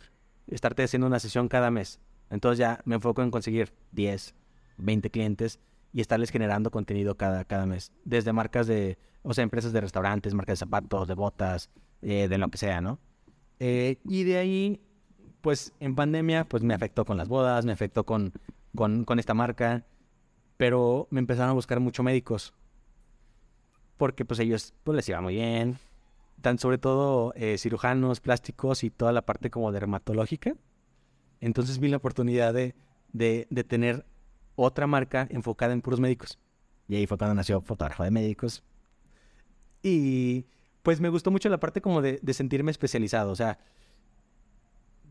[0.48, 2.00] estarte haciendo una sesión cada mes.
[2.30, 4.36] Entonces ya me enfoco en conseguir 10,
[4.78, 5.60] 20 clientes
[5.92, 7.92] y estarles generando contenido cada, cada mes.
[8.06, 11.70] Desde marcas de, o sea, empresas de restaurantes, marcas de zapatos, de botas,
[12.02, 13.00] eh, de lo que sea, ¿no?
[13.60, 14.82] Eh, y de ahí,
[15.44, 18.32] pues en pandemia, pues me afectó con las bodas, me afectó con,
[18.74, 19.86] con, esta marca,
[20.56, 22.54] pero me empezaron a buscar mucho médicos.
[23.98, 25.80] Porque pues ellos, pues les iba muy bien.
[26.42, 30.56] Tan sobre todo eh, cirujanos, plásticos y toda la parte como dermatológica.
[31.42, 32.74] Entonces vi la oportunidad de,
[33.12, 34.06] de, de tener
[34.56, 36.40] otra marca enfocada en puros médicos.
[36.88, 38.64] Y ahí fue cuando nació Fotógrafo de Médicos.
[39.82, 40.46] Y
[40.84, 43.30] pues me gustó mucho la parte como de, de sentirme especializado.
[43.30, 43.60] O sea,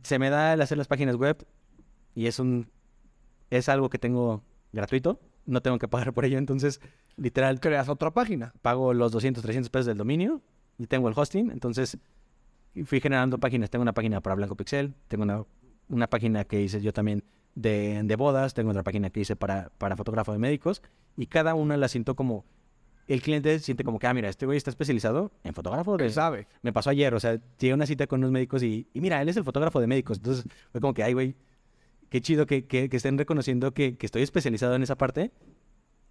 [0.03, 1.47] se me da el hacer las páginas web
[2.15, 2.69] y es un
[3.51, 4.43] es algo que tengo
[4.73, 5.21] gratuito.
[5.45, 6.39] No tengo que pagar por ello.
[6.39, 6.81] Entonces,
[7.17, 8.55] literal, Creas otra página.
[8.63, 10.41] pago los 200, 300 pesos del dominio
[10.79, 11.51] y tengo el hosting.
[11.51, 11.99] Entonces,
[12.85, 13.71] fui generando páginas.
[13.71, 15.45] Tengo una página para Blanco Pixel, tengo una,
[15.89, 17.25] una página que hice yo también
[17.55, 20.83] de, de bodas, tengo otra página que hice para, para fotógrafo de médicos
[21.17, 22.45] y cada una la siento como...
[23.13, 26.09] El cliente siente como que, ah, mira, este güey está especializado en fotógrafo de...
[26.11, 26.47] Sabe.
[26.63, 29.21] Me pasó ayer, o sea, llegué a una cita con unos médicos y, y mira,
[29.21, 30.17] él es el fotógrafo de médicos.
[30.19, 31.35] Entonces, fue como que, ay, güey,
[32.09, 35.31] qué chido que, que, que estén reconociendo que, que estoy especializado en esa parte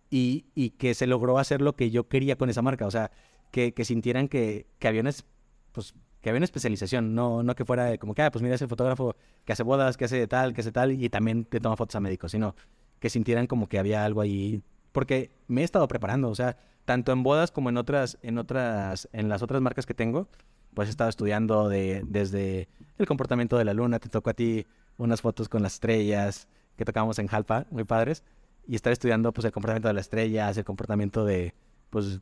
[0.09, 2.85] y, y que se logró hacer lo que yo quería con esa marca.
[2.85, 3.09] O sea,
[3.51, 5.25] que, sintieran que, que había una, es-
[5.71, 8.61] pues, que había una especialización, no, no que fuera como que, ah, pues mira, es
[8.61, 11.75] el fotógrafo que hace bodas, que hace tal, que hace tal, y también te toma
[11.77, 12.55] fotos a médicos, sino
[12.99, 14.61] que sintieran como que había algo ahí.
[14.91, 19.07] Porque me he estado preparando, o sea, tanto en bodas como en otras, en otras,
[19.13, 20.27] en las otras marcas que tengo,
[20.73, 24.65] pues he estado estudiando de, desde el comportamiento de la luna, te tocó a ti
[24.97, 28.23] unas fotos con las estrellas que tocábamos en Jalpa, muy padres,
[28.67, 31.53] y estar estudiando pues el comportamiento de las estrellas, el comportamiento de,
[31.89, 32.21] pues,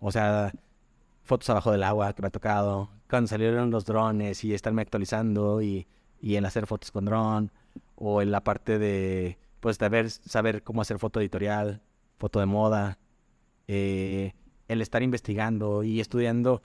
[0.00, 0.52] o sea,
[1.24, 5.62] fotos abajo del agua que me ha tocado, cuando salieron los drones y estarme actualizando
[5.62, 5.86] y,
[6.20, 7.50] y en hacer fotos con dron,
[7.96, 11.82] o en la parte de, pues, ver, saber cómo hacer foto editorial,
[12.18, 12.98] foto de moda,
[13.68, 14.32] eh,
[14.66, 16.62] el estar investigando y estudiando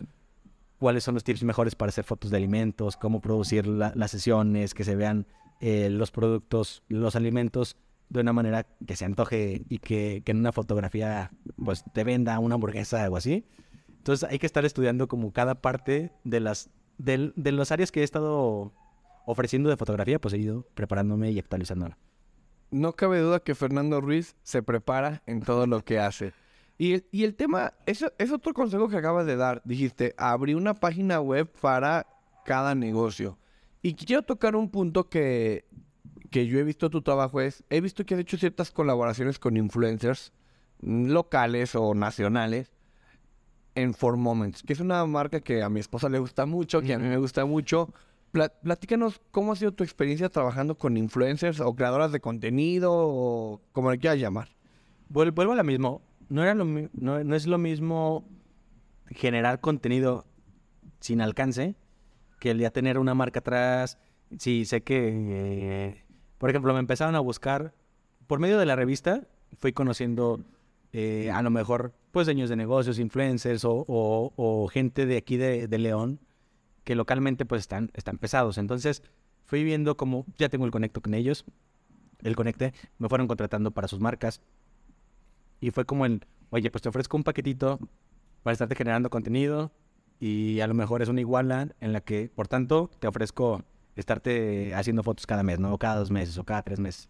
[0.80, 4.74] cuáles son los tips mejores para hacer fotos de alimentos, cómo producir la- las sesiones,
[4.74, 5.28] que se vean
[5.62, 7.78] eh, los productos, los alimentos
[8.10, 11.32] de una manera que se antoje y que, en una fotografía
[11.64, 13.46] pues te venda una hamburguesa o así.
[13.88, 18.04] Entonces hay que estar estudiando como cada parte de las de, las áreas que he
[18.04, 18.74] estado
[19.26, 21.96] ofreciendo de fotografía, pues he ido preparándome y actualizándome.
[22.70, 26.34] No cabe duda que Fernando Ruiz se prepara en todo lo que hace.
[26.78, 29.62] Y, el- y el tema, eso es otro consejo que acabas de dar.
[29.66, 32.08] Dijiste, abrí una página web para
[32.46, 33.38] cada negocio.
[33.82, 35.66] Y quiero tocar un punto que,
[36.32, 39.56] que yo he visto tu trabajo es, he visto que has hecho ciertas colaboraciones con
[39.58, 40.32] influencers
[40.82, 42.72] locales o nacionales
[43.76, 46.94] en For Moments, que es una marca que a mi esposa le gusta mucho, que
[46.94, 47.94] a mí me gusta mucho.
[48.32, 53.62] Pla- platícanos cómo ha sido tu experiencia trabajando con influencers o creadoras de contenido o
[53.72, 54.50] como le quieras llamar.
[55.10, 56.02] Vuel- Vuelvo a lo mismo.
[56.30, 58.26] No, era lo, no, no es lo mismo
[59.08, 60.26] generar contenido
[61.00, 61.76] sin alcance
[62.44, 63.98] que el ya tener una marca atrás.
[64.38, 66.04] Sí, sé que, eh,
[66.38, 67.74] por ejemplo, me empezaron a buscar
[68.28, 69.28] por medio de la revista.
[69.58, 70.42] Fui conociendo
[70.92, 76.20] eh, a lo mejor pues dueños de negocios, influencers o, gente de aquí de, León
[76.84, 78.58] que localmente pues están, están pesados.
[78.58, 79.04] Entonces
[79.46, 81.46] fui viendo cómo ya tengo el conecto con ellos,
[82.24, 84.42] el conecte, me fueron contratando para sus marcas.
[85.64, 87.80] Y fue como el, oye, pues te ofrezco un paquetito
[88.44, 89.72] para estarte generando contenido
[90.20, 93.64] y a lo mejor es una iguala en la que, por tanto, te ofrezco
[93.96, 95.74] estarte haciendo fotos cada mes, ¿no?
[95.74, 97.08] O cada dos meses o cada tres meses.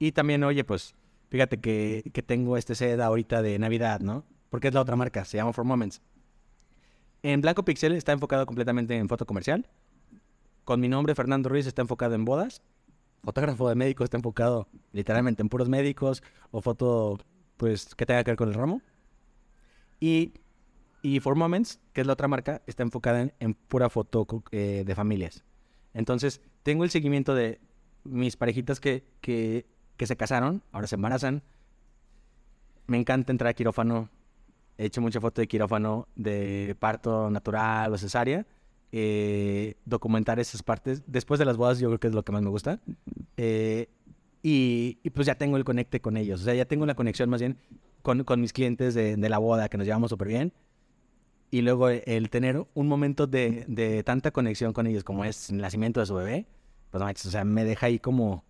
[0.00, 0.96] Y también, oye, pues,
[1.28, 4.24] fíjate que, que tengo este set ahorita de Navidad, ¿no?
[4.50, 6.02] Porque es la otra marca, se llama For Moments.
[7.22, 9.68] En Blanco Pixel está enfocado completamente en foto comercial.
[10.64, 12.60] Con mi nombre, Fernando Ruiz, está enfocado en bodas.
[13.22, 17.18] Fotógrafo de médicos está enfocado literalmente en puros médicos o foto,
[17.56, 18.82] pues, que tenga que ver con el ramo.
[20.00, 20.34] Y,
[21.02, 24.84] y For Moments, que es la otra marca, está enfocada en, en pura foto eh,
[24.86, 25.44] de familias.
[25.92, 27.60] Entonces, tengo el seguimiento de
[28.04, 29.66] mis parejitas que, que,
[29.96, 31.42] que se casaron, ahora se embarazan.
[32.86, 34.10] Me encanta entrar a quirófano.
[34.76, 38.46] He hecho mucha foto de quirófano de parto natural o cesárea.
[38.92, 41.02] Eh, documentar esas partes.
[41.06, 42.80] Después de las bodas, yo creo que es lo que más me gusta.
[43.36, 43.88] Eh,
[44.46, 46.42] y, y, pues ya tengo el conecte con ellos.
[46.42, 47.56] O sea, ya tengo la conexión más bien
[48.02, 50.52] con, con mis clientes de, de, la boda, que nos llevamos súper bien.
[51.50, 55.56] Y luego el tener un momento de, de, tanta conexión con ellos como es el
[55.56, 56.46] nacimiento de su bebé,
[56.90, 58.44] pues no manches, o sea, me deja ahí como...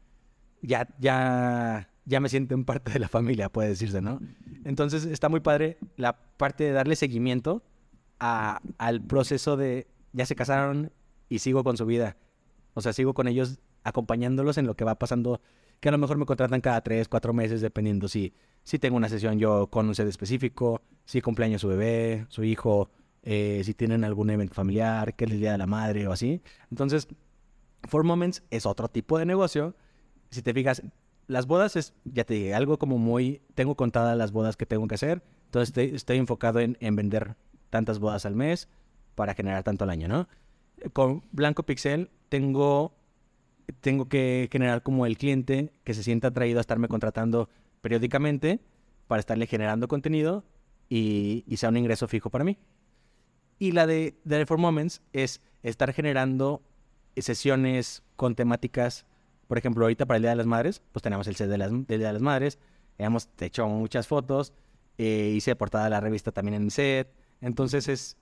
[0.62, 4.18] Ya, ya, ya me siento en parte de la familia, puede decirse, ¿no?
[4.64, 7.62] Entonces está muy padre la parte de darle seguimiento
[8.18, 10.90] a, al proceso de ya se casaron
[11.28, 12.16] y sigo con su vida.
[12.72, 15.40] O sea, sigo con ellos acompañándolos en lo que va pasando,
[15.80, 19.08] que a lo mejor me contratan cada tres, cuatro meses, dependiendo si, si tengo una
[19.08, 22.90] sesión yo con un set específico, si cumpleaños su bebé, su hijo,
[23.22, 26.42] eh, si tienen algún evento familiar, que es el Día de la Madre o así.
[26.70, 27.08] Entonces,
[27.88, 29.74] For Moments es otro tipo de negocio.
[30.30, 30.82] Si te fijas,
[31.26, 34.86] las bodas es, ya te dije, algo como muy, tengo contadas las bodas que tengo
[34.88, 37.36] que hacer, entonces estoy, estoy enfocado en, en, vender
[37.70, 38.68] tantas bodas al mes
[39.14, 40.28] para generar tanto al año, ¿no?
[40.92, 42.94] Con Blanco Pixel tengo,
[43.80, 47.48] tengo que generar como el cliente que se sienta atraído a estarme contratando
[47.80, 48.60] periódicamente
[49.06, 50.44] para estarle generando contenido
[50.88, 52.58] y, sea un ingreso fijo para mí.
[53.58, 56.62] Y la de, de Moments es estar generando
[57.16, 59.06] sesiones con temáticas
[59.46, 61.70] por ejemplo, ahorita para el Día de las Madres, pues tenemos el set de las,
[61.70, 62.58] del Día de las Madres.
[62.98, 64.52] Hemos hecho muchas fotos.
[64.96, 67.12] Eh, hice portada de la revista también en mi set.
[67.40, 68.16] Entonces es,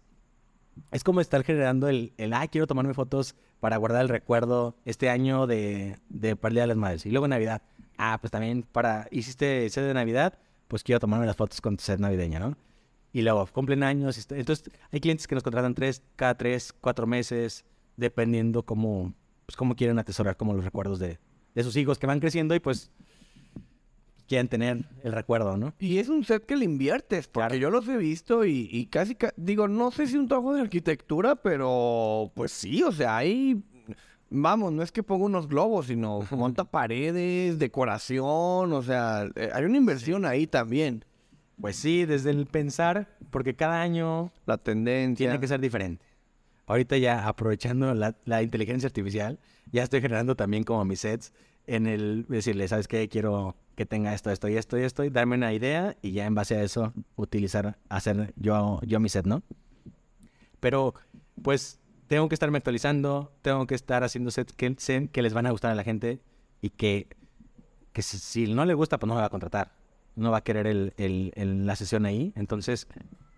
[0.91, 5.09] es como estar generando el, el, ah, quiero tomarme fotos para guardar el recuerdo este
[5.09, 7.07] año de, de Día de las Madres.
[7.07, 7.63] Y luego Navidad.
[7.97, 10.37] Ah, pues también para, hiciste set de Navidad,
[10.67, 12.57] pues quiero tomarme las fotos con tu set navideña, ¿no?
[13.13, 14.19] Y luego cumplen años.
[14.33, 17.65] Entonces hay clientes que nos contratan tres, cada tres, cuatro meses,
[17.97, 19.15] dependiendo cómo,
[19.47, 21.21] pues cómo quieren atesorar como los recuerdos de,
[21.55, 22.91] de sus hijos que van creciendo y pues
[24.33, 25.75] quieren tener el recuerdo, ¿no?
[25.79, 27.57] Y es un set que le inviertes, porque claro.
[27.57, 30.63] yo los he visto y, y casi, ca digo, no sé si un trabajo de
[30.63, 33.63] arquitectura, pero pues sí, o sea, hay,
[34.31, 39.67] vamos, no es que ponga unos globos, sino monta paredes, decoración, o sea, eh, hay
[39.67, 41.05] una inversión ahí también.
[41.61, 46.07] Pues sí, desde el pensar, porque cada año la tendencia tiene que ser diferente.
[46.65, 49.39] Ahorita ya aprovechando la, la, inteligencia artificial,
[49.71, 51.35] ya estoy generando también como mis sets
[51.67, 53.09] en el decirle, ¿sabes qué?
[53.09, 56.27] Quiero que tenga esto, esto y esto y esto, y darme una idea y ya
[56.27, 59.43] en base a eso utilizar, hacer yo, yo mi set, ¿no?
[60.61, 60.95] Pero
[61.43, 65.51] pues tengo que estarme actualizando, tengo que estar haciendo sets que que les van a
[65.51, 66.21] gustar a la gente
[66.61, 67.09] y que,
[67.93, 69.73] que si, si no le gusta, pues no me va a contratar.
[70.15, 72.87] No va a querer el, el, el, la sesión ahí, entonces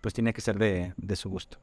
[0.01, 1.57] pues tiene que ser de, de su gusto.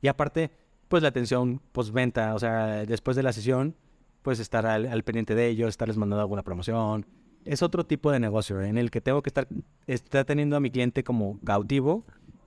[0.00, 0.50] Y aparte,
[0.88, 3.76] pues la atención postventa, o sea, después de la sesión,
[4.22, 7.06] pues estar al, al, pendiente de ellos, estarles mandando alguna promoción.
[7.44, 9.48] Es otro tipo de negocio en el que tengo que estar,
[9.86, 12.04] estar teniendo a mi cliente como cautivo,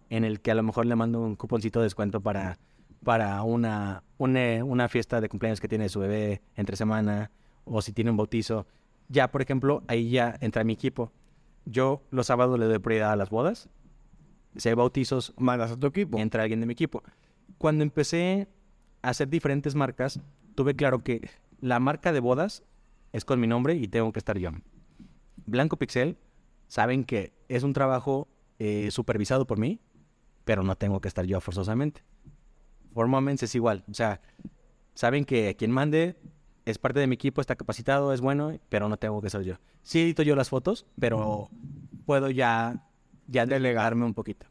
[0.10, 2.58] en el que a lo mejor le mando un cuponcito de descuento para,
[3.04, 7.32] para una, una, una fiesta de cumpleaños que tiene su bebé entre semana,
[7.66, 8.68] o si tiene un bautizo.
[9.08, 11.12] Ya, por ejemplo, ahí ya entra mi equipo.
[11.66, 13.70] Yo los sábados le doy prioridad a las bodas.
[14.58, 16.18] Si hay bautizos, mandas a tu equipo.
[16.18, 17.04] Entra alguien de mi equipo
[17.62, 18.48] cuando empecé
[19.04, 20.20] a hacer diferentes marcas,
[20.56, 21.30] tuve claro que
[21.62, 22.64] la marca de bodas
[23.14, 24.52] es con mi nombre y tengo que estar yo.
[25.46, 26.18] Blanco Pixel,
[26.68, 28.28] saben que es un trabajo
[28.60, 29.80] eh, supervisado por mí,
[30.44, 32.04] pero no tengo que estar yo forzosamente.
[32.94, 34.22] For Moments es igual, o sea,
[34.94, 36.18] saben que quien mande
[36.66, 39.56] es parte de mi equipo, está capacitado, es bueno, pero no tengo que ser yo.
[39.82, 41.50] Sí edito yo las fotos, pero
[42.06, 42.86] puedo ya,
[43.28, 44.46] ya delegarme un poquito.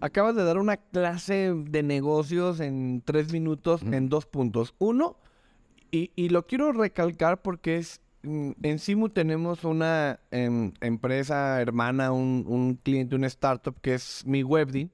[0.00, 3.94] Acabas de dar una clase de negocios en tres minutos mm.
[3.94, 4.74] en dos puntos.
[4.78, 5.18] Uno,
[5.90, 12.12] y, y, lo quiero recalcar porque es mm, en Simu tenemos una em, empresa hermana,
[12.12, 14.90] un, un, cliente, una startup que es mi Webdin.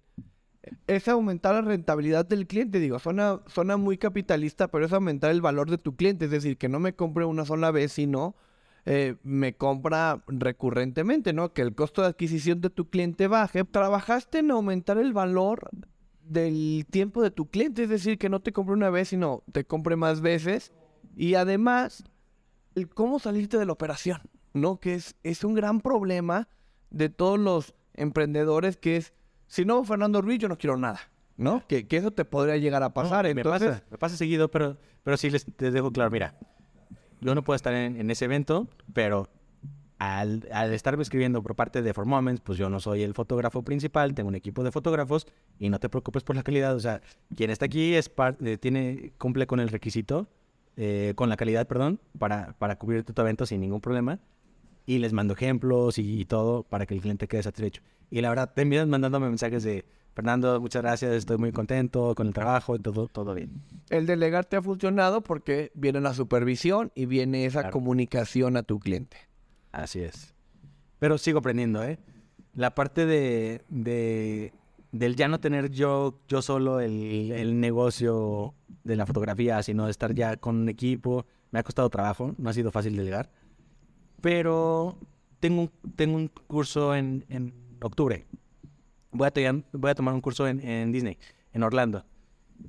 [0.87, 2.79] es aumentar la rentabilidad del cliente.
[2.81, 6.27] Digo, suena, suena muy capitalista, pero es aumentar el valor de tu cliente.
[6.27, 8.37] Es decir, que no me compre una sola vez, sino
[8.85, 11.53] eh, me compra recurrentemente, ¿no?
[11.53, 13.65] Que el costo de adquisición de tu cliente baje.
[13.65, 15.71] Trabajaste en aumentar el valor
[16.25, 19.65] del tiempo de tu cliente, es decir, que no te compre una vez, sino te
[19.65, 20.73] compre más veces.
[21.17, 22.05] Y además,
[22.75, 24.21] el cómo salirte de la operación,
[24.55, 24.81] ¿no?
[24.81, 26.49] Que es, es un gran problema
[26.91, 29.13] de todos los emprendedores, que es,
[29.47, 31.01] si no, Fernando Ruiz, yo no quiero nada,
[31.37, 31.67] ¿no?
[31.67, 33.25] Que, que eso te podría llegar a pasar.
[33.25, 36.35] me Entonces, pasa, me pasa seguido, pero, pero sí les, les dejo claro, mira,
[37.21, 39.29] yo no puedo estar en, en ese evento, pero
[39.99, 43.63] al, al estarme escribiendo por parte de For Moments, pues yo no soy el fotógrafo
[43.63, 45.27] principal, tengo un equipo de fotógrafos
[45.59, 46.75] y no te preocupes por la calidad.
[46.75, 47.01] O sea,
[47.37, 50.29] quien está aquí es par- eh, tiene, cumple con el requisito,
[50.77, 54.19] eh, con la calidad, perdón, para, para cubrir tu evento sin ningún problema.
[54.87, 57.83] Y les mando ejemplos y, y todo para que el cliente quede satisfecho.
[58.11, 59.85] Y la verdad, te envían mandándome mensajes de,
[60.15, 63.63] Fernando, muchas gracias, estoy muy contento con el trabajo, todo, todo bien.
[63.91, 67.73] el delegar te ha funcionado porque viene la supervisión y viene esa Claro.
[67.73, 69.17] comunicación a tu cliente.
[69.71, 70.35] Así es.
[70.99, 71.99] Pero sigo aprendiendo, ¿eh?
[72.55, 74.53] La parte de, de
[74.93, 78.55] del ya no tener yo, yo solo el, el negocio
[78.85, 82.51] de la fotografía, sino de estar ya con un equipo, me ha costado trabajo, no
[82.51, 83.31] ha sido fácil delegar.
[84.21, 84.99] Pero
[85.41, 88.27] tengo un, tengo un curso en, en octubre.
[89.11, 91.19] Voy a, voy a tomar un curso en, en Disney,
[91.53, 92.05] en Orlando.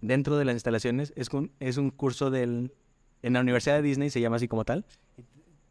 [0.01, 2.73] Dentro de las instalaciones es un, es un curso del...
[3.21, 4.85] En la Universidad de Disney se llama así como tal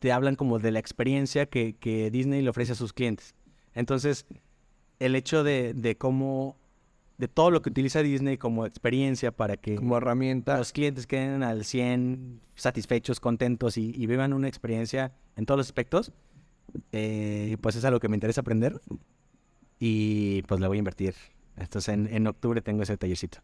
[0.02, 3.36] te hablan como de la experiencia que, que Disney le ofrece a sus clientes.
[3.72, 4.26] Entonces,
[5.04, 6.56] el hecho de, de cómo,
[7.18, 10.58] de todo lo que utiliza Disney como experiencia para que Como herramienta.
[10.58, 15.66] los clientes queden al 100 satisfechos, contentos y, y vivan una experiencia en todos los
[15.66, 16.12] aspectos,
[16.92, 18.80] eh, pues es algo que me interesa aprender
[19.78, 21.14] y pues le voy a invertir.
[21.56, 23.38] Entonces, en, en octubre tengo ese tallercito.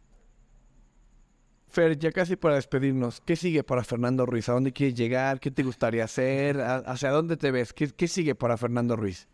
[1.71, 4.49] Fer, ya casi para despedirnos, ¿qué sigue para Fernando Ruiz?
[4.49, 5.39] ¿A dónde quieres llegar?
[5.39, 6.61] ¿Qué te gustaría hacer?
[6.63, 7.75] ¿A- ¿Hacia dónde te ves?
[7.75, 9.29] ¿Qué, qué sigue para Fernando Ruiz?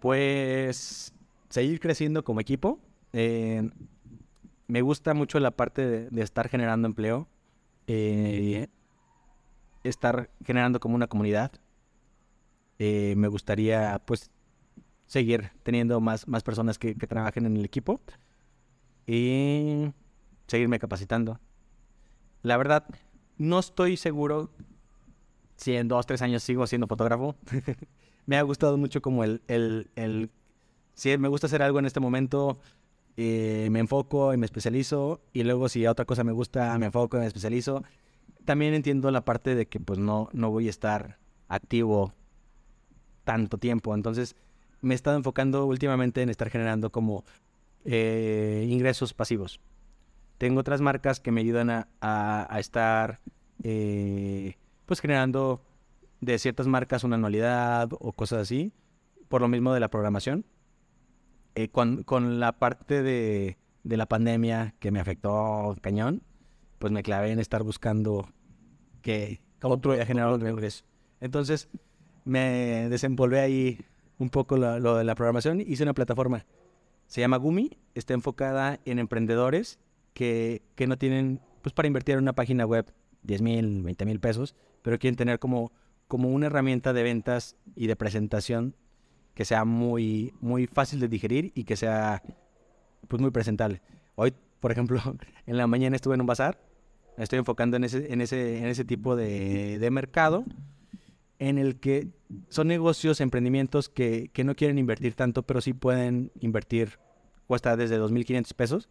[0.00, 1.12] Pues
[1.48, 2.80] seguir creciendo como equipo.
[3.12, 3.70] Eh,
[4.66, 7.28] me gusta mucho la parte de, de estar generando empleo.
[7.86, 8.68] eh,
[9.84, 11.52] estar generando como una comunidad.
[12.78, 14.30] Eh, me gustaría pues
[15.06, 18.00] seguir teniendo más, más personas que, que trabajen en el equipo.
[19.06, 19.92] Y
[20.46, 21.38] seguirme capacitando.
[22.42, 22.86] La verdad,
[23.38, 24.50] no estoy seguro
[25.56, 27.36] si en dos, tres años sigo siendo fotógrafo.
[28.26, 30.30] me ha gustado mucho como el, el, el...
[30.96, 32.58] Si me gusta hacer algo en este momento,
[33.16, 35.20] eh, me enfoco y me especializo.
[35.32, 37.84] Y luego si a otra cosa me gusta, me enfoco y me especializo.
[38.44, 41.18] También entiendo la parte de que pues no, no voy a estar
[41.48, 42.14] activo
[43.24, 43.94] tanto tiempo.
[43.94, 44.36] Entonces
[44.80, 47.24] me he estado enfocando últimamente en estar generando como
[47.84, 49.60] eh, ingresos pasivos.
[50.38, 53.20] Tengo otras marcas que me ayudan a, a- estar
[53.62, 54.56] eh,
[54.86, 55.62] pues generando
[56.20, 58.72] de ciertas marcas una anualidad o cosas así,
[59.28, 60.44] por lo mismo de la programación.
[61.58, 66.22] Eh, con, la parte de, la pandemia que me afectó cañón,
[66.78, 68.28] pues me clavé en estar buscando
[69.00, 70.84] que podía generar otro ingreso.
[71.18, 71.70] Entonces
[72.26, 73.80] me desenvolvé ahí
[74.18, 76.44] un poco lo, de la programación, hice una plataforma,
[77.06, 79.78] se llama Gumi, está enfocada en emprendedores
[80.12, 82.92] que, no tienen, pues para invertir en una página web
[83.22, 85.72] 10 mil, 20 mil pesos, pero quieren tener como
[86.10, 88.76] una herramienta de ventas y de presentación
[89.36, 92.22] que sea muy, muy fácil de digerir y que sea
[93.06, 93.82] pues muy presentable.
[94.14, 94.98] Hoy, por ejemplo,
[95.46, 96.58] en la mañana estuve en un bazar,
[97.18, 100.44] me estoy enfocando en ese, en ese, en ese tipo de, de mercado
[101.38, 102.08] en el que
[102.48, 106.98] son negocios, emprendimientos que, que no quieren invertir tanto, pero sí pueden invertir,
[107.46, 108.88] cuesta desde 2.500 pesos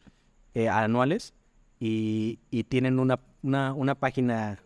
[0.54, 1.34] eh, anuales
[1.80, 4.60] y, y tienen una, una, una página,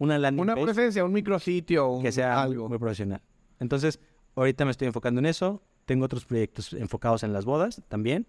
[0.00, 2.68] una landing Una page presencia, un micrositio, que sea algo.
[2.68, 3.22] muy profesional.
[3.60, 4.00] Entonces,
[4.34, 5.62] ahorita me estoy enfocando en eso.
[5.84, 8.26] Tengo otros proyectos enfocados en las bodas también.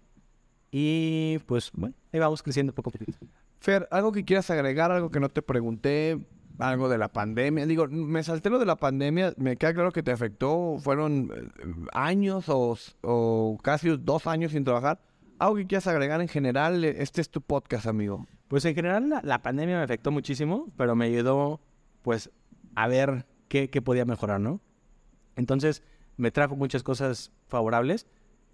[0.70, 3.18] Y pues, bueno, ahí vamos creciendo poco a poquito.
[3.60, 6.26] Fer, algo que quieras agregar, algo que no te pregunté,
[6.58, 7.66] algo de la pandemia.
[7.66, 11.48] Digo, me salté lo de la pandemia, me queda claro que te afectó, fueron eh,
[11.92, 15.00] años o, o casi dos años sin trabajar.
[15.38, 18.26] Algo que quieras agregar en general, este es tu podcast, amigo.
[18.48, 21.60] Pues en general la, la pandemia me afectó muchísimo, pero me ayudó
[22.02, 22.30] pues
[22.74, 24.60] a ver qué, qué podía mejorar, ¿no?
[25.36, 25.82] Entonces
[26.16, 28.06] me trajo muchas cosas favorables.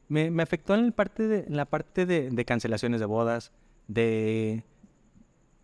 [0.09, 3.53] Me, me afectó en, el parte de, en la parte de, de cancelaciones de bodas,
[3.87, 4.65] de,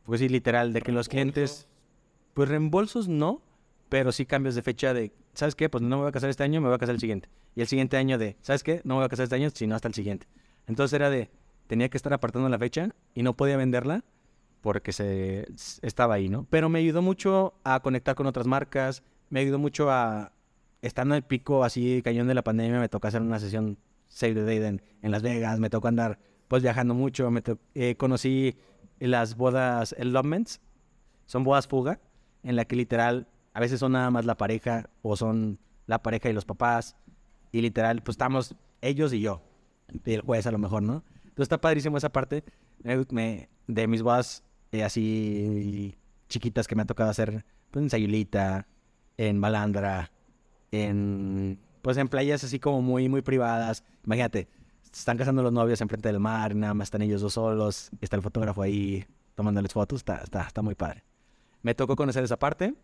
[0.04, 1.68] pues sí, literal, de que los clientes,
[2.32, 3.42] pues reembolsos no,
[3.88, 5.68] pero sí cambios de fecha de, ¿sabes qué?
[5.68, 7.28] Pues no me voy a casar este año, me voy a casar el siguiente.
[7.54, 8.80] Y el siguiente año de, ¿sabes qué?
[8.84, 10.26] No me voy a casar este año, sino hasta el siguiente.
[10.66, 11.30] Entonces era de,
[11.66, 14.04] tenía que estar apartando la fecha y no podía venderla
[14.60, 15.46] porque se,
[15.82, 16.46] estaba ahí, ¿no?
[16.50, 20.32] Pero me ayudó mucho a conectar con otras marcas, me ayudó mucho a,
[20.82, 23.78] estando en el pico así, cañón de la pandemia, me tocó hacer una sesión
[24.08, 27.42] Save the Date en, en Las Vegas, me tocó andar pues viajando mucho, me
[27.74, 28.56] eh, conocí
[29.00, 30.60] las bodas Elopements,
[31.26, 32.00] son bodas fuga,
[32.42, 36.28] en la que literal a veces son nada más la pareja o son la pareja
[36.28, 36.96] y los papás
[37.52, 39.42] y literal pues estamos ellos y yo
[40.04, 41.02] y el juez a lo mejor, ¿no?
[41.16, 42.44] Entonces está padrísimo esa parte
[43.10, 45.96] me- de mis bodas eh, así
[46.28, 48.66] chiquitas que me ha tocado hacer pues, en Sayulita,
[49.16, 50.10] en Malandra,
[50.72, 53.84] en pues en playas así como muy muy privadas.
[54.04, 54.48] Imagínate,
[54.92, 58.22] están casando los novios enfrente del mar, nada más están ellos dos solos, está el
[58.22, 61.04] fotógrafo ahí tomándoles fotos, está, está, está muy padre.
[61.62, 62.74] Me tocó conocer esa parte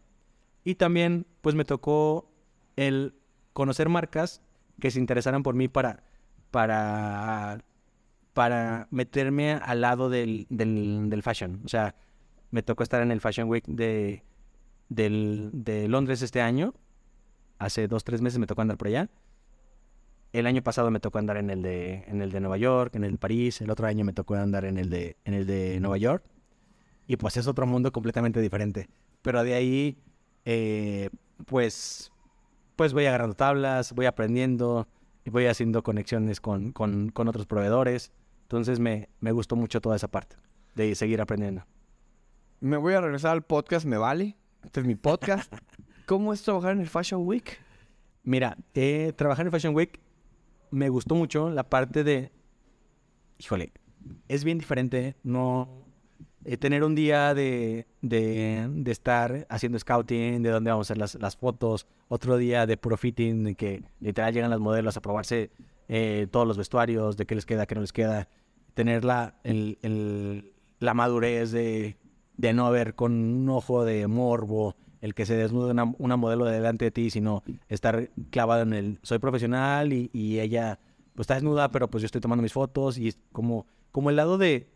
[0.64, 2.30] y también pues me tocó
[2.76, 3.14] el
[3.52, 4.40] conocer marcas
[4.80, 6.02] que se interesaran por mí para
[6.50, 7.59] para
[8.34, 11.60] para meterme al lado del, del, del fashion.
[11.64, 11.94] O sea,
[12.50, 14.22] me tocó estar en el Fashion Week de,
[14.88, 16.72] del- de Londres este año.
[17.62, 19.09] Hace dos, tres meses me tocó andar por allá.
[20.32, 23.05] El año pasado me tocó andar en el de, en el de Nueva York, en
[23.05, 23.60] el de París.
[23.60, 26.24] El otro año me tocó andar en el de, en el de Nueva York.
[27.06, 28.89] Y pues es otro mundo completamente diferente.
[29.22, 29.97] Pero de ahí,
[30.44, 31.10] eh,
[31.47, 32.10] pues,
[32.74, 34.89] pues voy agarrando tablas, voy aprendiendo,
[35.24, 38.10] y voy haciendo conexiones con, con, con otros proveedores.
[38.43, 40.34] Entonces me, me gustó mucho toda esa parte
[40.74, 41.64] de seguir aprendiendo.
[42.59, 44.36] Me voy a regresar al podcast, me vale.
[44.64, 45.52] Este es mi podcast.
[46.06, 47.58] ¿Cómo es trabajar en el Fashion Week?
[48.24, 50.00] Mira, eh, trabajar en Fashion Week
[50.70, 52.30] me gustó mucho la parte de,
[53.38, 53.72] híjole,
[54.28, 55.68] es bien diferente, no
[56.44, 60.98] eh, tener un día de, de, de estar haciendo scouting, de dónde vamos a hacer
[60.98, 65.02] las, las fotos, otro día de puro fitting, de que literal llegan las modelos a
[65.02, 65.50] probarse
[65.88, 68.28] eh, todos los vestuarios, de qué les queda, qué no les queda,
[68.74, 71.96] tener la, el- el- la madurez de,
[72.36, 76.46] de no ver con un ojo de morbo el que se desnude una, una modelo
[76.46, 80.78] delante de ti, sino estar clavado en el soy profesional y, y ella
[81.14, 84.16] pues está desnuda, pero pues yo estoy tomando mis fotos y es como, como el
[84.16, 84.70] lado de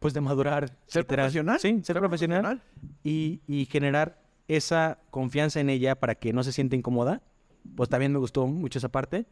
[0.00, 0.76] pues de madurar.
[0.86, 1.26] ¿Ser literal.
[1.26, 1.60] profesional?
[1.60, 2.62] Sí, ser, profesional,
[3.02, 7.22] Y, y generar esa confianza en ella para que no se sienta incómoda.
[7.76, 9.26] Pues también me gustó mucho esa parte.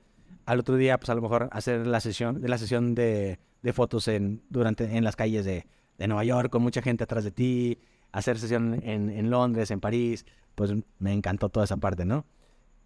[0.44, 3.72] Al otro día, pues a lo mejor hacer la sesión, de la sesión de, de
[3.72, 5.66] fotos en, durante, en las calles de,
[5.98, 7.78] de Nueva York con mucha gente atrás de ti,
[8.12, 12.26] hacer sesión en, en Londres, en París, pues me encantó toda esa parte, ¿no?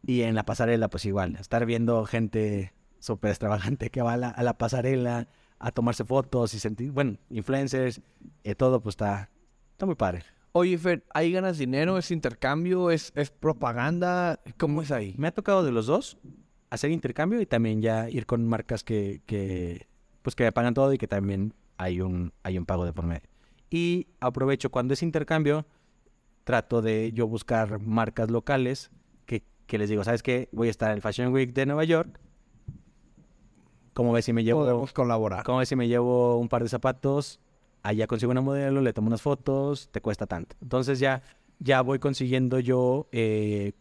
[0.03, 4.29] Y en la pasarela, pues igual, estar viendo gente súper extravagante que va a la,
[4.29, 5.29] a la pasarela
[5.59, 8.01] a tomarse fotos y sentir, bueno, influencers,
[8.45, 9.31] eh, todo, pues está,
[9.73, 10.23] está muy padre.
[10.53, 11.97] Oye, Fer, ¿ahí ganas dinero?
[11.97, 12.91] ¿Es intercambio?
[12.91, 14.41] ¿Es, es propaganda?
[14.59, 15.15] ¿Cómo es ahí?
[15.17, 16.19] Me ha tocado de los dos
[16.71, 19.87] hacer intercambio y también ya ir con marcas que, que
[20.23, 23.07] pues que me pagan todo y que también hay un, hay un pago de por
[23.07, 23.29] medio.
[23.71, 25.65] Y aprovecho cuando es intercambio,
[26.45, 28.91] trato de yo buscar marcas locales
[29.27, 30.49] que, que les digo, ¿sabes qué?
[30.53, 32.19] Voy a estar en el Fashion Week de Nueva York.
[33.95, 35.45] ¿Cómo ves si me llevo, Podemos colaborar.
[35.45, 37.41] cómo ves si me llevo un par de zapatos?
[37.83, 40.57] Allá consigo una modelo, le tomo unas fotos, te cuesta tanto.
[40.61, 41.23] Entonces ya,
[41.59, 43.73] ya voy consiguiendo yo eh,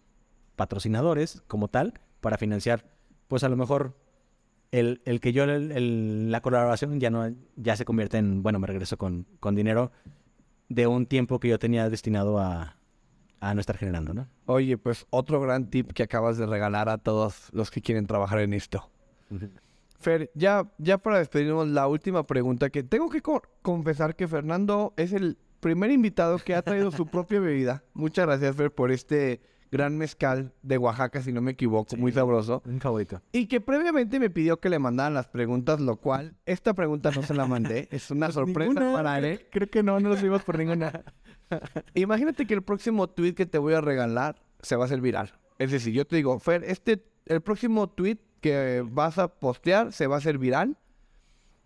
[0.56, 2.86] patrocinadores como tal para financiar,
[3.28, 3.96] pues a lo mejor
[4.72, 8.60] el, el que yo, el- el- la colaboración ya no, ya se convierte en, bueno,
[8.60, 9.92] me regreso con, con dinero
[10.70, 12.76] de un tiempo que yo tenía destinado a,
[13.40, 14.28] a no estar generando, ¿no?
[14.46, 18.40] Oye, pues otro gran tip que acabas de regalar a todos los que quieren trabajar
[18.40, 18.90] en esto.
[20.00, 24.94] Fer, ya, ya para despedirnos, la última pregunta que tengo que co- confesar que Fernando
[24.96, 27.84] es el primer invitado que ha traído su propia bebida.
[27.94, 29.42] Muchas gracias, Fer, por este
[29.72, 32.62] gran mezcal de Oaxaca, si no me equivoco, muy sabroso.
[32.66, 33.22] Un favorito.
[33.32, 37.24] Y que previamente me pidió que le mandaran las preguntas, lo cual esta pregunta no
[37.24, 37.88] se la mandé.
[37.92, 39.46] Es una sorpresa Ninguna, para él.
[39.52, 41.04] Creo que no, no lo subimos por ninguna.
[41.94, 45.34] Imagínate que el próximo tweet que te voy a regalar se va a hacer viral.
[45.58, 50.08] Es decir, yo te digo, Fer, este, el próximo tweet que vas a postear se
[50.08, 50.78] va a hacer viral.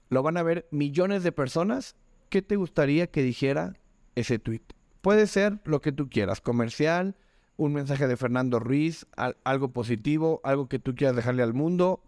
[0.10, 1.96] Lo van a ver millones de personas.
[2.30, 3.76] ¿Qué te gustaría que dijera
[4.16, 4.64] ese tweet?
[5.02, 7.16] Puede ser lo que tú quieras, comercial,
[7.58, 12.02] un mensaje de Fernando Ruiz, al- algo positivo, algo que tú quieras dejarle al mundo,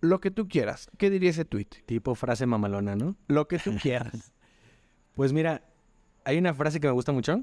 [0.00, 0.90] lo que tú quieras.
[0.96, 1.68] ¿Qué diría ese tweet?
[1.86, 3.16] Tipo frase mamalona, ¿no?
[3.28, 4.32] Lo que tú quieras.
[5.14, 5.62] Pues mira,
[6.24, 7.42] hay una frase que me gusta mucho,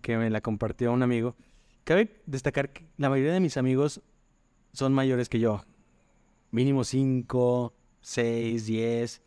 [0.00, 1.36] que me la compartió un amigo.
[1.84, 4.00] Cabe destacar que la mayoría de mis amigos
[4.72, 5.62] son mayores que yo.
[6.52, 9.20] Mínimo 5, 6, 10.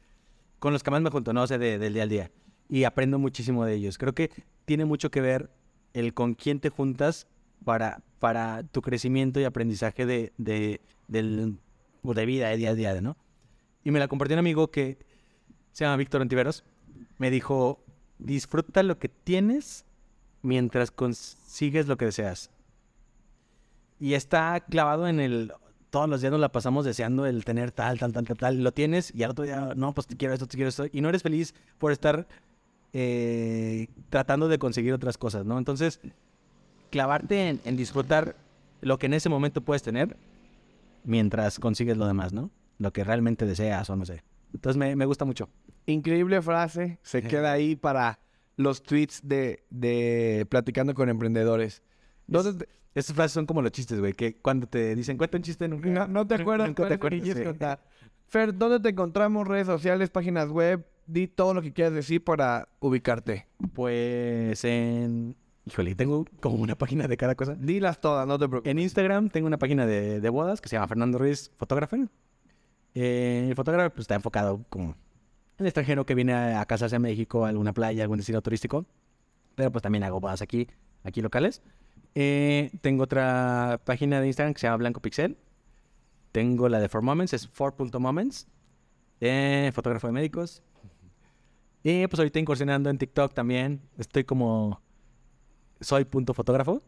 [0.58, 2.32] Con los que más me junto, no sé, de- del día al día.
[2.70, 3.98] Y aprendo muchísimo de ellos.
[4.00, 4.32] Creo que
[4.66, 5.52] tiene mucho que ver
[5.94, 7.28] el con quién te juntas
[7.64, 11.58] para, para tu crecimiento y aprendizaje de, de, del,
[12.04, 13.18] o de vida, de día a día, ¿no?
[13.84, 14.98] Y me la compartió un amigo que
[15.72, 16.64] se llama Víctor Antiveros,
[17.18, 17.84] me dijo,
[18.20, 19.86] disfruta lo que tienes
[20.42, 22.52] mientras consigues lo que deseas.
[24.00, 25.54] Y está clavado en el,
[25.92, 28.64] todos los días nos la pasamos deseando el tener tal, tal, tal, tal, tal.
[28.64, 30.86] Lo tienes y al otro día, no, pues te quiero esto, te quiero esto.
[30.92, 32.28] Y no eres feliz por estar
[32.94, 35.58] eh, tratando de conseguir otras cosas, ¿no?
[35.58, 36.00] Entonces,
[36.92, 38.36] clavarte en, en disfrutar
[38.82, 40.16] lo que en ese momento puedes tener
[41.04, 42.52] mientras consigues lo demás, ¿no?
[42.78, 44.24] Lo que realmente deseas o no sé.
[44.54, 45.50] Entonces me, me gusta mucho.
[45.86, 47.00] Increíble frase.
[47.02, 48.20] Se queda ahí para
[48.58, 51.82] los tweets de, de Platicando con Emprendedores.
[52.28, 55.44] ¿Dónde te- Esas frases son como los chistes, güey, que cuando te dicen cuenta un
[55.44, 56.68] chiste nunca, No, no te acuerdas.
[56.68, 57.22] nunca te acuerdas.
[57.24, 57.44] sí.
[57.44, 57.80] contar.
[58.28, 59.48] Fer, ¿dónde te encontramos?
[59.48, 60.86] Redes sociales, páginas web.
[61.08, 63.48] Di todo lo que quieras decir para ubicarte.
[63.74, 65.36] Pues en...
[65.66, 67.56] Híjole, tengo como una página de cada cosa.
[67.56, 68.72] Dilas todas, no te preocupes.
[68.72, 71.98] En Instagram tengo una página de, de bodas que se llama Fernando Ruiz Fotógrafo.
[72.96, 74.96] Eh, el fotógrafo pues, está enfocado como
[75.58, 78.86] el extranjero que viene a, a casarse a México, a alguna playa, algún destino turístico.
[79.56, 80.68] Pero pues también hago bodas aquí,
[81.04, 81.62] aquí locales.
[82.16, 85.38] Eh, tengo otra página de Instagram que se llama Blanco Pixel.
[86.32, 88.48] Tengo la de For Moments, es for.moments.
[89.20, 90.64] Eh, fotógrafo de médicos.
[91.84, 93.82] Y pues ahorita incursionando en TikTok también.
[93.98, 94.82] Estoy como
[95.82, 96.82] soy punto fotógrafo.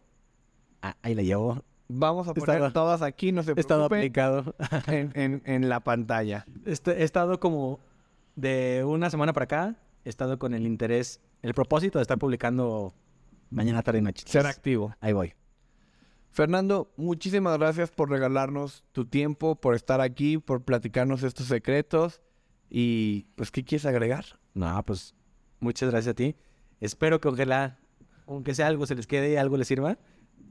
[0.82, 1.64] Ah, ahí la llevo.
[1.90, 4.56] Vamos a poner todas aquí, no se He estado preocupen, aplicado.
[4.88, 6.46] en, en, en la pantalla.
[6.66, 7.80] Este- he estado como
[8.36, 9.76] de una semana para acá.
[10.06, 12.94] He estado con el interés, el propósito de estar publicando
[13.50, 14.26] mañana, tarde y noche.
[14.28, 14.96] Ser activo.
[15.02, 15.34] Ahí voy.
[16.32, 22.22] Fernando, muchísimas gracias por regalarnos tu tiempo, por estar aquí, por platicarnos estos secretos.
[22.70, 24.26] Y pues, ¿qué quieres agregar?
[24.56, 25.14] No, pues
[25.60, 26.36] muchas gracias a ti.
[26.80, 27.78] Espero que ojalá,
[28.28, 29.98] aunque sea algo se les quede, algo les sirva,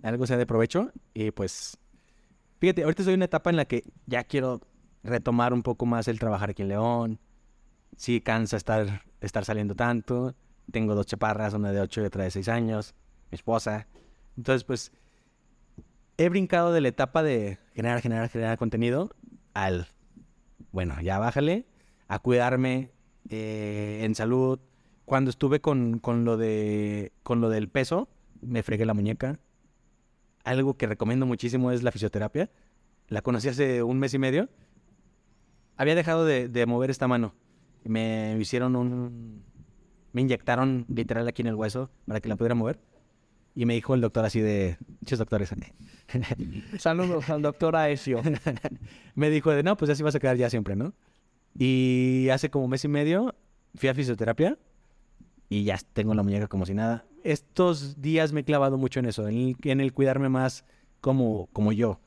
[0.02, 0.92] algo sea de provecho.
[1.14, 1.78] Y pues,
[2.58, 4.60] fíjate, ahorita estoy en una etapa en la que ya quiero
[5.02, 7.20] retomar un poco más el trabajar aquí en León.
[7.96, 10.34] Sí cansa estar, estar saliendo tanto.
[10.70, 12.94] Tengo dos chaparras, una de 8 y otra de 6 años,
[13.30, 13.88] mi esposa.
[14.36, 14.92] Entonces, pues,
[16.16, 19.10] he brincado de la etapa de generar, generar, generar contenido
[19.54, 19.88] al,
[20.70, 21.66] bueno, ya bájale,
[22.08, 22.90] a cuidarme
[23.28, 24.60] eh, en salud.
[25.04, 28.08] Cuando estuve con, con, lo de, con lo del peso,
[28.40, 29.38] me fregué la muñeca.
[30.44, 32.50] Algo que recomiendo muchísimo es la fisioterapia.
[33.08, 34.48] La conocí hace un mes y medio.
[35.76, 37.34] Había dejado de, de mover esta mano.
[37.84, 39.42] Me hicieron un...
[40.12, 42.78] Me inyectaron literal aquí en el hueso para que la pudiera mover.
[43.54, 44.78] Y me dijo el doctor así de...
[45.00, 45.52] Muchos doctores.
[46.78, 48.22] Saludos al doctor Aesio.
[49.14, 50.94] me dijo de, no, pues así vas a quedar ya siempre, ¿no?
[51.58, 53.34] Y hace como mes y medio
[53.74, 54.58] fui a fisioterapia
[55.52, 57.04] y ya tengo la muñeca como si nada.
[57.24, 60.64] Estos días me he clavado mucho en eso, en el, en el cuidarme más
[61.02, 62.00] como, como yo.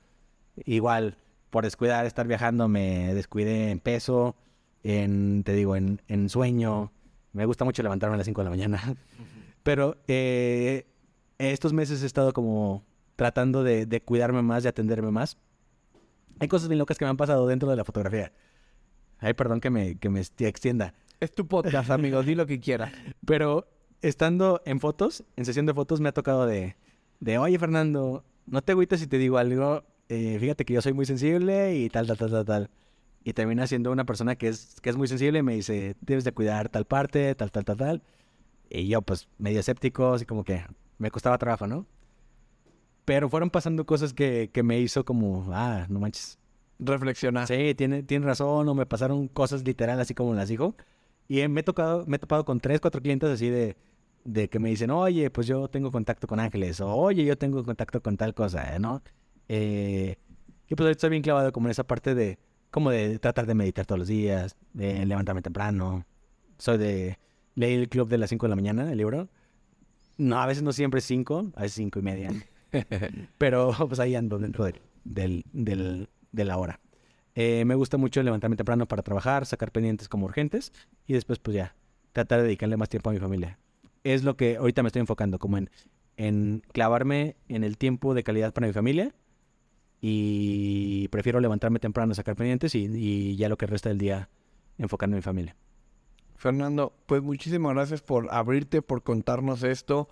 [0.65, 1.19] Igual,
[1.51, 4.35] por descuidar, estar viajando, me descuidé en peso,
[4.81, 6.91] en, te digo, en, en sueño.
[7.33, 8.95] Me gusta mucho levantarme a las 5 de la mañana.
[9.63, 10.87] Pero eh,
[11.37, 12.83] estos meses he estado como
[13.15, 15.37] tratando de, de cuidarme más, de atenderme más.
[16.39, 18.33] Hay cosas bien locas que me han pasado dentro de la fotografía.
[19.19, 20.95] Ay, perdón que me, que me extienda.
[21.19, 22.25] Es tu podcast, amigos.
[22.25, 22.91] Di lo que quieras.
[23.25, 23.67] Pero
[24.01, 26.75] estando en fotos, en sesión de fotos, me ha tocado de,
[27.19, 29.83] de oye, Fernando, no te agüites si te digo algo.
[30.09, 32.69] eh, fíjate que yo soy muy sensible y tal, tal, tal, tal, tal.
[33.23, 36.23] Y termina siendo una persona que es, que es muy sensible y me dice, debes
[36.23, 38.03] de cuidar tal parte, tal, tal, tal, tal.
[38.69, 40.63] Y yo, pues, medio escéptico, así como que
[40.99, 41.87] me costaba trabajo, ¿no?
[43.05, 46.39] Pero fueron pasando cosas que, que me hizo como, ah, no manches,
[46.77, 47.47] Reflexionar.
[47.47, 50.75] Sí, tiene, tiene razón, o me pasaron cosas literal así como las dijo.
[51.27, 53.75] Y eh, me he tocado, me he topado con tres, cuatro clientes así de,
[54.23, 57.63] de que me dicen, oye, pues yo tengo contacto con ángeles, o oye, yo tengo
[57.63, 59.01] contacto con tal cosa, ¿no?
[59.49, 60.17] Eh,
[60.67, 62.37] y pues estoy bien clavado como en esa parte de,
[62.71, 66.05] como de tratar de meditar todos los días, de levantarme temprano.
[66.57, 67.19] Soy de,
[67.55, 69.29] leí el club de las 5 de la mañana, el libro.
[70.17, 72.31] No, a veces no siempre 5, a veces cinco y media.
[73.37, 76.79] Pero pues ahí ando dentro del, del, del- de la hora.
[77.35, 80.71] Eh, me gusta mucho levantarme temprano para trabajar, sacar pendientes como urgentes
[81.05, 81.75] y después pues ya,
[82.13, 83.59] tratar de dedicarle más tiempo a mi familia.
[84.03, 85.69] Es lo que ahorita me estoy enfocando, como en,
[86.15, 89.13] en clavarme en el tiempo de calidad para mi familia
[89.99, 94.29] y prefiero levantarme temprano, sacar pendientes y, y ya lo que resta del día
[94.77, 95.55] enfocarme en mi familia.
[96.35, 100.09] Fernando, pues muchísimas gracias por abrirte, por contarnos esto.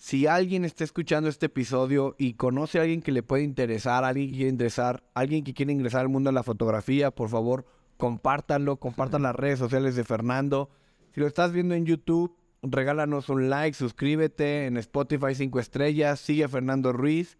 [0.00, 4.30] Si alguien está escuchando este episodio y conoce a alguien que le puede interesar, alguien
[4.30, 7.66] que quiere ingresar, alguien que quiere ingresar al mundo de la fotografía, por favor,
[7.98, 10.70] compártanlo, compartan las redes sociales de Fernando.
[11.12, 16.44] Si lo estás viendo en YouTube, regálanos un like, suscríbete en Spotify 5 estrellas, sigue
[16.44, 17.36] a Fernando Ruiz.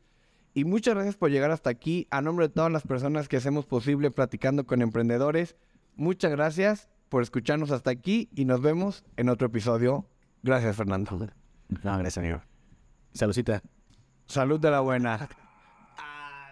[0.53, 2.09] Y muchas gracias por llegar hasta aquí.
[2.11, 5.57] A nombre de todas las personas que hacemos posible platicando con emprendedores,
[5.97, 10.05] muchas gracias por escucharnos hasta aquí y nos vemos en otro episodio.
[10.43, 11.17] Gracias, Fernando.
[11.83, 12.50] No, gracias, amigo.
[13.13, 13.63] Saludcita.
[14.27, 15.29] Salud de la buena.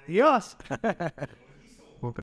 [0.06, 0.56] Adiós.